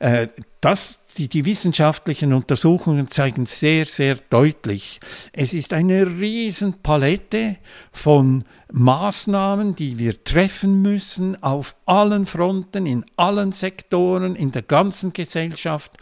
Äh, 0.00 0.28
das, 0.60 0.98
die, 1.16 1.28
die 1.28 1.44
wissenschaftlichen 1.44 2.32
Untersuchungen 2.32 3.10
zeigen 3.10 3.46
sehr, 3.46 3.86
sehr 3.86 4.16
deutlich, 4.30 5.00
es 5.32 5.54
ist 5.54 5.72
eine 5.72 6.06
Riesenpalette 6.06 7.56
von 7.92 8.44
Maßnahmen, 8.72 9.76
die 9.76 9.96
wir 9.96 10.24
treffen 10.24 10.82
müssen 10.82 11.40
auf 11.40 11.76
allen 11.86 12.26
Fronten, 12.26 12.84
in 12.84 13.04
allen 13.16 13.52
Sektoren, 13.52 14.34
in 14.34 14.50
der 14.50 14.62
ganzen 14.62 15.12
Gesellschaft, 15.12 15.96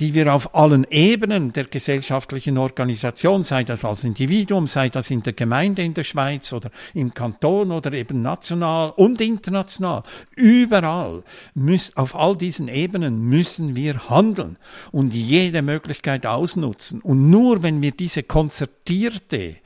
die 0.00 0.14
wir 0.14 0.32
auf 0.32 0.54
allen 0.54 0.86
Ebenen 0.90 1.52
der 1.52 1.64
gesellschaftlichen 1.64 2.56
Organisation, 2.56 3.44
sei 3.44 3.62
das 3.62 3.84
als 3.84 4.04
Individuum, 4.04 4.68
sei 4.68 4.88
das 4.88 5.10
in 5.10 5.22
der 5.22 5.34
Gemeinde 5.34 5.82
in 5.82 5.92
der 5.92 6.04
Schweiz 6.04 6.50
oder 6.54 6.70
im 6.94 7.12
Kanton 7.12 7.72
oder 7.72 7.92
eben 7.92 8.22
national 8.22 8.94
und 8.96 9.20
international, 9.20 10.02
überall, 10.34 11.24
müssen, 11.54 11.94
auf 11.98 12.16
all 12.16 12.36
diesen 12.36 12.68
Ebenen 12.68 13.20
müssen 13.20 13.76
wir 13.76 14.08
handeln 14.08 14.47
und 14.92 15.12
jede 15.12 15.62
Möglichkeit 15.62 16.24
ausnutzen. 16.24 17.00
Und 17.00 17.28
nur 17.28 17.62
wenn 17.62 17.82
wir 17.82 17.90
diese 17.90 18.22
konzertierte 18.22 19.56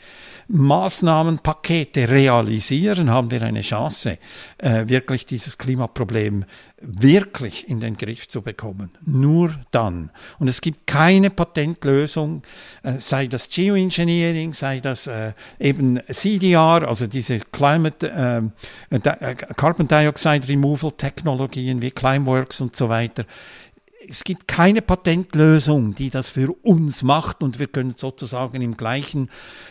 Maßnahmenpakete 0.48 2.08
realisieren, 2.08 3.10
haben 3.10 3.30
wir 3.30 3.42
eine 3.42 3.62
Chance, 3.62 4.18
äh, 4.58 4.86
wirklich 4.86 5.24
dieses 5.24 5.56
Klimaproblem 5.56 6.44
wirklich 6.78 7.68
in 7.68 7.80
den 7.80 7.96
Griff 7.96 8.28
zu 8.28 8.42
bekommen. 8.42 8.90
Nur 9.02 9.54
dann. 9.70 10.10
Und 10.38 10.48
es 10.48 10.60
gibt 10.60 10.86
keine 10.86 11.30
Patentlösung, 11.30 12.42
äh, 12.82 12.94
sei 12.98 13.28
das 13.28 13.48
Geoengineering, 13.48 14.52
sei 14.52 14.80
das 14.80 15.06
äh, 15.06 15.32
eben 15.58 16.00
CDR, 16.10 16.86
also 16.86 17.06
diese 17.06 17.38
Climate, 17.38 18.52
Carbon 19.56 19.88
Dioxide 19.88 20.48
Removal 20.48 20.92
Technologien 20.92 21.80
wie 21.80 21.90
Climeworks 21.90 22.60
und 22.60 22.76
so 22.76 22.88
weiter 22.88 23.24
es 24.08 24.24
gibt 24.24 24.48
keine 24.48 24.82
Patentlösung, 24.82 25.94
die 25.94 26.10
das 26.10 26.28
für 26.28 26.52
uns 26.62 27.02
macht 27.02 27.42
und 27.42 27.58
wir 27.58 27.66
können 27.66 27.94
sozusagen 27.96 28.60
im 28.60 28.76
gleichen 28.76 29.28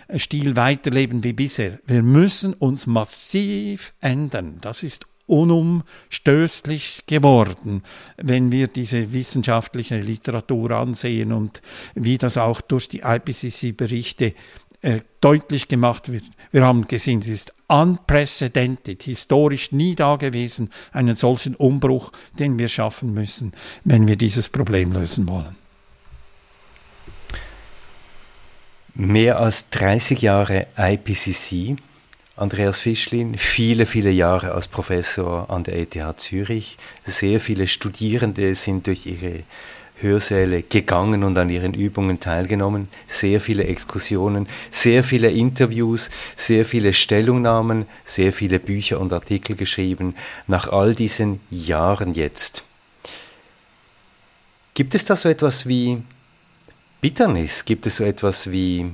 äh, 0.07 0.19
Stil 0.19 0.55
weiterleben 0.55 1.23
wie 1.23 1.33
bisher. 1.33 1.79
Wir 1.85 2.03
müssen 2.03 2.53
uns 2.53 2.87
massiv 2.87 3.93
ändern. 4.01 4.59
Das 4.61 4.83
ist 4.83 5.05
unumstößlich 5.27 7.03
geworden, 7.07 7.83
wenn 8.17 8.51
wir 8.51 8.67
diese 8.67 9.13
wissenschaftliche 9.13 9.99
Literatur 9.99 10.71
ansehen 10.71 11.31
und 11.31 11.61
wie 11.95 12.17
das 12.17 12.37
auch 12.37 12.59
durch 12.59 12.89
die 12.89 13.01
IPCC-Berichte 13.05 14.33
äh, 14.81 14.99
deutlich 15.21 15.67
gemacht 15.67 16.11
wird. 16.11 16.23
Wir 16.51 16.65
haben 16.65 16.87
gesehen, 16.87 17.21
es 17.21 17.29
ist 17.29 17.53
unprecedented, 17.67 19.03
historisch 19.03 19.71
nie 19.71 19.95
dagewesen, 19.95 20.69
einen 20.91 21.15
solchen 21.15 21.55
Umbruch, 21.55 22.11
den 22.37 22.59
wir 22.59 22.67
schaffen 22.67 23.13
müssen, 23.13 23.53
wenn 23.85 24.05
wir 24.05 24.17
dieses 24.17 24.49
Problem 24.49 24.91
lösen 24.91 25.27
wollen. 25.27 25.55
Mehr 28.93 29.39
als 29.39 29.69
30 29.69 30.21
Jahre 30.21 30.67
IPCC, 30.77 31.77
Andreas 32.35 32.79
Fischlin, 32.79 33.37
viele, 33.37 33.85
viele 33.85 34.09
Jahre 34.09 34.51
als 34.51 34.67
Professor 34.67 35.49
an 35.49 35.63
der 35.63 35.77
ETH 35.77 36.19
Zürich. 36.19 36.77
Sehr 37.05 37.39
viele 37.39 37.67
Studierende 37.67 38.55
sind 38.55 38.87
durch 38.87 39.05
ihre 39.05 39.43
Hörsäle 40.01 40.63
gegangen 40.63 41.23
und 41.23 41.37
an 41.37 41.49
ihren 41.49 41.73
Übungen 41.73 42.19
teilgenommen, 42.19 42.87
sehr 43.07 43.39
viele 43.39 43.65
Exkursionen, 43.65 44.47
sehr 44.71 45.03
viele 45.03 45.29
Interviews, 45.29 46.09
sehr 46.35 46.65
viele 46.65 46.93
Stellungnahmen, 46.93 47.85
sehr 48.03 48.33
viele 48.33 48.59
Bücher 48.59 48.99
und 48.99 49.13
Artikel 49.13 49.55
geschrieben, 49.55 50.15
nach 50.47 50.67
all 50.67 50.95
diesen 50.95 51.39
Jahren 51.49 52.13
jetzt. 52.13 52.63
Gibt 54.73 54.95
es 54.95 55.05
da 55.05 55.15
so 55.15 55.29
etwas 55.29 55.67
wie 55.67 56.01
Bitternis? 57.01 57.65
Gibt 57.65 57.85
es 57.85 57.97
so 57.97 58.03
etwas 58.03 58.51
wie 58.51 58.91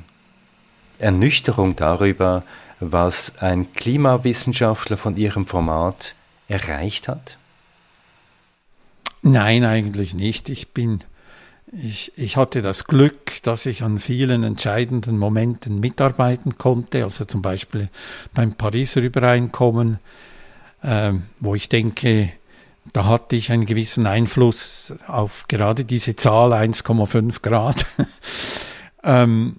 Ernüchterung 1.00 1.76
darüber, 1.76 2.44
was 2.80 3.38
ein 3.40 3.72
Klimawissenschaftler 3.74 4.98
von 4.98 5.18
ihrem 5.18 5.46
Format 5.46 6.16
erreicht 6.48 7.08
hat? 7.08 7.38
Nein, 9.28 9.66
eigentlich 9.66 10.14
nicht. 10.14 10.48
Ich 10.48 10.70
bin 10.70 11.02
Ich, 11.74 12.14
ich 12.16 12.38
hatte 12.38 12.62
das 12.62 12.86
Glück, 12.86 13.44
dass 13.44 13.66
ich 13.66 13.84
an 13.84 14.00
vielen 14.00 14.46
entscheidenden 14.46 15.18
Momenten 15.18 15.82
mitarbeiten 15.82 16.58
konnte, 16.58 17.04
also 17.04 17.26
zum 17.26 17.42
Beispiel 17.42 17.90
beim 18.34 18.54
Pariser 18.54 19.02
Übereinkommen, 19.02 20.00
äh, 20.82 21.12
wo 21.42 21.56
ich 21.56 21.68
denke, 21.68 22.32
da 22.94 23.04
hatte 23.04 23.36
ich 23.36 23.52
einen 23.52 23.66
gewissen 23.66 24.08
Einfluss 24.08 24.94
auf 25.08 25.44
gerade 25.50 25.84
diese 25.84 26.16
Zahl 26.16 26.54
1,5 26.54 27.42
Grad. 27.42 27.86
ähm, 29.04 29.58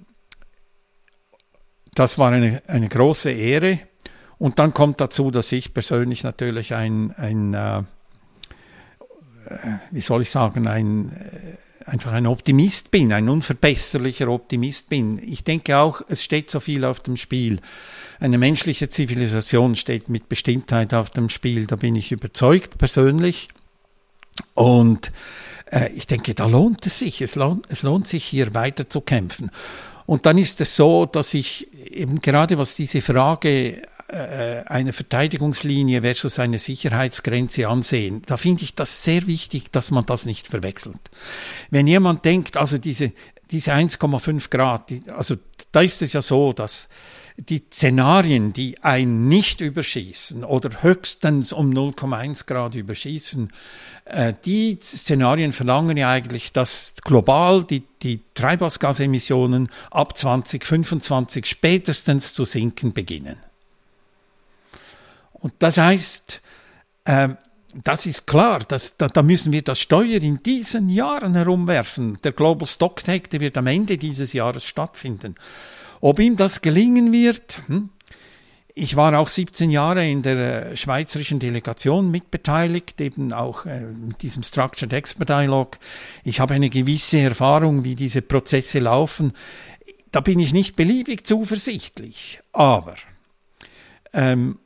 das 1.95 2.19
war 2.19 2.33
eine, 2.33 2.63
eine 2.69 2.89
große 2.89 3.31
Ehre. 3.31 3.81
Und 4.39 4.59
dann 4.59 4.73
kommt 4.73 5.03
dazu, 5.03 5.31
dass 5.31 5.53
ich 5.53 5.75
persönlich 5.75 6.25
natürlich 6.25 6.73
ein, 6.73 7.13
ein 7.19 7.53
äh, 7.53 7.83
wie 9.91 10.01
soll 10.01 10.23
ich 10.23 10.31
sagen, 10.31 10.67
ein 10.67 11.13
äh, 11.13 11.57
einfach 11.89 12.13
ein 12.13 12.27
Optimist 12.27 12.91
bin, 12.91 13.13
ein 13.13 13.29
unverbesserlicher 13.29 14.29
Optimist 14.29 14.91
bin. 14.91 15.19
Ich 15.23 15.45
denke 15.45 15.79
auch, 15.79 16.03
es 16.09 16.23
steht 16.23 16.51
so 16.51 16.61
viel 16.61 16.85
auf 16.85 17.01
dem 17.01 17.17
Spiel. 17.17 17.61
Eine 18.21 18.39
menschliche 18.39 18.89
Zivilisation 18.89 19.75
steht 19.75 20.09
mit 20.09 20.29
Bestimmtheit 20.29 20.93
auf 20.93 21.11
dem 21.11 21.29
Spiel, 21.29 21.67
da 21.67 21.77
bin 21.77 21.97
ich 21.97 22.13
überzeugt 22.13 22.79
persönlich. 22.79 23.49
Und 24.55 25.13
äh, 25.71 25.91
ich 25.93 26.07
denke, 26.07 26.35
da 26.35 26.47
lohnt 26.47 26.87
es 26.87 26.99
sich. 26.99 27.23
Es 27.23 27.35
lohnt, 27.35 27.67
es 27.69 27.83
lohnt 27.83 28.07
sich 28.07 28.25
hier 28.25 28.55
weiter 28.55 28.89
zu 28.89 29.01
kämpfen. 29.01 29.51
Und 30.07 30.27
dann 30.27 30.39
ist 30.39 30.61
es 30.61 30.77
so, 30.77 31.07
dass 31.07 31.35
ich 31.35 31.69
eben 31.75 32.21
gerade 32.21 32.59
was 32.59 32.75
diese 32.75 33.03
Frage 33.03 33.83
äh, 33.83 33.87
eine 34.11 34.95
Verteidigungslinie 34.95 36.01
versus 36.01 36.39
eine 36.39 36.59
Sicherheitsgrenze 36.59 37.69
ansehen, 37.69 38.23
da 38.25 38.39
finde 38.39 38.65
ich 38.65 38.75
das 38.75 39.05
sehr 39.05 39.27
wichtig, 39.27 39.71
dass 39.71 39.91
man 39.91 40.07
das 40.07 40.25
nicht 40.25 40.47
verwechselt. 40.47 41.11
Wenn 41.71 41.87
jemand 41.87 42.25
denkt, 42.25 42.57
also 42.57 42.79
diese, 42.79 43.13
diese 43.51 43.73
1,5 43.73 44.49
Grad, 44.51 44.91
die, 44.91 45.03
also 45.11 45.37
da 45.73 45.83
ist 45.83 46.01
es 46.01 46.15
ja 46.15 46.23
so, 46.23 46.53
dass 46.55 46.89
die 47.39 47.63
Szenarien, 47.71 48.53
die 48.53 48.83
ein 48.83 49.29
nicht 49.29 49.61
überschießen 49.61 50.45
oder 50.45 50.83
höchstens 50.83 51.53
um 51.53 51.71
0,1 51.71 52.47
Grad 52.47 52.75
überschießen, 52.75 53.53
äh, 54.07 54.35
die 54.45 54.79
Szenarien 54.83 55.53
verlangen 55.53 55.97
ja 55.97 56.11
eigentlich, 56.11 56.53
dass 56.53 56.95
global 57.05 57.63
die, 57.63 57.85
die 58.03 58.21
Treibhausgasemissionen 58.35 59.69
ab 59.91 60.19
2025 60.19 61.47
spätestens 61.47 62.33
zu 62.33 62.45
sinken 62.45 62.93
beginnen. 62.93 63.37
Und 65.41 65.55
das 65.59 65.79
heißt, 65.79 66.41
äh, 67.05 67.29
das 67.75 68.07
ist 68.07 68.27
klar, 68.27 68.61
dass, 68.61 68.97
da, 68.97 69.09
da, 69.09 69.23
müssen 69.23 69.53
wir 69.53 69.63
das 69.63 69.79
Steuer 69.79 70.21
in 70.23 70.43
diesen 70.43 70.89
Jahren 70.89 71.35
herumwerfen. 71.35 72.19
Der 72.25 72.33
Global 72.33 72.67
Stocktake, 72.67 73.29
der 73.29 73.41
wird 73.41 73.57
am 73.57 73.67
Ende 73.67 73.99
dieses 73.99 74.33
Jahres 74.33 74.65
stattfinden. 74.65 75.35
Ob 76.01 76.19
ihm 76.19 76.37
das 76.37 76.63
gelingen 76.63 77.13
wird, 77.13 77.61
hm? 77.67 77.91
ich 78.75 78.95
war 78.95 79.19
auch 79.19 79.29
17 79.29 79.71
Jahre 79.71 80.09
in 80.09 80.23
der 80.23 80.71
äh, 80.71 80.77
schweizerischen 80.77 81.41
Delegation 81.41 82.11
mitbeteiligt, 82.11 83.01
eben 83.01 83.33
auch 83.33 83.67
äh, 83.67 83.81
mit 83.81 84.23
diesem 84.23 84.45
Structured 84.45 84.93
Expert 84.93 85.29
Dialogue. 85.29 85.79
Ich 86.25 86.41
habe 86.41 86.55
eine 86.55 86.71
gewisse 86.71 87.19
Erfahrung, 87.19 87.85
wie 87.85 87.97
diese 87.97 88.23
Prozesse 88.23 88.79
laufen. 88.79 89.33
Da 90.13 90.21
bin 90.21 90.39
ich 90.39 90.53
nicht 90.53 90.77
beliebig 90.77 91.27
zuversichtlich. 91.27 92.41
Aber 92.53 92.95
ähm, 94.13 94.59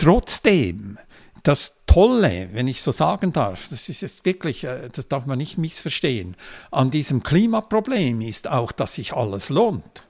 Trotzdem, 0.00 0.98
das 1.42 1.74
Tolle, 1.86 2.48
wenn 2.52 2.68
ich 2.68 2.80
so 2.80 2.90
sagen 2.90 3.34
darf, 3.34 3.68
das 3.68 3.90
ist 3.90 4.00
jetzt 4.00 4.24
wirklich, 4.24 4.64
äh, 4.64 4.88
das 4.90 5.08
darf 5.08 5.26
man 5.26 5.36
nicht 5.36 5.58
missverstehen, 5.58 6.36
an 6.70 6.90
diesem 6.90 7.22
Klimaproblem 7.22 8.22
ist 8.22 8.48
auch, 8.48 8.72
dass 8.72 8.94
sich 8.94 9.12
alles 9.12 9.50
lohnt. 9.50 10.06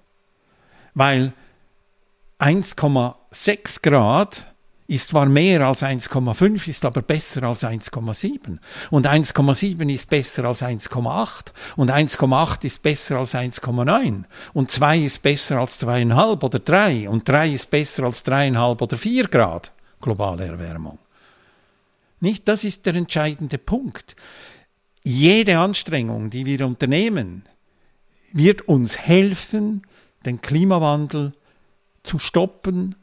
Weil 0.95 1.32
1,6 2.38 3.82
Grad 3.82 4.47
ist 4.86 5.09
zwar 5.09 5.26
mehr 5.26 5.66
als 5.66 5.82
1,5, 5.82 6.68
ist 6.68 6.84
aber 6.84 7.03
besser 7.03 7.43
als 7.43 7.64
1,7. 7.64 8.61
Und 8.91 9.09
1,7 9.09 9.93
ist 9.93 10.09
besser 10.09 10.45
als 10.45 10.62
1,8. 10.62 11.47
Und 11.74 11.91
1,8 11.91 12.64
ist 12.64 12.82
besser 12.82 13.18
als 13.18 13.34
1,9. 13.34 14.24
Und 14.53 14.70
2 14.70 14.99
ist 14.99 15.22
besser 15.22 15.59
als 15.59 15.80
2,5 15.80 16.45
oder 16.45 16.59
3. 16.61 17.09
Und 17.09 17.28
3 17.28 17.51
ist 17.51 17.70
besser 17.70 18.05
als 18.05 18.24
3,5 18.24 18.82
oder 18.82 18.97
4 18.97 19.26
Grad 19.26 19.72
globale 20.01 20.46
Erwärmung. 20.46 20.98
Nicht, 22.20 22.48
das 22.48 22.64
ist 22.64 22.86
der 22.86 22.94
entscheidende 22.94 23.59
Punkt. 23.59 24.16
Jede 25.03 25.59
Anstrengung, 25.59 26.30
die 26.30 26.44
wir 26.44 26.66
unternehmen, 26.66 27.44
wird 28.32 28.62
uns 28.62 28.98
helfen, 28.98 29.86
den 30.26 30.40
Klimawandel 30.40 31.32
zu 32.03 32.18
stoppen, 32.18 32.94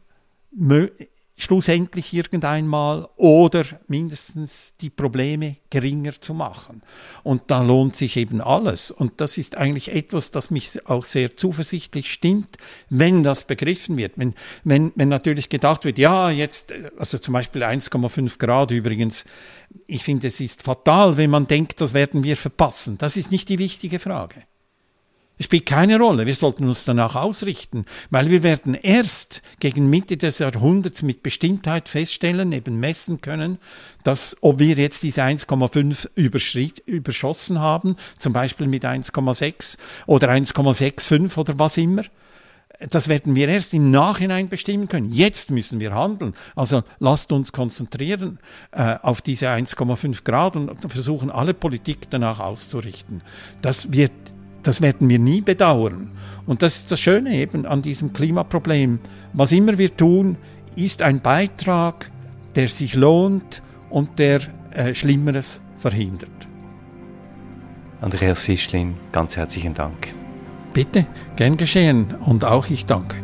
schlussendlich 1.39 2.13
irgendeinmal 2.13 3.07
oder 3.15 3.63
mindestens 3.87 4.73
die 4.81 4.89
Probleme 4.89 5.57
geringer 5.69 6.19
zu 6.19 6.33
machen. 6.33 6.81
Und 7.23 7.43
da 7.47 7.61
lohnt 7.61 7.95
sich 7.95 8.17
eben 8.17 8.41
alles. 8.41 8.89
Und 8.89 9.21
das 9.21 9.37
ist 9.37 9.55
eigentlich 9.55 9.93
etwas, 9.93 10.31
das 10.31 10.49
mich 10.49 10.87
auch 10.87 11.05
sehr 11.05 11.37
zuversichtlich 11.37 12.11
stimmt, 12.11 12.57
wenn 12.89 13.21
das 13.21 13.45
begriffen 13.45 13.97
wird. 13.97 14.13
Wenn, 14.15 14.33
wenn, 14.63 14.91
wenn 14.95 15.09
natürlich 15.09 15.47
gedacht 15.47 15.85
wird, 15.85 15.99
ja, 15.99 16.31
jetzt, 16.31 16.73
also 16.97 17.19
zum 17.19 17.33
Beispiel 17.33 17.63
1,5 17.63 18.39
Grad 18.39 18.71
übrigens, 18.71 19.23
ich 19.85 20.03
finde, 20.03 20.27
es 20.27 20.39
ist 20.39 20.63
fatal, 20.63 21.17
wenn 21.17 21.29
man 21.29 21.45
denkt, 21.45 21.79
das 21.81 21.93
werden 21.93 22.23
wir 22.23 22.35
verpassen. 22.35 22.97
Das 22.97 23.15
ist 23.15 23.31
nicht 23.31 23.47
die 23.49 23.59
wichtige 23.59 23.99
Frage. 23.99 24.43
Es 25.39 25.45
spielt 25.45 25.67
keine 25.67 25.99
Rolle. 25.99 26.25
Wir 26.25 26.33
sollten 26.33 26.67
uns 26.67 26.85
danach 26.85 27.15
ausrichten, 27.15 27.85
weil 28.09 28.31
wir 28.31 28.41
werden 28.41 28.73
erst 28.73 29.43
gegen 29.59 29.89
Mitte 29.89 30.17
des 30.17 30.39
Jahrhunderts 30.39 31.03
mit 31.03 31.21
Bestimmtheit 31.21 31.89
feststellen, 31.89 32.51
eben 32.53 32.79
messen 32.79 33.21
können, 33.21 33.59
dass 34.03 34.35
ob 34.41 34.57
wir 34.59 34.75
jetzt 34.75 35.03
diese 35.03 35.21
1,5 35.21 36.07
überschossen 36.85 37.59
haben, 37.59 37.97
zum 38.17 38.33
Beispiel 38.33 38.67
mit 38.67 38.83
1,6 38.83 39.77
oder 40.07 40.29
1,65 40.29 41.37
oder 41.37 41.59
was 41.59 41.77
immer. 41.77 42.03
Das 42.91 43.07
werden 43.07 43.35
wir 43.35 43.47
erst 43.47 43.73
im 43.73 43.89
Nachhinein 43.89 44.49
bestimmen 44.49 44.87
können. 44.87 45.11
Jetzt 45.11 45.49
müssen 45.49 45.79
wir 45.79 45.95
handeln. 45.95 46.35
Also 46.55 46.83
lasst 46.99 47.31
uns 47.31 47.51
konzentrieren 47.51 48.39
äh, 48.71 48.95
auf 49.01 49.21
diese 49.21 49.49
1,5 49.49 50.23
Grad 50.23 50.55
und 50.55 50.91
versuchen 50.91 51.31
alle 51.31 51.55
Politik 51.55 52.09
danach 52.11 52.39
auszurichten. 52.39 53.23
Das 53.63 53.91
wird 53.91 54.11
das 54.67 54.81
werden 54.81 55.07
wir 55.07 55.17
nie 55.17 55.39
bedauern. 55.39 56.11
Und 56.45 56.61
das 56.61 56.77
ist 56.77 56.91
das 56.91 56.99
Schöne 56.99 57.33
eben 57.35 57.65
an 57.65 57.81
diesem 57.81 58.11
Klimaproblem. 58.11 58.99
Was 59.31 59.53
immer 59.53 59.77
wir 59.77 59.95
tun, 59.95 60.35
ist 60.75 61.01
ein 61.01 61.21
Beitrag, 61.21 62.11
der 62.55 62.67
sich 62.67 62.93
lohnt 62.93 63.63
und 63.89 64.19
der 64.19 64.41
äh, 64.71 64.93
Schlimmeres 64.93 65.61
verhindert. 65.77 66.29
Andreas 68.01 68.41
Fischlin, 68.41 68.95
ganz 69.13 69.37
herzlichen 69.37 69.73
Dank. 69.73 70.13
Bitte, 70.73 71.05
gern 71.37 71.55
geschehen 71.55 72.13
und 72.25 72.43
auch 72.43 72.69
ich 72.69 72.85
danke. 72.85 73.17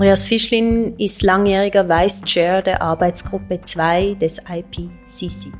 Andreas 0.00 0.24
Fischlin 0.24 0.96
ist 0.96 1.20
langjähriger 1.20 1.86
Vice 1.86 2.22
Chair 2.22 2.62
der 2.62 2.80
Arbeitsgruppe 2.80 3.60
2 3.60 4.14
des 4.14 4.38
IPCC. 4.38 5.52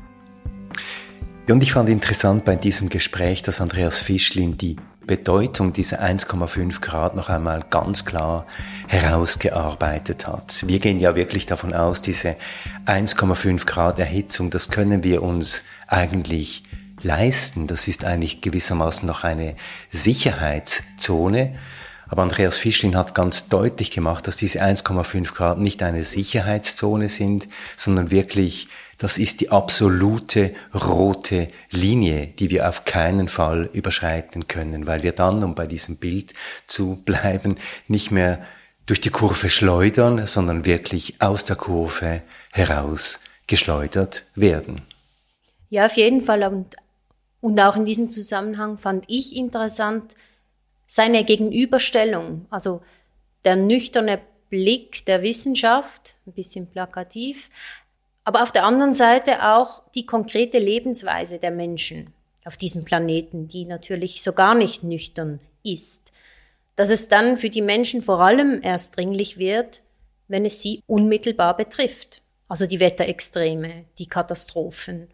Und 1.47 1.61
ich 1.61 1.73
fand 1.73 1.89
interessant 1.89 2.43
bei 2.43 2.55
diesem 2.55 2.89
Gespräch, 2.89 3.43
dass 3.43 3.61
Andreas 3.61 3.99
Fischlin 3.99 4.57
die 4.57 4.77
Bedeutung 5.05 5.73
dieser 5.73 6.01
1,5 6.01 6.81
Grad 6.81 7.15
noch 7.15 7.29
einmal 7.29 7.63
ganz 7.69 8.03
klar 8.03 8.47
herausgearbeitet 8.87 10.25
hat. 10.25 10.63
Wir 10.65 10.79
gehen 10.79 10.99
ja 10.99 11.13
wirklich 11.13 11.45
davon 11.45 11.75
aus, 11.75 12.01
diese 12.01 12.35
1,5 12.87 13.67
Grad 13.67 13.99
Erhitzung, 13.99 14.49
das 14.49 14.71
können 14.71 15.03
wir 15.03 15.21
uns 15.21 15.61
eigentlich 15.85 16.63
leisten. 17.03 17.67
Das 17.67 17.87
ist 17.87 18.05
eigentlich 18.05 18.41
gewissermaßen 18.41 19.07
noch 19.07 19.23
eine 19.23 19.55
Sicherheitszone. 19.91 21.53
Aber 22.11 22.23
Andreas 22.23 22.57
Fischlin 22.57 22.97
hat 22.97 23.15
ganz 23.15 23.47
deutlich 23.47 23.89
gemacht, 23.89 24.27
dass 24.27 24.35
diese 24.35 24.61
1,5 24.61 25.33
Grad 25.33 25.59
nicht 25.59 25.81
eine 25.81 26.03
Sicherheitszone 26.03 27.07
sind, 27.07 27.47
sondern 27.77 28.11
wirklich, 28.11 28.67
das 28.97 29.17
ist 29.17 29.39
die 29.39 29.49
absolute 29.49 30.53
rote 30.75 31.47
Linie, 31.69 32.27
die 32.27 32.49
wir 32.49 32.67
auf 32.67 32.83
keinen 32.83 33.29
Fall 33.29 33.69
überschreiten 33.71 34.49
können, 34.49 34.87
weil 34.87 35.03
wir 35.03 35.13
dann, 35.13 35.41
um 35.41 35.55
bei 35.55 35.67
diesem 35.67 35.95
Bild 35.95 36.33
zu 36.67 36.97
bleiben, 36.97 37.55
nicht 37.87 38.11
mehr 38.11 38.45
durch 38.87 38.99
die 38.99 39.09
Kurve 39.09 39.49
schleudern, 39.49 40.27
sondern 40.27 40.65
wirklich 40.65 41.15
aus 41.21 41.45
der 41.45 41.55
Kurve 41.55 42.23
heraus 42.51 43.21
geschleudert 43.47 44.25
werden. 44.35 44.81
Ja, 45.69 45.85
auf 45.85 45.95
jeden 45.95 46.21
Fall. 46.21 46.43
Und 46.43 46.75
Und 47.39 47.57
auch 47.61 47.77
in 47.77 47.85
diesem 47.85 48.11
Zusammenhang 48.11 48.77
fand 48.77 49.05
ich 49.07 49.33
interessant 49.35 50.15
seine 50.91 51.23
Gegenüberstellung, 51.23 52.47
also 52.49 52.81
der 53.45 53.55
nüchterne 53.55 54.19
Blick 54.49 55.05
der 55.05 55.23
Wissenschaft, 55.23 56.15
ein 56.27 56.33
bisschen 56.33 56.67
plakativ, 56.67 57.49
aber 58.25 58.43
auf 58.43 58.51
der 58.51 58.65
anderen 58.65 58.93
Seite 58.93 59.47
auch 59.53 59.83
die 59.95 60.05
konkrete 60.05 60.59
Lebensweise 60.59 61.39
der 61.39 61.51
Menschen 61.51 62.13
auf 62.43 62.57
diesem 62.57 62.83
Planeten, 62.83 63.47
die 63.47 63.63
natürlich 63.63 64.21
so 64.21 64.33
gar 64.33 64.53
nicht 64.53 64.83
nüchtern 64.83 65.39
ist. 65.63 66.11
Dass 66.75 66.89
es 66.89 67.07
dann 67.07 67.37
für 67.37 67.49
die 67.49 67.61
Menschen 67.61 68.01
vor 68.01 68.19
allem 68.19 68.59
erst 68.61 68.97
dringlich 68.97 69.37
wird, 69.37 69.83
wenn 70.27 70.43
es 70.43 70.61
sie 70.61 70.83
unmittelbar 70.87 71.55
betrifft. 71.55 72.21
Also 72.49 72.65
die 72.65 72.81
Wetterextreme, 72.81 73.85
die 73.97 74.07
Katastrophen. 74.07 75.07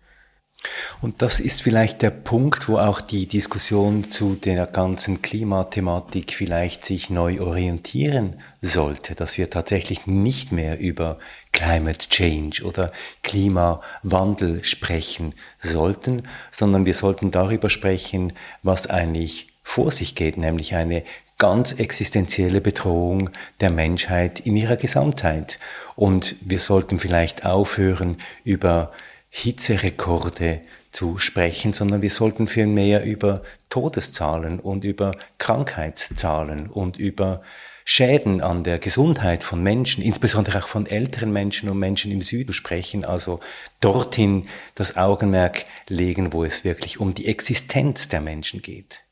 Und 1.02 1.22
das 1.22 1.40
ist 1.40 1.62
vielleicht 1.62 2.02
der 2.02 2.10
Punkt, 2.10 2.68
wo 2.68 2.78
auch 2.78 3.00
die 3.00 3.28
Diskussion 3.28 4.10
zu 4.10 4.36
der 4.36 4.66
ganzen 4.66 5.22
Klimathematik 5.22 6.34
vielleicht 6.34 6.84
sich 6.84 7.10
neu 7.10 7.40
orientieren 7.40 8.40
sollte, 8.62 9.14
dass 9.14 9.38
wir 9.38 9.50
tatsächlich 9.50 10.08
nicht 10.08 10.52
mehr 10.52 10.80
über 10.80 11.20
Climate 11.52 12.10
Change 12.10 12.64
oder 12.64 12.92
Klimawandel 13.24 14.64
sprechen 14.64 15.36
sollten, 15.60 16.24
sondern 16.52 16.86
wir 16.86 16.96
sollten 16.96 17.32
darüber 17.32 17.70
sprechen, 17.70 18.34
was 18.64 18.88
eigentlich 18.88 19.50
vor 19.64 19.92
sich 19.92 20.16
geht, 20.16 20.38
nämlich 20.38 20.76
eine 20.76 21.04
ganz 21.38 21.74
existenzielle 21.74 22.62
Bedrohung 22.62 23.30
der 23.60 23.70
Menschheit 23.70 24.40
in 24.40 24.56
ihrer 24.56 24.78
Gesamtheit. 24.78 25.60
Und 25.96 26.36
wir 26.42 26.60
sollten 26.60 27.00
vielleicht 27.00 27.46
aufhören, 27.46 28.18
über 28.44 28.92
Hitzerekorde 29.38 30.62
zu 30.92 31.20
sprechen, 31.20 31.72
sondern 31.72 32.02
wir 32.02 32.10
sollten 32.10 32.48
vielmehr 32.48 33.04
über 33.04 33.44
Todeszahlen 33.70 34.60
und 34.60 34.84
über 34.84 35.12
Krankheitszahlen 35.38 36.68
und 36.68 36.98
über 36.98 37.44
Schäden 37.86 38.42
an 38.42 38.64
der 38.64 38.80
Gesundheit 38.80 39.44
von 39.44 39.62
Menschen, 39.62 40.04
insbesondere 40.04 40.64
auch 40.64 40.68
von 40.68 40.88
älteren 40.88 41.32
Menschen 41.32 41.70
und 41.70 41.78
Menschen 41.78 42.12
im 42.12 42.22
Süden 42.22 42.52
sprechen, 42.52 43.06
also 43.06 43.40
dorthin 43.80 44.48
das 44.74 44.98
Augenmerk 44.98 45.66
legen, 45.88 46.34
wo 46.34 46.44
es 46.44 46.64
wirklich 46.64 47.00
um 47.00 47.14
die 47.14 47.28
Existenz 47.28 48.10
der 48.10 48.22
Menschen 48.22 48.64
geht. 48.64 49.04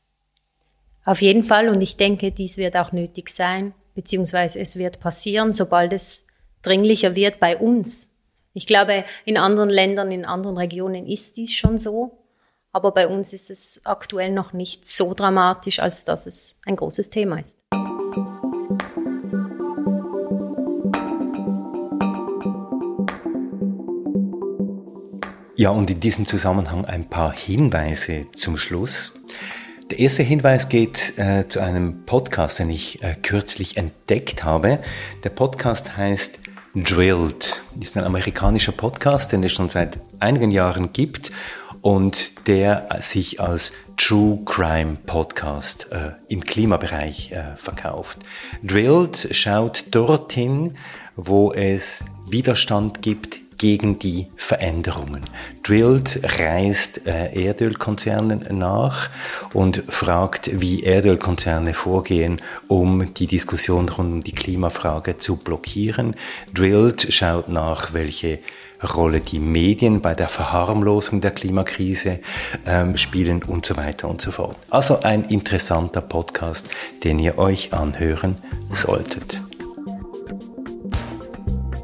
Auf 1.04 1.22
jeden 1.22 1.44
Fall 1.44 1.68
und 1.68 1.80
ich 1.80 1.96
denke, 1.96 2.32
dies 2.32 2.56
wird 2.56 2.76
auch 2.76 2.90
nötig 2.90 3.28
sein, 3.30 3.74
beziehungsweise 3.94 4.58
es 4.58 4.76
wird 4.76 4.98
passieren, 4.98 5.52
sobald 5.52 5.92
es 5.92 6.26
dringlicher 6.62 7.14
wird 7.14 7.38
bei 7.38 7.56
uns, 7.56 8.10
ich 8.56 8.66
glaube, 8.66 9.04
in 9.26 9.36
anderen 9.36 9.68
Ländern, 9.68 10.10
in 10.10 10.24
anderen 10.24 10.56
Regionen 10.56 11.06
ist 11.06 11.36
dies 11.36 11.54
schon 11.54 11.76
so. 11.76 12.24
Aber 12.72 12.90
bei 12.90 13.06
uns 13.06 13.34
ist 13.34 13.50
es 13.50 13.82
aktuell 13.84 14.32
noch 14.32 14.54
nicht 14.54 14.86
so 14.86 15.12
dramatisch, 15.12 15.78
als 15.78 16.04
dass 16.04 16.26
es 16.26 16.56
ein 16.64 16.74
großes 16.74 17.10
Thema 17.10 17.38
ist. 17.38 17.58
Ja, 25.56 25.70
und 25.70 25.90
in 25.90 26.00
diesem 26.00 26.26
Zusammenhang 26.26 26.86
ein 26.86 27.10
paar 27.10 27.34
Hinweise 27.34 28.24
zum 28.34 28.56
Schluss. 28.56 29.12
Der 29.90 29.98
erste 29.98 30.22
Hinweis 30.22 30.70
geht 30.70 31.18
äh, 31.18 31.46
zu 31.46 31.60
einem 31.60 32.06
Podcast, 32.06 32.58
den 32.58 32.70
ich 32.70 33.02
äh, 33.02 33.16
kürzlich 33.20 33.76
entdeckt 33.76 34.44
habe. 34.44 34.78
Der 35.24 35.30
Podcast 35.30 35.98
heißt 35.98 36.45
Drilled 36.76 37.62
ist 37.80 37.96
ein 37.96 38.04
amerikanischer 38.04 38.72
Podcast, 38.72 39.32
den 39.32 39.42
es 39.42 39.52
schon 39.52 39.70
seit 39.70 39.98
einigen 40.20 40.50
Jahren 40.50 40.92
gibt 40.92 41.32
und 41.80 42.46
der 42.48 42.88
sich 43.00 43.40
als 43.40 43.72
True 43.96 44.40
Crime 44.44 44.98
Podcast 45.06 45.90
äh, 45.90 46.10
im 46.28 46.44
Klimabereich 46.44 47.32
äh, 47.32 47.56
verkauft. 47.56 48.18
Drilled 48.62 49.28
schaut 49.30 49.84
dorthin, 49.90 50.76
wo 51.16 51.50
es 51.50 52.04
Widerstand 52.28 53.00
gibt 53.00 53.45
gegen 53.58 53.98
die 53.98 54.26
Veränderungen. 54.36 55.22
Drilled 55.62 56.20
reist 56.38 57.06
äh, 57.06 57.46
Erdölkonzernen 57.46 58.46
nach 58.50 59.10
und 59.52 59.84
fragt, 59.88 60.60
wie 60.60 60.82
Erdölkonzerne 60.82 61.74
vorgehen, 61.74 62.40
um 62.68 63.14
die 63.14 63.26
Diskussion 63.26 63.88
rund 63.88 64.06
um 64.06 64.22
die 64.22 64.32
Klimafrage 64.32 65.18
zu 65.18 65.36
blockieren. 65.36 66.16
Drilled 66.54 67.12
schaut 67.12 67.48
nach, 67.48 67.92
welche 67.92 68.38
Rolle 68.82 69.20
die 69.20 69.38
Medien 69.38 70.00
bei 70.00 70.14
der 70.14 70.28
Verharmlosung 70.28 71.20
der 71.20 71.30
Klimakrise 71.30 72.20
ähm, 72.66 72.96
spielen 72.96 73.42
und 73.42 73.64
so 73.64 73.76
weiter 73.76 74.08
und 74.08 74.20
so 74.20 74.30
fort. 74.30 74.56
Also 74.70 75.00
ein 75.00 75.24
interessanter 75.24 76.02
Podcast, 76.02 76.68
den 77.02 77.18
ihr 77.18 77.38
euch 77.38 77.72
anhören 77.72 78.36
solltet. 78.70 79.40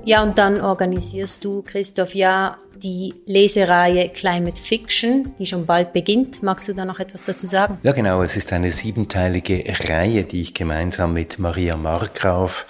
Ja, 0.04 0.22
und 0.22 0.36
dann 0.38 0.60
organisierst 0.60 1.44
du, 1.44 1.62
Christoph, 1.62 2.14
ja 2.14 2.56
die 2.82 3.14
Lesereihe 3.26 4.08
Climate 4.08 4.60
Fiction, 4.60 5.34
die 5.38 5.46
schon 5.46 5.66
bald 5.66 5.92
beginnt. 5.92 6.42
Magst 6.42 6.66
du 6.66 6.72
da 6.72 6.84
noch 6.84 6.98
etwas 6.98 7.26
dazu 7.26 7.46
sagen? 7.46 7.78
Ja, 7.82 7.92
genau. 7.92 8.22
Es 8.22 8.36
ist 8.36 8.52
eine 8.52 8.72
siebenteilige 8.72 9.62
Reihe, 9.88 10.24
die 10.24 10.42
ich 10.42 10.54
gemeinsam 10.54 11.12
mit 11.12 11.38
Maria 11.38 11.76
Markgraf 11.76 12.66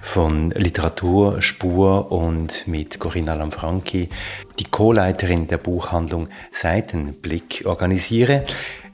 von 0.00 0.50
Literaturspur 0.50 2.10
und 2.10 2.66
mit 2.66 2.98
Corinna 2.98 3.34
Lamfranchi, 3.34 4.08
die 4.58 4.64
Co-Leiterin 4.64 5.46
der 5.46 5.58
Buchhandlung 5.58 6.28
Seitenblick, 6.50 7.62
organisiere. 7.64 8.44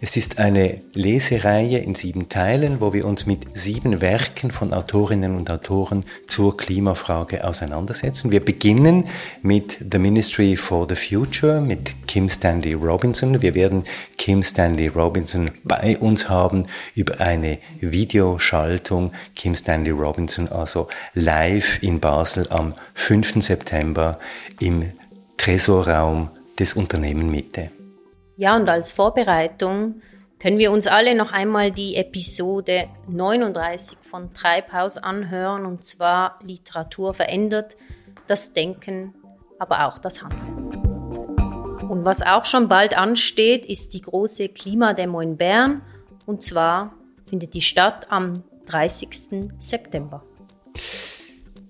Es 0.01 0.17
ist 0.17 0.39
eine 0.39 0.81
Lesereihe 0.95 1.79
in 1.79 1.97
sieben 1.97 2.29
Teilen, 2.29 2.81
wo 2.81 2.93
wir 2.93 3.05
uns 3.05 3.27
mit 3.27 3.59
sieben 3.59 4.01
Werken 4.01 4.53
von 4.53 4.73
Autorinnen 4.73 5.35
und 5.35 5.51
Autoren 5.51 6.05
zur 6.29 6.57
Klimafrage 6.57 7.43
auseinandersetzen. 7.43 8.31
Wir 8.31 8.39
beginnen 8.39 9.09
mit 9.43 9.79
The 9.91 9.99
Ministry 9.99 10.57
for 10.57 10.87
the 10.89 10.95
Future 10.95 11.61
mit 11.61 12.07
Kim 12.07 12.29
Stanley 12.29 12.75
Robinson. 12.75 13.43
Wir 13.43 13.57
werden 13.57 13.83
Kim 14.19 14.45
Stanley 14.45 14.87
Robinson 14.87 15.51
bei 15.65 15.99
uns 15.99 16.29
haben 16.29 16.67
über 16.95 17.21
eine 17.21 17.59
Videoschaltung. 17.81 19.13
Kim 19.35 19.57
Stanley 19.57 19.91
Robinson 19.91 20.47
also 20.47 20.87
live 21.15 21.83
in 21.83 21.99
Basel 21.99 22.47
am 22.51 22.75
5. 22.95 23.43
September 23.43 24.21
im 24.61 24.93
Tresorraum 25.39 26.31
des 26.57 26.75
Unternehmen 26.75 27.33
Mitte. 27.33 27.71
Ja, 28.39 28.55
und 28.55 28.69
als 28.69 28.93
Vorbereitung 28.93 30.01
können 30.39 30.59
wir 30.59 30.71
uns 30.71 30.87
alle 30.87 31.17
noch 31.17 31.33
einmal 31.33 31.73
die 31.73 31.97
Episode 31.97 32.89
39 33.09 33.99
von 34.01 34.33
Treibhaus 34.33 34.97
anhören, 34.97 35.67
und 35.67 35.83
zwar 35.83 36.39
Literatur 36.45 37.15
verändert 37.15 37.77
das 38.29 38.53
Denken, 38.53 39.13
aber 39.59 39.89
auch 39.89 39.99
das 39.99 40.23
Handeln. 40.23 40.69
Und 41.89 42.05
was 42.05 42.23
auch 42.23 42.45
schon 42.45 42.69
bald 42.69 42.97
ansteht, 42.97 43.67
ist 43.67 43.93
die 43.93 44.03
große 44.03 44.51
Klimademo 44.51 45.21
in 45.21 45.37
Bern, 45.37 45.83
und 46.25 46.41
zwar 46.41 46.95
findet 47.27 47.55
die 47.55 47.61
statt 47.61 48.07
am 48.09 48.45
30. 48.67 49.51
September. 49.59 50.23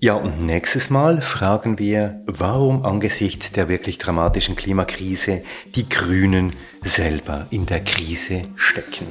Ja, 0.00 0.14
und 0.14 0.46
nächstes 0.46 0.90
Mal 0.90 1.20
fragen 1.20 1.80
wir, 1.80 2.22
warum 2.24 2.84
angesichts 2.84 3.50
der 3.50 3.68
wirklich 3.68 3.98
dramatischen 3.98 4.54
Klimakrise 4.54 5.42
die 5.74 5.88
Grünen 5.88 6.54
selber 6.82 7.48
in 7.50 7.66
der 7.66 7.82
Krise 7.82 8.42
stecken. 8.54 9.08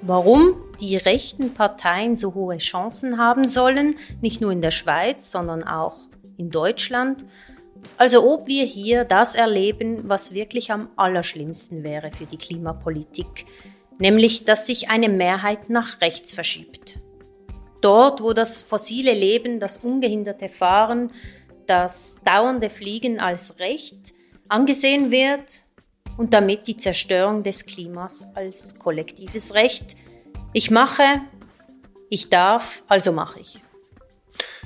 Warum 0.00 0.56
die 0.80 0.96
rechten 0.96 1.54
Parteien 1.54 2.16
so 2.16 2.34
hohe 2.34 2.58
Chancen 2.58 3.16
haben 3.16 3.46
sollen, 3.46 3.94
nicht 4.20 4.40
nur 4.40 4.50
in 4.50 4.60
der 4.60 4.72
Schweiz, 4.72 5.30
sondern 5.30 5.62
auch 5.62 5.98
in 6.36 6.50
Deutschland. 6.50 7.24
Also 7.98 8.28
ob 8.28 8.48
wir 8.48 8.64
hier 8.64 9.04
das 9.04 9.36
erleben, 9.36 10.08
was 10.08 10.34
wirklich 10.34 10.72
am 10.72 10.88
allerschlimmsten 10.96 11.84
wäre 11.84 12.10
für 12.10 12.26
die 12.26 12.38
Klimapolitik, 12.38 13.44
nämlich 14.00 14.44
dass 14.44 14.66
sich 14.66 14.90
eine 14.90 15.08
Mehrheit 15.08 15.70
nach 15.70 16.00
rechts 16.00 16.32
verschiebt 16.32 16.98
dort, 17.84 18.22
wo 18.22 18.32
das 18.32 18.62
fossile 18.62 19.12
Leben, 19.12 19.60
das 19.60 19.78
ungehinderte 19.78 20.48
Fahren, 20.48 21.10
das 21.66 22.20
dauernde 22.24 22.70
Fliegen 22.70 23.20
als 23.20 23.58
Recht 23.58 24.14
angesehen 24.48 25.10
wird 25.10 25.64
und 26.16 26.34
damit 26.34 26.66
die 26.66 26.76
Zerstörung 26.76 27.42
des 27.42 27.66
Klimas 27.66 28.26
als 28.34 28.78
kollektives 28.78 29.54
Recht. 29.54 29.96
Ich 30.52 30.70
mache, 30.70 31.20
ich 32.10 32.28
darf, 32.28 32.82
also 32.88 33.12
mache 33.12 33.40
ich. 33.40 33.62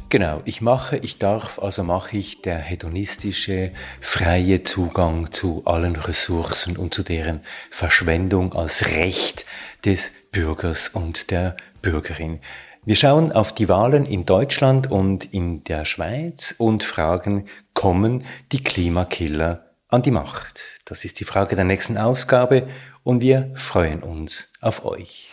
Genau, 0.08 0.40
ich 0.44 0.60
mache, 0.60 0.98
ich 0.98 1.18
darf, 1.18 1.58
also 1.58 1.82
mache 1.82 2.16
ich 2.16 2.40
der 2.40 2.58
hedonistische, 2.58 3.72
freie 4.00 4.62
Zugang 4.62 5.32
zu 5.32 5.62
allen 5.64 5.96
Ressourcen 5.96 6.76
und 6.76 6.94
zu 6.94 7.02
deren 7.02 7.40
Verschwendung 7.70 8.52
als 8.52 8.86
Recht 8.86 9.46
des 9.84 10.12
Bürgers 10.30 10.88
und 10.90 11.32
der 11.32 11.56
Bürgerin. 11.82 12.40
Wir 12.89 12.95
schauen 12.95 13.32
auf 13.32 13.53
die 13.53 13.68
Wahlen 13.68 14.07
in 14.07 14.26
Deutschland 14.26 14.93
und 14.93 15.34
in 15.34 15.64
der 15.64 15.84
Schweiz 15.84 16.55
und 16.57 16.84
fragen, 16.84 17.47
kommen 17.74 18.24
die 18.53 18.62
Klimakiller 18.62 19.72
an 19.89 20.03
die 20.03 20.12
Macht? 20.12 20.62
Das 20.84 21.05
ist 21.05 21.18
die 21.18 21.24
Frage 21.24 21.57
der 21.57 21.64
nächsten 21.64 21.99
Ausgabe 21.99 22.68
und 23.03 23.22
wir 23.22 23.51
freuen 23.57 24.05
uns 24.05 24.53
auf 24.61 24.84
euch. 24.84 25.28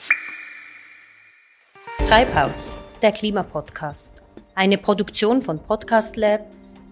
Treibhaus, 2.07 2.75
der 3.03 3.11
Klimapodcast. 3.11 4.23
Eine 4.55 4.79
Produktion 4.79 5.43
von 5.43 5.59
Podcast 5.59 6.15
Lab 6.15 6.47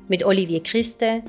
mit 0.09 0.23
Olivier 0.23 0.61
Christe, 0.61 1.23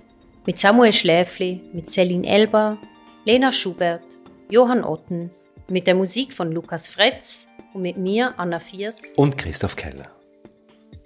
mit 0.45 0.59
Samuel 0.59 0.93
Schläfli, 0.93 1.63
mit 1.73 1.89
Celine 1.89 2.29
Elber, 2.29 2.77
Lena 3.25 3.51
Schubert, 3.51 4.05
Johann 4.51 4.85
Otten, 4.85 5.31
mit 5.69 5.87
der 5.87 5.95
Musik 5.95 6.35
von 6.35 6.53
Lukas 6.53 6.91
Fretz 6.91 7.49
und 7.75 7.83
mit 7.83 7.97
mir, 7.97 8.35
Anna 8.37 8.61
Vierz 8.61 9.15
und 9.17 9.39
Christoph 9.39 9.77
Keller. 9.77 10.09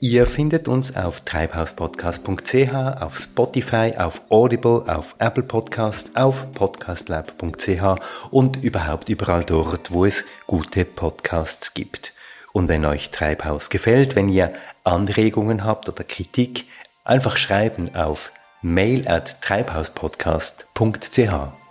Ihr 0.00 0.26
findet 0.26 0.68
uns 0.68 0.94
auf 0.94 1.22
treibhauspodcast.ch, 1.22 2.74
auf 3.00 3.16
Spotify, 3.16 3.94
auf 3.96 4.20
Audible, 4.28 4.84
auf 4.86 5.16
Apple 5.18 5.42
Podcast, 5.42 6.14
auf 6.14 6.52
podcastlab.ch 6.52 7.82
und 8.30 8.62
überhaupt 8.62 9.08
überall 9.08 9.44
dort, 9.44 9.92
wo 9.92 10.04
es 10.04 10.26
gute 10.46 10.84
Podcasts 10.84 11.72
gibt. 11.72 12.12
Und 12.52 12.68
wenn 12.68 12.84
euch 12.84 13.10
Treibhaus 13.10 13.70
gefällt, 13.70 14.16
wenn 14.16 14.28
ihr 14.28 14.52
Anregungen 14.84 15.64
habt 15.64 15.88
oder 15.88 16.04
Kritik, 16.04 16.66
einfach 17.04 17.38
schreiben 17.38 17.94
auf 17.94 18.32
mail 18.60 19.08
at 19.08 19.40
treibhauspodcast.ch. 19.40 21.65